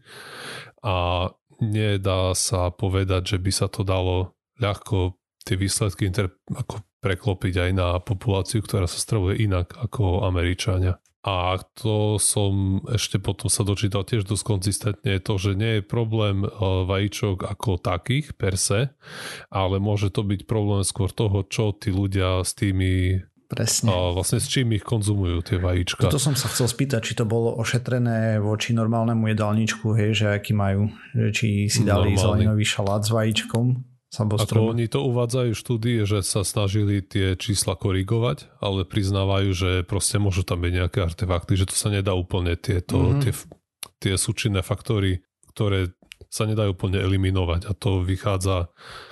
a 0.82 1.30
nedá 1.62 2.34
sa 2.34 2.74
povedať, 2.74 3.36
že 3.36 3.38
by 3.38 3.52
sa 3.54 3.70
to 3.70 3.86
dalo 3.86 4.34
ľahko 4.58 5.14
tie 5.46 5.54
výsledky 5.54 6.10
inter, 6.10 6.34
ako 6.50 6.82
preklopiť 6.98 7.54
aj 7.54 7.70
na 7.70 7.88
populáciu, 8.02 8.60
ktorá 8.60 8.90
sa 8.90 8.98
stravuje 8.98 9.46
inak 9.46 9.78
ako 9.78 10.26
Američania. 10.26 10.98
A 11.20 11.60
to 11.76 12.16
som 12.16 12.80
ešte 12.88 13.20
potom 13.20 13.52
sa 13.52 13.60
dočítal 13.60 14.08
tiež 14.08 14.24
dosť 14.24 14.44
konzistentne, 14.44 15.20
to, 15.20 15.36
že 15.36 15.52
nie 15.52 15.78
je 15.78 15.82
problém 15.84 16.48
e, 16.48 16.48
vajíčok 16.88 17.44
ako 17.44 17.76
takých 17.76 18.32
per 18.40 18.56
se, 18.56 18.88
ale 19.52 19.76
môže 19.84 20.08
to 20.08 20.24
byť 20.24 20.48
problém 20.48 20.80
skôr 20.80 21.12
toho, 21.12 21.44
čo 21.44 21.76
tí 21.76 21.92
ľudia 21.92 22.40
s 22.40 22.56
tými 22.56 23.20
Presne. 23.50 23.90
A 23.90 24.14
vlastne 24.14 24.38
s 24.38 24.46
čím 24.46 24.78
ich 24.78 24.86
konzumujú 24.86 25.42
tie 25.42 25.58
vajíčka. 25.58 26.06
To 26.06 26.22
som 26.22 26.38
sa 26.38 26.46
chcel 26.54 26.70
spýtať, 26.70 27.02
či 27.02 27.18
to 27.18 27.26
bolo 27.26 27.58
ošetrené 27.58 28.38
voči 28.38 28.70
normálnemu 28.70 29.34
jedálničku, 29.34 29.90
hej, 29.98 30.22
že 30.22 30.26
aký 30.30 30.54
majú, 30.54 30.86
že 31.10 31.28
či 31.34 31.66
si 31.66 31.82
dali 31.82 32.14
zeleninový 32.14 32.62
šalát 32.62 33.02
s 33.02 33.10
vajíčkom. 33.10 33.90
Ako 34.10 34.74
oni 34.74 34.90
to 34.90 35.06
uvádzajú 35.06 35.50
štúdie, 35.54 36.02
že 36.02 36.22
sa 36.26 36.42
snažili 36.42 36.98
tie 37.02 37.38
čísla 37.38 37.78
korigovať, 37.78 38.58
ale 38.62 38.82
priznávajú, 38.82 39.50
že 39.54 39.70
proste 39.86 40.18
môžu 40.18 40.42
tam 40.42 40.62
byť 40.62 40.72
nejaké 40.82 40.98
artefakty, 41.02 41.54
že 41.54 41.70
to 41.70 41.74
sa 41.78 41.94
nedá 41.94 42.14
úplne 42.14 42.58
tieto, 42.58 42.98
mm-hmm. 42.98 43.22
tie, 43.22 43.32
tie 44.02 44.14
súčinné 44.18 44.66
faktory, 44.66 45.22
ktoré 45.54 45.94
sa 46.30 46.46
nedajú 46.46 46.78
úplne 46.78 47.02
eliminovať 47.02 47.66
a 47.66 47.72
to 47.74 48.06
vychádza 48.06 48.70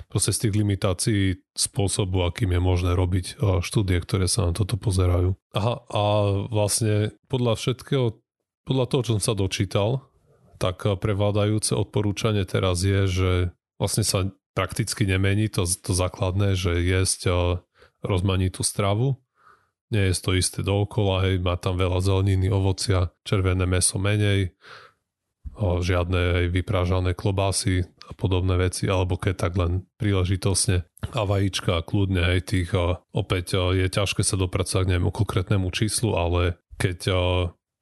proste 0.09 0.33
z 0.33 0.49
tých 0.49 0.53
limitácií 0.57 1.21
spôsobu, 1.53 2.25
akým 2.25 2.57
je 2.57 2.61
možné 2.61 2.91
robiť 2.97 3.37
štúdie, 3.61 4.01
ktoré 4.01 4.25
sa 4.25 4.49
na 4.49 4.57
toto 4.57 4.75
pozerajú. 4.75 5.37
Aha, 5.53 5.85
a 5.85 6.03
vlastne 6.49 7.13
podľa 7.29 7.53
všetkého, 7.55 8.17
podľa 8.65 8.85
toho, 8.89 9.01
čo 9.05 9.11
som 9.17 9.23
sa 9.23 9.33
dočítal, 9.37 10.09
tak 10.57 10.83
prevládajúce 10.83 11.77
odporúčanie 11.77 12.43
teraz 12.43 12.81
je, 12.83 13.05
že 13.07 13.31
vlastne 13.79 14.03
sa 14.03 14.27
prakticky 14.57 15.07
nemení 15.07 15.47
to, 15.47 15.63
to 15.63 15.95
základné, 15.95 16.57
že 16.57 16.83
jesť 16.83 17.21
eh, 17.29 17.37
rozmanitú 18.03 18.65
stravu, 18.65 19.21
nie 19.89 20.09
je 20.09 20.21
to 20.21 20.37
isté 20.37 20.61
dookola, 20.61 21.25
hej, 21.25 21.41
má 21.41 21.57
tam 21.57 21.77
veľa 21.77 22.01
zeleniny, 22.01 22.49
ovocia, 22.53 23.09
červené 23.25 23.65
meso 23.65 23.97
menej, 23.97 24.53
žiadne 25.59 26.45
aj 26.45 26.45
vyprážané 26.53 27.11
klobásy 27.17 27.89
a 28.09 28.11
podobné 28.17 28.57
veci, 28.57 28.89
alebo 28.89 29.21
keď 29.21 29.33
tak 29.37 29.53
len 29.53 29.85
príležitosne. 30.01 30.81
A 31.13 31.21
vajíčka 31.29 31.85
kľudne, 31.85 32.25
aj 32.25 32.39
tých, 32.49 32.73
opäť 33.13 33.77
je 33.77 33.85
ťažké 33.85 34.25
sa 34.25 34.33
dopracovať 34.33 34.83
k 34.83 34.89
nejakému 34.97 35.13
konkrétnemu 35.13 35.69
číslu, 35.69 36.17
ale 36.17 36.57
keď 36.81 37.13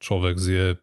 človek 0.04 0.36
zje 0.36 0.76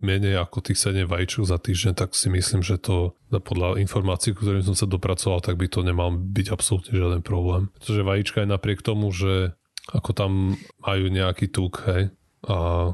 menej 0.00 0.40
ako 0.40 0.64
tých 0.64 0.80
7 0.80 1.04
vajíčok 1.04 1.44
za 1.44 1.60
týždeň, 1.60 1.92
tak 1.92 2.16
si 2.16 2.32
myslím, 2.32 2.64
že 2.64 2.80
to 2.80 3.12
podľa 3.28 3.76
informácií, 3.84 4.32
ktorým 4.32 4.64
som 4.64 4.72
sa 4.72 4.88
dopracoval, 4.88 5.44
tak 5.44 5.60
by 5.60 5.68
to 5.68 5.84
nemal 5.84 6.08
byť 6.16 6.46
absolútne 6.48 6.96
žiaden 6.96 7.20
problém. 7.20 7.68
Pretože 7.76 8.06
vajíčka 8.06 8.40
je 8.40 8.48
napriek 8.48 8.80
tomu, 8.80 9.12
že 9.12 9.52
ako 9.92 10.10
tam 10.16 10.56
majú 10.80 11.12
nejaký 11.12 11.52
tuk, 11.52 11.84
hej, 11.84 12.08
a 12.46 12.90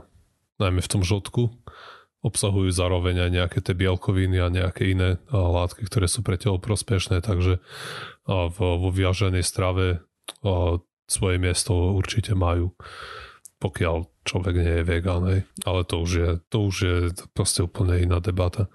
najmä 0.59 0.80
v 0.82 0.90
tom 0.90 1.07
žltku, 1.07 1.61
obsahujú 2.22 2.70
zároveň 2.70 3.26
aj 3.26 3.30
nejaké 3.34 3.58
tie 3.60 3.74
bielkoviny 3.74 4.38
a 4.38 4.46
nejaké 4.48 4.94
iné 4.94 5.18
látky, 5.30 5.86
ktoré 5.90 6.06
sú 6.06 6.22
pre 6.22 6.38
telo 6.38 6.62
prospešné, 6.62 7.18
takže 7.18 7.58
vo 8.30 8.88
vyjaženej 8.94 9.42
strave 9.42 10.06
svoje 11.10 11.36
miesto 11.42 11.98
určite 11.98 12.38
majú 12.38 12.78
pokiaľ 13.62 14.26
človek 14.26 14.54
nie 14.58 14.74
je 14.82 14.84
vegán, 14.84 15.22
hej. 15.30 15.40
ale 15.62 15.86
to 15.86 16.02
už 16.02 16.10
je, 16.10 16.30
to 16.50 16.58
už 16.66 16.76
je 16.82 16.96
proste 17.30 17.62
úplne 17.62 18.02
iná 18.02 18.18
debata. 18.18 18.66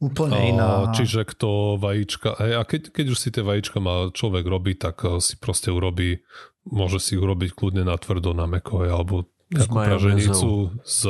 Úplne 0.00 0.56
iná. 0.56 0.92
čiže 0.92 1.24
kto 1.24 1.80
vajíčka, 1.80 2.36
hej, 2.44 2.60
a 2.60 2.62
keď, 2.68 2.92
keď 2.92 3.06
už 3.08 3.18
si 3.20 3.28
tie 3.32 3.40
vajíčka 3.40 3.80
má 3.80 4.12
človek 4.12 4.44
robiť, 4.44 4.76
tak 4.76 4.96
si 5.24 5.40
proste 5.40 5.72
urobí, 5.72 6.20
môže 6.68 7.00
si 7.00 7.16
urobiť 7.16 7.56
kľudne 7.56 7.88
na 7.88 7.96
tvrdo, 7.96 8.36
na 8.36 8.44
meko, 8.44 8.84
hej, 8.84 8.92
alebo 8.92 9.28
nejakú 9.48 9.76
praženicu 9.76 10.76
z, 10.84 11.00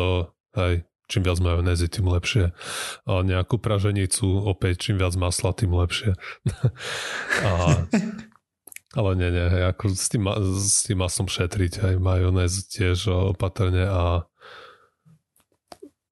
hej, 0.54 0.74
čím 1.10 1.26
viac 1.26 1.42
majonézy, 1.42 1.90
tým 1.90 2.06
lepšie. 2.06 2.54
A 3.04 3.26
nejakú 3.26 3.58
praženicu, 3.58 4.46
opäť 4.46 4.88
čím 4.88 5.02
viac 5.02 5.18
masla, 5.18 5.50
tým 5.50 5.74
lepšie. 5.74 6.14
a 7.50 7.84
ale 8.90 9.10
nie, 9.14 9.30
nie, 9.30 9.46
hej, 9.46 9.70
ako 9.70 9.94
s 9.94 10.06
tým, 10.10 10.26
s 10.58 10.82
tým 10.82 10.98
masom 10.98 11.30
šetriť, 11.30 11.86
aj 11.86 11.94
majonéz 12.02 12.66
tiež 12.74 13.10
opatrne 13.34 13.86
a 13.86 14.26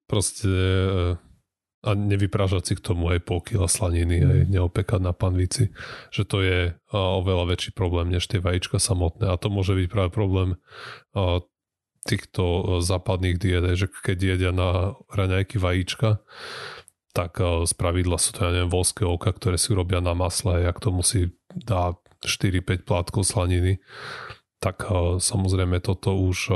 proste 0.07 0.47
e, 0.47 1.19
a 1.79 1.89
nevyprážať 1.95 2.63
si 2.63 2.73
k 2.75 2.83
tomu 2.83 3.07
aj 3.11 3.23
pol 3.23 3.39
kila 3.39 3.67
slaniny, 3.71 4.19
aj 4.19 4.39
mm. 4.43 4.49
neopekať 4.51 4.99
na 4.99 5.15
panvici, 5.15 5.71
že 6.11 6.27
to 6.27 6.43
je 6.43 6.75
oveľa 6.91 7.55
väčší 7.55 7.71
problém 7.71 8.11
než 8.11 8.27
tie 8.27 8.43
vajíčka 8.43 8.83
samotné 8.83 9.31
a 9.31 9.39
to 9.39 9.47
môže 9.47 9.75
byť 9.75 9.87
práve 9.87 10.11
problém 10.11 10.59
týchto 12.09 12.43
e, 12.43 12.61
západných 12.81 13.37
diet, 13.37 13.65
že 13.77 13.85
keď 13.85 14.17
jedia 14.17 14.51
na 14.51 14.97
raňajky 15.13 15.61
vajíčka, 15.61 16.25
tak 17.13 17.37
e, 17.37 17.69
z 17.69 17.73
pravidla 17.77 18.17
sú 18.17 18.33
to, 18.33 18.49
ja 18.49 18.51
neviem, 18.51 18.73
volské 18.73 19.05
oka, 19.05 19.29
ktoré 19.29 19.61
si 19.61 19.77
robia 19.77 20.01
na 20.01 20.17
masle, 20.17 20.65
jak 20.65 20.81
tomu 20.81 21.05
si 21.05 21.37
dá 21.53 21.93
4-5 22.25 22.83
plátkov 22.83 23.23
slaniny, 23.23 23.79
tak 24.59 24.91
uh, 24.91 25.23
samozrejme 25.23 25.79
toto 25.79 26.19
už 26.19 26.51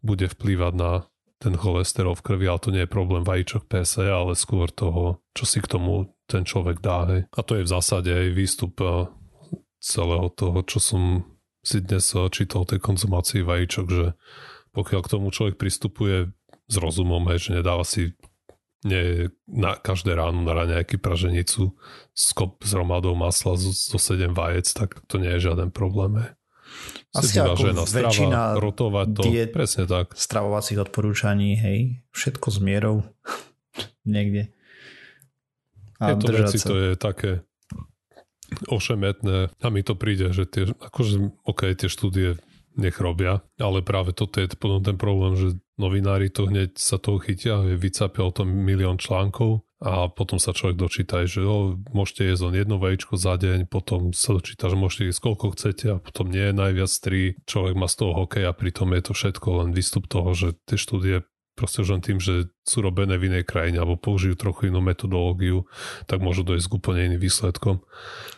bude 0.00 0.32
vplývať 0.32 0.72
na 0.72 1.04
ten 1.38 1.54
cholesterol 1.54 2.18
v 2.18 2.24
krvi, 2.24 2.46
ale 2.50 2.62
to 2.62 2.74
nie 2.74 2.82
je 2.82 2.90
problém 2.90 3.22
vajíčok 3.22 3.70
PSE, 3.70 4.08
ale 4.10 4.34
skôr 4.34 4.72
toho, 4.72 5.22
čo 5.36 5.44
si 5.46 5.62
k 5.62 5.70
tomu 5.70 6.10
ten 6.26 6.42
človek 6.42 6.82
dá. 6.82 7.06
Hej. 7.06 7.30
A 7.30 7.40
to 7.46 7.60
je 7.60 7.66
v 7.68 7.72
zásade 7.72 8.10
aj 8.10 8.34
výstup 8.34 8.74
celého 9.78 10.28
toho, 10.34 10.58
čo 10.66 10.78
som 10.82 11.02
si 11.62 11.78
dnes 11.78 12.10
čítal 12.34 12.66
o 12.66 12.68
tej 12.68 12.82
konzumácii 12.82 13.46
vajíčok, 13.46 13.86
že 13.86 14.06
pokiaľ 14.72 15.00
k 15.04 15.12
tomu 15.12 15.28
človek 15.32 15.56
pristupuje 15.56 16.32
s 16.68 16.76
rozumom, 16.76 17.24
hej, 17.32 17.48
že 17.48 17.50
nedáva 17.60 17.84
si 17.84 18.12
nie 18.86 19.26
na 19.50 19.74
každé 19.74 20.14
ráno 20.14 20.46
na 20.46 20.54
nejaký 20.62 21.02
praženicu 21.02 21.74
s, 22.14 22.30
kop, 22.30 22.62
s 22.62 22.72
romadou 22.78 23.18
masla 23.18 23.58
zo, 23.58 23.74
zo 23.74 23.98
7 23.98 24.30
vajec, 24.30 24.70
tak 24.70 25.02
to 25.10 25.18
nie 25.18 25.34
je 25.34 25.50
žiaden 25.50 25.74
problém. 25.74 26.30
Asi 27.10 27.40
ako 27.40 27.72
žena, 27.72 27.82
väčšina 27.88 28.40
strava, 28.54 28.60
rotovať 28.62 29.06
to, 29.16 29.22
diet, 29.26 29.50
presne 29.50 29.88
tak. 29.88 30.14
stravovacích 30.14 30.78
odporúčaní, 30.78 31.58
hej, 31.58 32.04
všetko 32.14 32.46
s 32.54 32.58
mierou 32.62 32.96
niekde. 34.06 34.52
A 35.98 36.14
to 36.14 36.30
veci, 36.30 36.62
sa. 36.62 36.70
to 36.70 36.74
je 36.78 36.90
také 36.94 37.30
ošemetné 38.70 39.50
a 39.50 39.66
mi 39.74 39.82
to 39.82 39.98
príde, 39.98 40.30
že 40.30 40.46
tie, 40.46 40.70
akože, 40.70 41.42
ok, 41.42 41.60
tie 41.74 41.88
štúdie 41.90 42.38
nech 42.78 42.96
robia, 43.02 43.42
ale 43.58 43.82
práve 43.82 44.14
toto 44.14 44.38
je 44.38 44.48
potom 44.54 44.80
ten 44.80 44.94
problém, 44.94 45.34
že 45.34 45.48
novinári 45.76 46.30
to 46.30 46.46
hneď 46.46 46.78
sa 46.78 46.96
toho 46.96 47.18
chytia, 47.18 47.60
vycapia 47.76 48.22
o 48.22 48.32
tom 48.32 48.48
milión 48.48 48.96
článkov 48.96 49.66
a 49.78 50.10
potom 50.10 50.42
sa 50.42 50.50
človek 50.50 50.74
dočíta, 50.74 51.22
že 51.22 51.46
o, 51.46 51.78
môžete 51.94 52.26
jesť 52.26 52.50
len 52.50 52.66
jedno 52.66 52.82
vajíčko 52.82 53.14
za 53.14 53.38
deň, 53.38 53.70
potom 53.70 54.10
sa 54.10 54.34
dočíta, 54.34 54.70
že 54.70 54.78
môžete 54.78 55.14
jesť 55.14 55.20
koľko 55.22 55.46
chcete 55.54 55.86
a 55.86 56.02
potom 56.02 56.34
nie 56.34 56.50
najviac 56.50 56.90
tri. 56.98 57.38
Človek 57.46 57.74
má 57.78 57.86
z 57.86 57.96
toho 58.02 58.12
hokej 58.18 58.44
a 58.46 58.52
pritom 58.54 58.90
je 58.94 59.02
to 59.06 59.12
všetko 59.14 59.48
len 59.62 59.70
výstup 59.70 60.10
toho, 60.10 60.34
že 60.34 60.58
tie 60.66 60.74
štúdie 60.74 61.22
proste 61.58 61.82
už 61.82 61.98
len 61.98 62.02
tým, 62.06 62.22
že 62.22 62.46
sú 62.62 62.78
robené 62.78 63.18
v 63.18 63.34
inej 63.34 63.42
krajine 63.50 63.82
alebo 63.82 63.98
použijú 63.98 64.38
trochu 64.38 64.70
inú 64.70 64.78
metodológiu, 64.78 65.66
tak 66.06 66.22
môžu 66.22 66.46
dojsť 66.46 66.66
k 66.70 66.76
úplne 66.78 67.00
iným 67.10 67.18
výsledkom. 67.18 67.82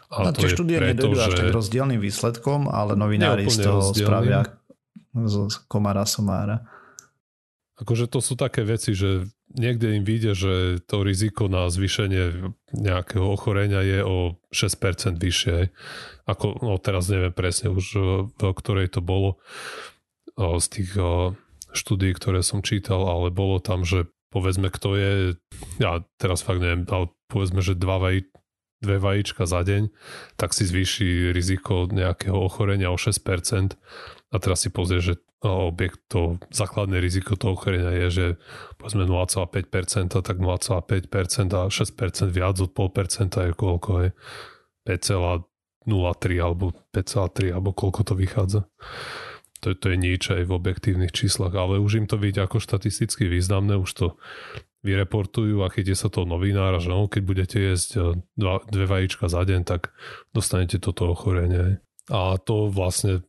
A 0.08 0.32
tie 0.32 0.48
štúdie 0.48 0.80
nedojdú 0.80 1.20
že... 1.20 1.24
až 1.28 1.32
tak 1.36 1.52
rozdielným 1.52 2.00
výsledkom, 2.00 2.72
ale 2.72 2.96
novinári 2.96 3.44
z 3.52 3.68
toho 3.68 3.92
spravia 3.92 4.48
z 5.14 5.50
komara 5.66 6.06
somára. 6.06 6.62
Akože 7.80 8.12
to 8.12 8.20
sú 8.20 8.36
také 8.36 8.60
veci, 8.60 8.92
že 8.92 9.24
niekde 9.56 9.96
im 9.96 10.04
vyjde, 10.04 10.32
že 10.36 10.54
to 10.84 11.00
riziko 11.00 11.48
na 11.48 11.72
zvýšenie 11.72 12.52
nejakého 12.76 13.24
ochorenia 13.24 13.80
je 13.80 14.04
o 14.04 14.36
6% 14.52 15.16
vyššie. 15.16 15.72
Ako, 16.28 16.60
no 16.60 16.76
teraz 16.76 17.08
neviem 17.08 17.32
presne 17.32 17.72
už, 17.72 17.86
v 18.36 18.52
ktorej 18.52 18.92
to 18.92 19.00
bolo 19.00 19.40
z 20.36 20.66
tých 20.70 20.92
štúdí, 21.72 22.14
ktoré 22.14 22.42
som 22.42 22.62
čítal, 22.62 23.06
ale 23.06 23.30
bolo 23.34 23.58
tam, 23.62 23.86
že 23.86 24.10
povedzme, 24.30 24.70
kto 24.70 24.88
je, 24.94 25.12
ja 25.82 26.02
teraz 26.16 26.46
fakt 26.46 26.62
neviem, 26.62 26.86
ale 26.86 27.10
povedzme, 27.26 27.60
že 27.60 27.74
dva 27.74 27.98
vaj, 27.98 28.30
dve 28.80 28.96
vajíčka 28.96 29.44
za 29.44 29.60
deň, 29.66 29.90
tak 30.38 30.54
si 30.56 30.64
zvýši 30.64 31.34
riziko 31.34 31.90
nejakého 31.90 32.38
ochorenia 32.38 32.88
o 32.88 32.96
6%. 32.96 33.76
A 34.30 34.36
teraz 34.38 34.62
si 34.62 34.70
pozrie, 34.70 35.02
že 35.02 35.18
objekt, 35.42 36.04
to 36.12 36.38
základné 36.52 37.00
riziko 37.00 37.34
toho 37.34 37.56
ochorenia 37.56 37.90
je, 38.06 38.08
že 38.12 38.26
povedzme 38.76 39.08
0,5%, 39.08 40.14
tak 40.20 40.36
0,5% 40.36 41.50
a 41.56 41.62
6% 41.66 42.28
viac 42.30 42.56
od 42.60 42.70
0,5% 42.70 43.48
je 43.48 43.52
koľko 43.56 43.90
je 44.04 44.08
5,03 44.84 46.44
alebo 46.44 46.76
5,3 46.92 47.56
alebo 47.56 47.70
koľko 47.72 48.00
to 48.04 48.14
vychádza 48.14 48.60
to, 49.60 49.76
to 49.76 49.86
je 49.92 49.96
nič 49.96 50.22
aj 50.32 50.48
v 50.48 50.56
objektívnych 50.56 51.12
číslach, 51.12 51.52
ale 51.52 51.78
už 51.78 52.00
im 52.00 52.06
to 52.08 52.16
vidieť 52.16 52.48
ako 52.48 52.58
štatisticky 52.58 53.28
významné, 53.28 53.76
už 53.76 53.90
to 53.92 54.06
vyreportujú 54.80 55.60
a 55.60 55.68
chytie 55.68 55.92
sa 55.92 56.08
to 56.08 56.24
novinára, 56.24 56.80
že 56.80 56.88
no, 56.88 57.04
keď 57.04 57.22
budete 57.24 57.58
jesť 57.60 57.90
e, 57.96 58.00
dva, 58.40 58.64
dve 58.64 58.88
vajíčka 58.88 59.28
za 59.28 59.44
deň, 59.44 59.68
tak 59.68 59.92
dostanete 60.32 60.80
toto 60.80 61.12
ochorenie. 61.12 61.84
A 62.08 62.40
to 62.40 62.72
vlastne 62.72 63.20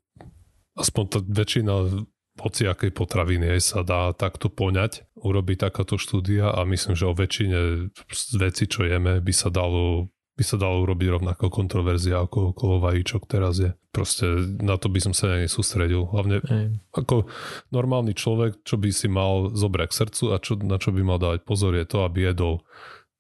aspoň 0.80 1.04
tá 1.12 1.20
väčšina 1.20 2.08
hociakej 2.40 2.96
potraviny 2.96 3.60
aj 3.60 3.62
sa 3.62 3.80
dá 3.84 4.16
takto 4.16 4.48
poňať, 4.48 5.04
urobiť 5.20 5.68
takáto 5.68 6.00
štúdia 6.00 6.56
a 6.56 6.64
myslím, 6.64 6.96
že 6.96 7.06
o 7.06 7.14
väčšine 7.14 7.92
veci, 8.40 8.64
čo 8.72 8.88
jeme, 8.88 9.20
by 9.20 9.34
sa 9.36 9.52
dalo 9.52 10.08
by 10.42 10.44
sa 10.44 10.58
dalo 10.58 10.82
urobiť 10.82 11.22
rovnako 11.22 11.54
kontroverzia 11.54 12.26
ako 12.26 12.58
okolo 12.58 12.82
vajíčok 12.82 13.30
teraz 13.30 13.62
je. 13.62 13.78
Proste 13.94 14.26
na 14.58 14.82
to 14.82 14.89
by 14.89 14.98
som 14.98 15.14
sa 15.14 15.38
ani 15.38 15.46
sústredil. 15.46 16.10
Hlavne 16.10 16.42
Ej. 16.42 16.82
ako 16.98 17.30
normálny 17.70 18.18
človek, 18.18 18.66
čo 18.66 18.82
by 18.82 18.89
si 18.89 19.06
mal 19.06 19.54
zobrať 19.54 19.88
k 19.94 19.98
srdcu 20.02 20.24
a 20.34 20.36
čo, 20.42 20.58
na 20.58 20.82
čo 20.82 20.89
by 20.89 21.02
mal 21.06 21.22
dávať 21.22 21.46
pozor 21.46 21.78
je 21.78 21.86
to, 21.86 22.02
aby 22.02 22.34
jedol 22.34 22.66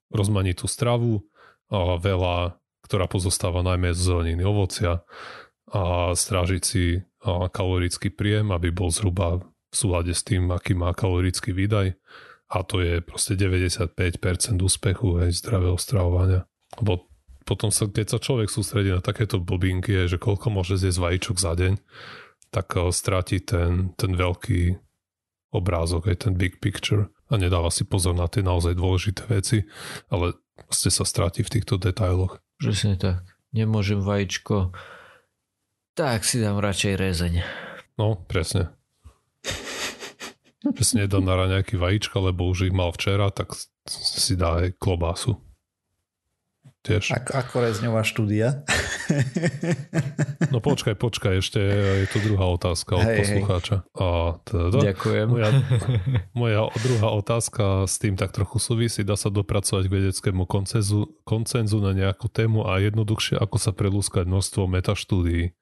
rozmanitú 0.09 0.65
stravu 0.65 1.21
a 1.69 2.01
veľa, 2.01 2.57
ktorá 2.89 3.05
pozostáva 3.05 3.61
najmä 3.61 3.93
z 3.93 4.01
zeleniny 4.01 4.41
ovocia 4.41 5.05
a 5.69 6.11
strážiť 6.17 6.63
si 6.65 7.05
kalorický 7.53 8.09
príjem, 8.09 8.49
aby 8.49 8.73
bol 8.73 8.89
zhruba 8.89 9.45
v 9.45 9.75
súlade 9.77 10.11
s 10.11 10.25
tým, 10.25 10.49
aký 10.49 10.73
má 10.73 10.91
kalorický 10.91 11.53
výdaj 11.53 11.95
a 12.51 12.57
to 12.67 12.83
je 12.83 12.99
proste 12.99 13.39
95% 13.39 13.95
úspechu 14.59 15.23
aj 15.23 15.31
zdravého 15.39 15.79
stravovania. 15.79 16.43
Lebo 16.83 17.10
potom 17.51 17.67
sa, 17.67 17.91
keď 17.91 18.15
sa 18.15 18.19
človek 18.23 18.47
sústredí 18.47 18.95
na 18.95 19.03
takéto 19.03 19.43
blbinky, 19.43 20.07
že 20.07 20.15
koľko 20.15 20.47
môže 20.55 20.79
zjesť 20.79 21.03
vajíčok 21.03 21.35
za 21.35 21.51
deň, 21.59 21.75
tak 22.47 22.79
uh, 22.79 22.87
stráti 22.95 23.43
ten, 23.43 23.91
ten 23.99 24.15
veľký 24.15 24.79
obrázok, 25.51 26.07
aj 26.07 26.17
ten 26.23 26.33
big 26.39 26.63
picture 26.63 27.11
a 27.27 27.35
nedáva 27.35 27.67
si 27.67 27.83
pozor 27.83 28.15
na 28.15 28.31
tie 28.31 28.39
naozaj 28.39 28.79
dôležité 28.79 29.27
veci, 29.27 29.67
ale 30.07 30.39
ste 30.71 30.87
sa 30.87 31.03
stráti 31.03 31.43
v 31.43 31.59
týchto 31.59 31.75
detailoch. 31.75 32.39
Presne 32.55 32.95
tak. 32.95 33.27
Nemôžem 33.51 33.99
vajíčko, 33.99 34.71
tak 35.91 36.23
si 36.23 36.39
dám 36.39 36.63
radšej 36.63 36.93
rezeň. 36.95 37.33
No, 37.99 38.15
presne. 38.15 38.71
Presne 40.61 41.03
nedám 41.03 41.27
na 41.27 41.51
nejaký 41.51 41.75
vajíčka, 41.75 42.15
lebo 42.21 42.47
už 42.47 42.71
ich 42.71 42.75
mal 42.75 42.95
včera, 42.95 43.27
tak 43.27 43.51
si 43.89 44.39
dá 44.39 44.63
aj 44.63 44.79
klobásu. 44.79 45.35
Tiež. 46.81 47.13
Ako, 47.13 47.31
ako 47.37 47.55
rezňová 47.61 48.01
štúdia. 48.01 48.65
No 50.49 50.65
počkaj, 50.65 50.97
počkaj, 50.97 51.45
ešte 51.45 51.61
je 51.61 52.09
tu 52.09 52.17
druhá 52.25 52.49
otázka 52.49 52.97
od 52.97 53.05
hej, 53.05 53.17
poslucháča. 53.21 53.85
Hej. 53.85 54.01
A 54.01 54.07
teda, 54.41 54.79
Ďakujem. 54.89 55.27
Moja, 55.29 55.49
moja 56.33 56.61
druhá 56.81 57.09
otázka 57.13 57.85
s 57.85 58.01
tým 58.01 58.17
tak 58.17 58.33
trochu 58.33 58.57
súvisí. 58.57 59.05
Dá 59.05 59.13
sa 59.13 59.29
dopracovať 59.29 59.83
k 59.85 59.93
vedeckému 59.93 60.49
koncenzu, 60.49 61.05
koncenzu 61.21 61.77
na 61.85 61.93
nejakú 61.93 62.25
tému 62.33 62.65
a 62.65 62.81
jednoduchšie, 62.81 63.37
ako 63.37 63.61
sa 63.61 63.77
prelúskať 63.77 64.25
množstvo 64.25 64.65
metaštúdií. 64.65 65.53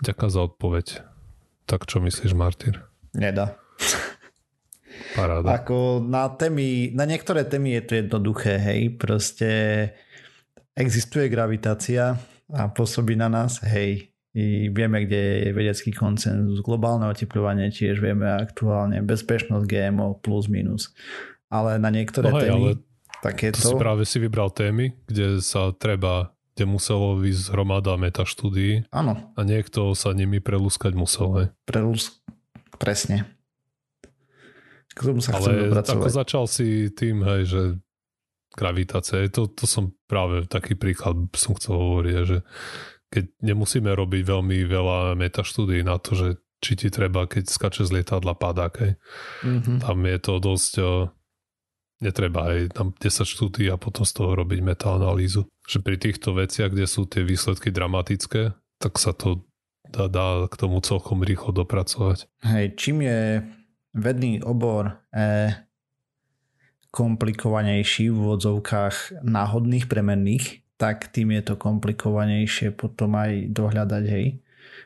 Ďakujem 0.00 0.30
za 0.32 0.40
odpoveď. 0.40 0.86
Tak 1.68 1.84
čo 1.84 2.00
myslíš, 2.00 2.32
Martin? 2.32 2.80
Nedá. 3.12 3.60
Paráda. 5.12 5.60
Ako 5.60 6.00
na 6.00 6.32
témy, 6.32 6.96
na 6.96 7.04
niektoré 7.04 7.44
témy 7.44 7.76
je 7.78 7.82
to 7.84 7.92
jednoduché, 8.00 8.56
hej, 8.56 8.96
proste 8.96 9.50
existuje 10.74 11.30
gravitácia 11.30 12.18
a 12.50 12.68
pôsobí 12.68 13.14
na 13.14 13.30
nás, 13.30 13.62
hej, 13.64 14.14
i 14.34 14.66
vieme, 14.66 15.06
kde 15.06 15.46
je 15.46 15.50
vedecký 15.54 15.94
koncenzus, 15.94 16.58
globálne 16.66 17.06
oteplovanie 17.06 17.70
tiež 17.70 18.02
vieme 18.02 18.26
aktuálne, 18.26 18.98
bezpečnosť 19.06 19.62
GMO 19.62 20.18
plus 20.18 20.50
minus. 20.50 20.90
Ale 21.46 21.78
na 21.78 21.94
niektoré 21.94 22.34
no 22.34 22.38
hej, 22.42 22.50
témy 22.50 22.70
takéto... 23.22 23.62
To 23.62 23.72
si 23.72 23.78
práve 23.78 24.02
si 24.02 24.18
vybral 24.18 24.50
témy, 24.50 24.92
kde 25.06 25.38
sa 25.38 25.70
treba, 25.70 26.34
kde 26.58 26.66
muselo 26.66 27.16
ísť 27.22 27.54
hromada 27.54 27.94
metaštúdií. 27.94 28.90
Áno. 28.90 29.32
A 29.38 29.40
niekto 29.46 29.94
sa 29.94 30.10
nimi 30.10 30.42
prelúskať 30.42 30.92
musel, 30.98 31.28
hej. 31.38 31.46
Prelúsk... 31.64 32.18
Presne. 32.74 33.30
K 34.94 34.98
tomu 34.98 35.22
sa 35.22 35.38
Ale 35.38 35.70
ako 35.70 36.10
začal 36.10 36.44
si 36.50 36.90
tým, 36.90 37.22
hej, 37.22 37.42
že 37.46 37.60
gravitácia. 38.54 39.26
To, 39.34 39.50
to 39.50 39.66
som 39.66 39.92
práve 40.06 40.46
taký 40.46 40.78
príklad 40.78 41.28
som 41.34 41.58
chcel 41.58 41.74
hovoriť, 41.76 42.14
že 42.24 42.38
keď 43.10 43.24
nemusíme 43.42 43.90
robiť 43.90 44.22
veľmi 44.26 44.58
veľa 44.66 45.14
metaštúdií 45.14 45.86
na 45.86 45.98
to, 46.02 46.18
že 46.18 46.28
či 46.58 46.80
ti 46.80 46.88
treba, 46.88 47.28
keď 47.28 47.50
skače 47.50 47.84
z 47.84 48.00
lietadla 48.00 48.34
padák, 48.34 48.96
mm-hmm. 49.44 49.84
tam 49.84 49.96
je 50.08 50.18
to 50.18 50.32
dosť 50.40 50.72
netreba 52.02 52.52
aj 52.52 52.74
tam 52.76 52.92
10 52.92 53.24
štúdí 53.24 53.64
a 53.70 53.80
potom 53.80 54.04
z 54.04 54.12
toho 54.12 54.36
robiť 54.36 54.60
metaanalýzu. 54.60 55.46
Že 55.64 55.78
pri 55.80 55.96
týchto 55.96 56.36
veciach, 56.36 56.72
kde 56.72 56.86
sú 56.88 57.08
tie 57.08 57.22
výsledky 57.22 57.72
dramatické, 57.72 58.52
tak 58.80 59.00
sa 59.00 59.16
to 59.16 59.44
dá, 59.88 60.10
dá 60.10 60.44
k 60.50 60.54
tomu 60.58 60.84
celkom 60.84 61.24
rýchlo 61.24 61.54
dopracovať. 61.54 62.28
Hej, 62.44 62.76
čím 62.76 63.06
je 63.06 63.40
vedný 63.94 64.42
obor 64.42 65.00
e, 65.14 65.54
komplikovanejší 66.94 68.14
v 68.14 68.14
úvodzovkách 68.14 69.26
náhodných 69.26 69.90
premenných, 69.90 70.62
tak 70.78 71.10
tým 71.10 71.34
je 71.34 71.42
to 71.42 71.54
komplikovanejšie 71.58 72.70
potom 72.70 73.18
aj 73.18 73.50
dohľadať, 73.50 74.04
hej. 74.06 74.38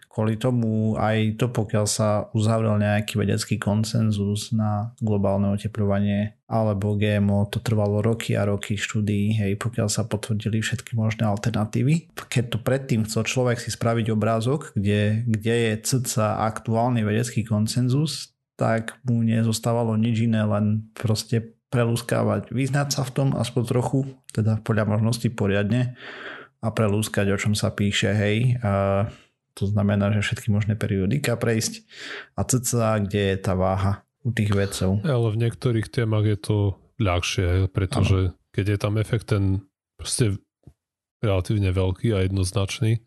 Kvôli 0.09 0.35
tomu 0.41 0.99
aj 0.99 1.39
to, 1.39 1.47
pokiaľ 1.53 1.87
sa 1.87 2.27
uzavrel 2.35 2.81
nejaký 2.81 3.21
vedecký 3.23 3.55
konsenzus 3.61 4.51
na 4.51 4.91
globálne 4.99 5.53
oteplovanie 5.55 6.35
alebo 6.51 6.99
GMO, 6.99 7.47
to 7.53 7.63
trvalo 7.63 8.03
roky 8.03 8.35
a 8.35 8.49
roky 8.49 8.75
štúdií, 8.75 9.37
hej, 9.37 9.55
pokiaľ 9.61 9.87
sa 9.87 10.09
potvrdili 10.09 10.59
všetky 10.59 10.99
možné 10.99 11.29
alternatívy. 11.29 12.11
Keď 12.17 12.45
to 12.51 12.59
predtým 12.59 13.07
chcel 13.07 13.29
človek 13.29 13.63
si 13.63 13.71
spraviť 13.71 14.11
obrázok, 14.11 14.75
kde, 14.75 15.23
kde 15.29 15.55
je 15.55 15.73
cca 15.87 16.43
aktuálny 16.51 17.07
vedecký 17.07 17.47
konsenzus, 17.47 18.35
tak 18.59 18.99
mu 19.07 19.23
nezostávalo 19.23 19.95
nič 19.95 20.27
iné, 20.27 20.43
len 20.43 20.91
proste 20.99 21.58
prelúskávať, 21.69 22.49
vyznať 22.53 22.89
sa 22.97 23.03
v 23.05 23.13
tom 23.13 23.29
aspoň 23.37 23.63
trochu, 23.69 24.01
teda 24.33 24.61
podľa 24.65 24.89
možnosti 24.89 25.29
poriadne 25.33 25.97
a 26.65 26.69
prelúskať, 26.73 27.29
o 27.31 27.39
čom 27.39 27.53
sa 27.53 27.71
píše, 27.71 28.11
hej. 28.13 28.57
A 28.65 29.07
to 29.53 29.69
znamená, 29.69 30.11
že 30.15 30.25
všetky 30.25 30.49
možné 30.49 30.75
periodika 30.79 31.37
prejsť 31.37 31.85
a 32.39 32.47
cca, 32.47 33.03
kde 33.05 33.35
je 33.35 33.37
tá 33.39 33.53
váha 33.59 34.07
u 34.25 34.31
tých 34.31 34.55
vedcov. 34.55 35.03
Ale 35.05 35.29
v 35.35 35.41
niektorých 35.47 35.89
témach 35.91 36.27
je 36.27 36.39
to 36.39 36.57
ľahšie, 36.99 37.71
pretože 37.71 38.33
ano. 38.33 38.35
keď 38.55 38.65
je 38.75 38.79
tam 38.79 38.95
efekt 38.99 39.31
ten 39.31 39.63
proste 39.99 40.39
relatívne 41.19 41.75
veľký 41.75 42.15
a 42.15 42.27
jednoznačný, 42.27 43.03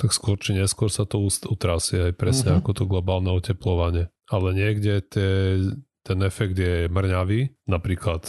tak 0.00 0.10
skôr 0.10 0.40
či 0.40 0.56
neskôr 0.56 0.90
sa 0.90 1.06
to 1.06 1.22
utrasie 1.22 2.10
aj 2.10 2.12
presne 2.18 2.56
uh-huh. 2.56 2.60
ako 2.64 2.70
to 2.72 2.84
globálne 2.88 3.30
oteplovanie. 3.30 4.10
Ale 4.32 4.56
niekde 4.56 5.04
tie 5.04 5.30
ten 6.04 6.20
efekt 6.20 6.60
je 6.60 6.86
mrňavý, 6.92 7.64
napríklad 7.64 8.28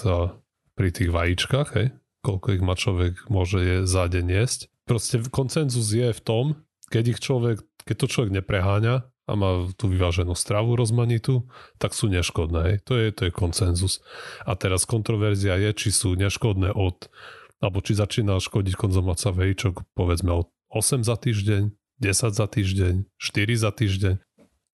pri 0.76 0.90
tých 0.92 1.12
vajíčkach, 1.12 1.70
hej, 1.76 1.92
koľko 2.24 2.48
ich 2.56 2.64
má 2.64 2.74
človek 2.74 3.28
môže 3.28 3.60
je 3.60 3.78
za 3.84 4.08
deň 4.08 4.26
jesť. 4.32 4.60
Proste 4.88 5.22
koncenzus 5.28 5.92
je 5.92 6.10
v 6.10 6.22
tom, 6.24 6.46
keď 6.90 7.04
ich 7.16 7.20
človek, 7.20 7.58
keď 7.84 7.96
to 8.00 8.08
človek 8.08 8.32
nepreháňa 8.42 9.06
a 9.26 9.34
má 9.34 9.66
tú 9.74 9.90
vyváženú 9.90 10.38
stravu 10.38 10.78
rozmanitú, 10.78 11.50
tak 11.82 11.98
sú 11.98 12.08
neškodné. 12.14 12.60
Hej. 12.62 12.78
To, 12.86 12.94
je, 12.94 13.08
to 13.10 13.22
je 13.30 13.32
koncenzus. 13.34 14.06
A 14.46 14.54
teraz 14.54 14.86
kontroverzia 14.86 15.58
je, 15.58 15.74
či 15.74 15.90
sú 15.90 16.14
neškodné 16.14 16.78
od, 16.78 17.10
alebo 17.58 17.82
či 17.82 17.98
začína 17.98 18.38
škodiť 18.38 18.78
konzumácia 18.78 19.34
vajíčok 19.34 19.98
povedzme 19.98 20.46
od 20.46 20.48
8 20.70 21.02
za 21.02 21.18
týždeň, 21.18 21.74
10 22.06 22.38
za 22.38 22.46
týždeň, 22.46 22.94
4 23.18 23.58
za 23.58 23.72
týždeň 23.74 24.16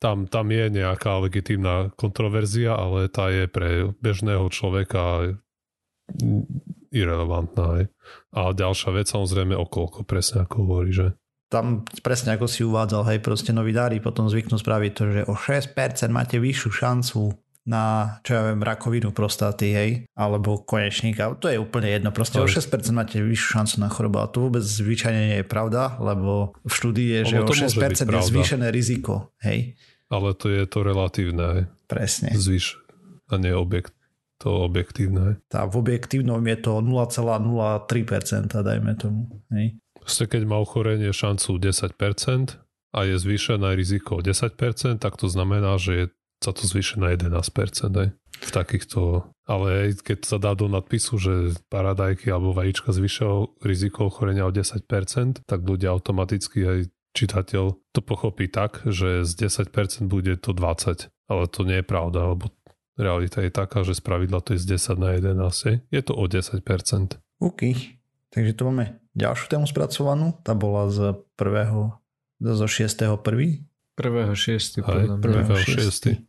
tam, 0.02 0.26
tam 0.26 0.50
je 0.50 0.66
nejaká 0.74 1.22
legitímna 1.22 1.94
kontroverzia, 1.94 2.74
ale 2.74 3.06
tá 3.06 3.30
je 3.30 3.46
pre 3.46 3.94
bežného 4.02 4.50
človeka 4.50 5.38
irrelevantná. 6.90 7.86
A 8.34 8.42
ďalšia 8.52 8.90
vec 8.98 9.08
samozrejme 9.08 9.54
okolko, 9.54 10.04
presne 10.04 10.44
ako 10.44 10.56
hovorí, 10.66 10.92
že 10.92 11.08
tam 11.52 11.84
presne 12.00 12.40
ako 12.40 12.48
si 12.48 12.64
uvádzal, 12.64 13.04
hej, 13.12 13.20
proste 13.20 13.52
novidári 13.52 14.00
potom 14.00 14.32
zvyknú 14.32 14.56
spraviť 14.56 14.92
to, 14.96 15.04
že 15.12 15.22
o 15.28 15.36
6% 15.36 15.76
máte 16.08 16.40
vyššiu 16.40 16.70
šancu 16.72 17.36
na, 17.68 18.18
čo 18.26 18.34
ja 18.34 18.42
viem, 18.50 18.64
rakovinu 18.64 19.14
prostaty, 19.14 19.68
hej, 19.70 19.92
alebo 20.18 20.64
konečníka. 20.64 21.36
To 21.38 21.52
je 21.52 21.62
úplne 21.62 21.92
jedno. 21.92 22.10
Proste 22.10 22.42
o 22.42 22.48
6% 22.48 22.72
máte 22.96 23.20
vyššiu 23.22 23.48
šancu 23.60 23.76
na 23.84 23.92
chorobu. 23.92 24.18
A 24.24 24.32
to 24.32 24.50
vôbec 24.50 24.64
zvyčajne 24.64 25.22
nie 25.30 25.38
je 25.44 25.46
pravda, 25.46 26.00
lebo 26.02 26.58
v 26.64 26.72
štúdii 26.72 27.10
je, 27.20 27.22
že 27.36 27.38
o 27.44 27.52
6% 27.52 28.08
je 28.08 28.22
zvýšené 28.32 28.72
riziko, 28.74 29.36
hej. 29.44 29.78
Ale 30.12 30.36
to 30.36 30.52
je 30.52 30.68
to 30.68 30.84
relatívne, 30.84 31.46
hej. 31.56 31.64
Presne. 31.88 32.36
Zvyš 32.36 32.78
a 33.32 33.40
nie 33.40 33.56
objekt 33.56 33.96
to 34.42 34.66
objektívne. 34.68 35.38
Tá 35.48 35.70
v 35.70 35.80
objektívnom 35.80 36.42
je 36.44 36.58
to 36.60 36.82
0,03%, 36.82 38.52
dajme 38.52 38.92
tomu. 38.98 39.30
Hej. 39.54 39.78
Proste 39.96 40.26
keď 40.26 40.50
má 40.50 40.58
ochorenie 40.58 41.14
šancu 41.14 41.62
10% 41.62 42.58
a 42.92 43.00
je 43.06 43.16
zvýšené 43.22 43.78
riziko 43.78 44.20
10%, 44.20 44.98
tak 44.98 45.14
to 45.16 45.30
znamená, 45.30 45.78
že 45.78 45.92
je 45.94 46.06
sa 46.42 46.52
to 46.58 46.66
zvýši 46.66 46.98
na 46.98 47.14
11%. 47.14 47.38
Aj. 48.02 48.10
V 48.42 48.50
takýchto, 48.50 49.30
ale 49.46 49.68
aj 49.70 50.02
keď 50.02 50.20
sa 50.26 50.42
dá 50.42 50.58
do 50.58 50.66
nadpisu, 50.66 51.22
že 51.22 51.34
paradajky 51.70 52.34
alebo 52.34 52.58
vajíčka 52.58 52.90
zvýšia 52.90 53.62
riziko 53.62 54.10
ochorenia 54.10 54.50
o 54.50 54.52
10%, 54.52 55.46
tak 55.46 55.60
ľudia 55.62 55.94
automaticky 55.94 56.66
aj 56.66 56.80
čitateľ 57.12 57.76
to 57.92 58.00
pochopí 58.04 58.48
tak, 58.48 58.84
že 58.88 59.28
z 59.28 59.32
10% 59.48 60.08
bude 60.08 60.36
to 60.40 60.56
20. 60.56 61.12
Ale 61.32 61.44
to 61.48 61.64
nie 61.64 61.80
je 61.80 61.86
pravda, 61.86 62.36
lebo 62.36 62.52
realita 63.00 63.44
je 63.44 63.52
taká, 63.52 63.84
že 63.88 63.96
z 63.96 64.02
pravidla 64.04 64.44
to 64.44 64.56
je 64.56 64.60
z 64.60 64.80
10 64.80 65.00
na 65.00 65.10
11. 65.16 65.88
Je 65.88 66.02
to 66.04 66.14
o 66.16 66.26
10%. 66.28 66.64
OK. 67.42 67.62
Takže 68.32 68.52
tu 68.56 68.62
máme 68.68 69.00
ďalšiu 69.16 69.46
tému 69.52 69.68
spracovanú. 69.68 70.40
Tá 70.44 70.56
bola 70.56 70.88
z 70.88 71.20
prvého, 71.36 72.00
zo 72.40 72.68
6. 72.68 73.20
prvý. 73.20 73.68
Prvého 74.00 74.32
6. 74.32 74.80
Prvého 75.20 75.56
6. 75.56 76.24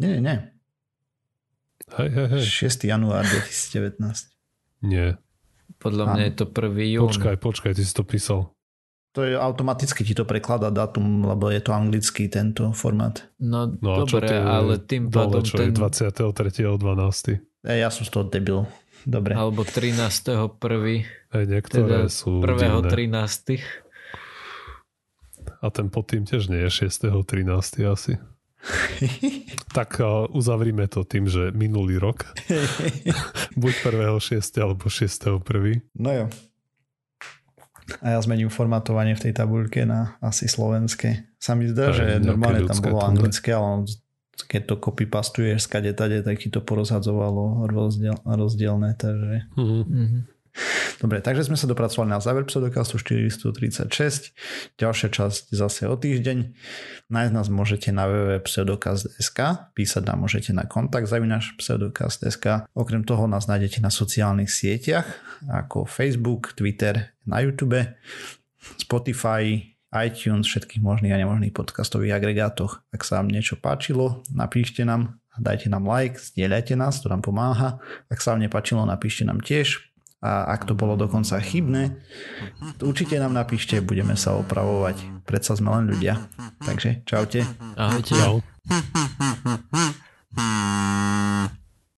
Nie, 0.00 0.18
nie. 0.18 0.36
Hej, 1.94 2.08
hej, 2.10 2.26
hej. 2.32 2.42
6. 2.42 2.88
január 2.88 3.28
2019. 3.28 4.00
Nie. 4.88 5.20
Podľa 5.78 6.16
mňa 6.16 6.22
je 6.32 6.34
to 6.34 6.44
1. 6.48 6.96
jún. 6.96 7.08
Počkaj, 7.12 7.36
počkaj, 7.38 7.72
ty 7.76 7.84
si 7.84 7.92
to 7.92 8.08
písal. 8.08 8.53
To 9.14 9.22
je 9.22 9.38
automaticky 9.38 10.02
ti 10.02 10.10
to 10.10 10.26
prekladá 10.26 10.74
datum, 10.74 11.22
lebo 11.22 11.46
je 11.46 11.62
to 11.62 11.70
anglický 11.70 12.26
tento 12.26 12.74
formát. 12.74 13.22
No, 13.38 13.70
no 13.70 14.02
dobre, 14.02 14.26
ale 14.34 14.82
tým 14.82 15.06
pádom 15.06 15.46
čo 15.46 15.54
ten... 15.54 15.70
je 15.70 15.78
23.12. 15.78 17.38
E, 17.62 17.72
ja 17.78 17.94
som 17.94 18.02
z 18.02 18.10
toho 18.10 18.26
debil. 18.26 18.66
Dobre. 19.06 19.38
Alebo 19.38 19.62
13.1. 19.62 20.50
Hej, 21.30 21.44
niektoré 21.46 22.10
teda 22.10 22.10
sú 22.10 22.42
1. 22.42 22.90
13. 22.90 23.62
A 25.62 25.66
ten 25.70 25.86
pod 25.94 26.10
tým 26.10 26.26
tiež 26.26 26.50
nie 26.50 26.66
je 26.66 26.90
6.13. 26.90 27.86
asi. 27.86 28.18
tak 29.76 30.00
uzavrime 30.32 30.88
to 30.88 31.04
tým, 31.04 31.28
že 31.28 31.52
minulý 31.52 32.00
rok. 32.00 32.34
Buď 33.62 33.74
1.6. 33.94 34.40
alebo 34.58 34.90
6.1. 34.90 35.84
No 36.00 36.10
jo. 36.10 36.26
A 38.00 38.16
ja 38.16 38.18
zmením 38.20 38.48
formatovanie 38.48 39.12
v 39.12 39.28
tej 39.28 39.32
tabuľke 39.36 39.84
na 39.84 40.16
asi 40.24 40.48
slovenské. 40.48 41.36
Sa 41.36 41.52
mi 41.52 41.68
zdá, 41.68 41.92
že 41.92 42.16
normálne 42.20 42.64
tam 42.64 42.80
bolo 42.80 43.04
anglické, 43.04 43.52
ale 43.52 43.84
keď 44.48 44.62
to 44.66 44.74
copy 44.80 45.04
pastuješ 45.06 45.68
skade 45.68 45.92
tade, 45.94 46.24
tak 46.24 46.40
ti 46.40 46.48
to 46.50 46.64
porozhadzovalo 46.64 47.68
rozdiel, 47.70 48.18
rozdielne. 48.24 48.96
Takže... 48.96 49.52
Mm-hmm. 49.54 50.33
Dobre, 51.02 51.18
takže 51.18 51.50
sme 51.50 51.58
sa 51.58 51.66
dopracovali 51.66 52.14
na 52.14 52.22
záver 52.22 52.46
pseudokastu 52.46 53.02
436. 53.02 54.32
Ďalšia 54.78 55.08
časť 55.10 55.42
zase 55.50 55.90
o 55.90 55.98
týždeň. 55.98 56.38
Nájsť 57.10 57.32
nás 57.34 57.48
môžete 57.50 57.90
na 57.90 58.06
www.pseudokast.sk, 58.06 59.38
písať 59.74 60.02
nám 60.06 60.24
môžete 60.24 60.54
na 60.54 60.64
kontakt 60.64 61.10
zavinaš 61.10 61.58
pseudokast.sk. 61.58 62.70
Okrem 62.72 63.02
toho 63.02 63.26
nás 63.26 63.50
nájdete 63.50 63.82
na 63.82 63.90
sociálnych 63.90 64.48
sieťach 64.48 65.06
ako 65.50 65.84
Facebook, 65.84 66.54
Twitter, 66.54 67.12
na 67.26 67.42
YouTube, 67.42 67.84
Spotify, 68.78 69.74
iTunes, 69.94 70.50
všetkých 70.50 70.82
možných 70.82 71.14
a 71.14 71.20
nemožných 71.22 71.54
podcastových 71.54 72.18
agregátoch. 72.18 72.82
Ak 72.90 73.06
sa 73.06 73.22
vám 73.22 73.30
niečo 73.30 73.54
páčilo, 73.54 74.26
napíšte 74.32 74.82
nám, 74.82 75.22
dajte 75.38 75.70
nám 75.70 75.86
like, 75.86 76.18
zdieľajte 76.18 76.74
nás, 76.74 76.98
to 76.98 77.06
nám 77.06 77.22
pomáha. 77.22 77.78
Ak 78.10 78.18
sa 78.18 78.34
vám 78.34 78.42
nepáčilo, 78.42 78.82
napíšte 78.82 79.22
nám 79.22 79.38
tiež, 79.38 79.93
a 80.24 80.48
ak 80.56 80.64
to 80.64 80.72
bolo 80.72 80.96
dokonca 80.96 81.36
chybné, 81.36 82.00
určite 82.80 83.20
nám 83.20 83.36
napíšte, 83.36 83.84
budeme 83.84 84.16
sa 84.16 84.32
opravovať. 84.40 85.28
Predsa 85.28 85.60
sme 85.60 85.76
len 85.76 85.92
ľudia. 85.92 86.16
Takže 86.64 87.04
čaute. 87.04 87.44
Ahojte. 87.76 88.16
Čau. 88.16 88.40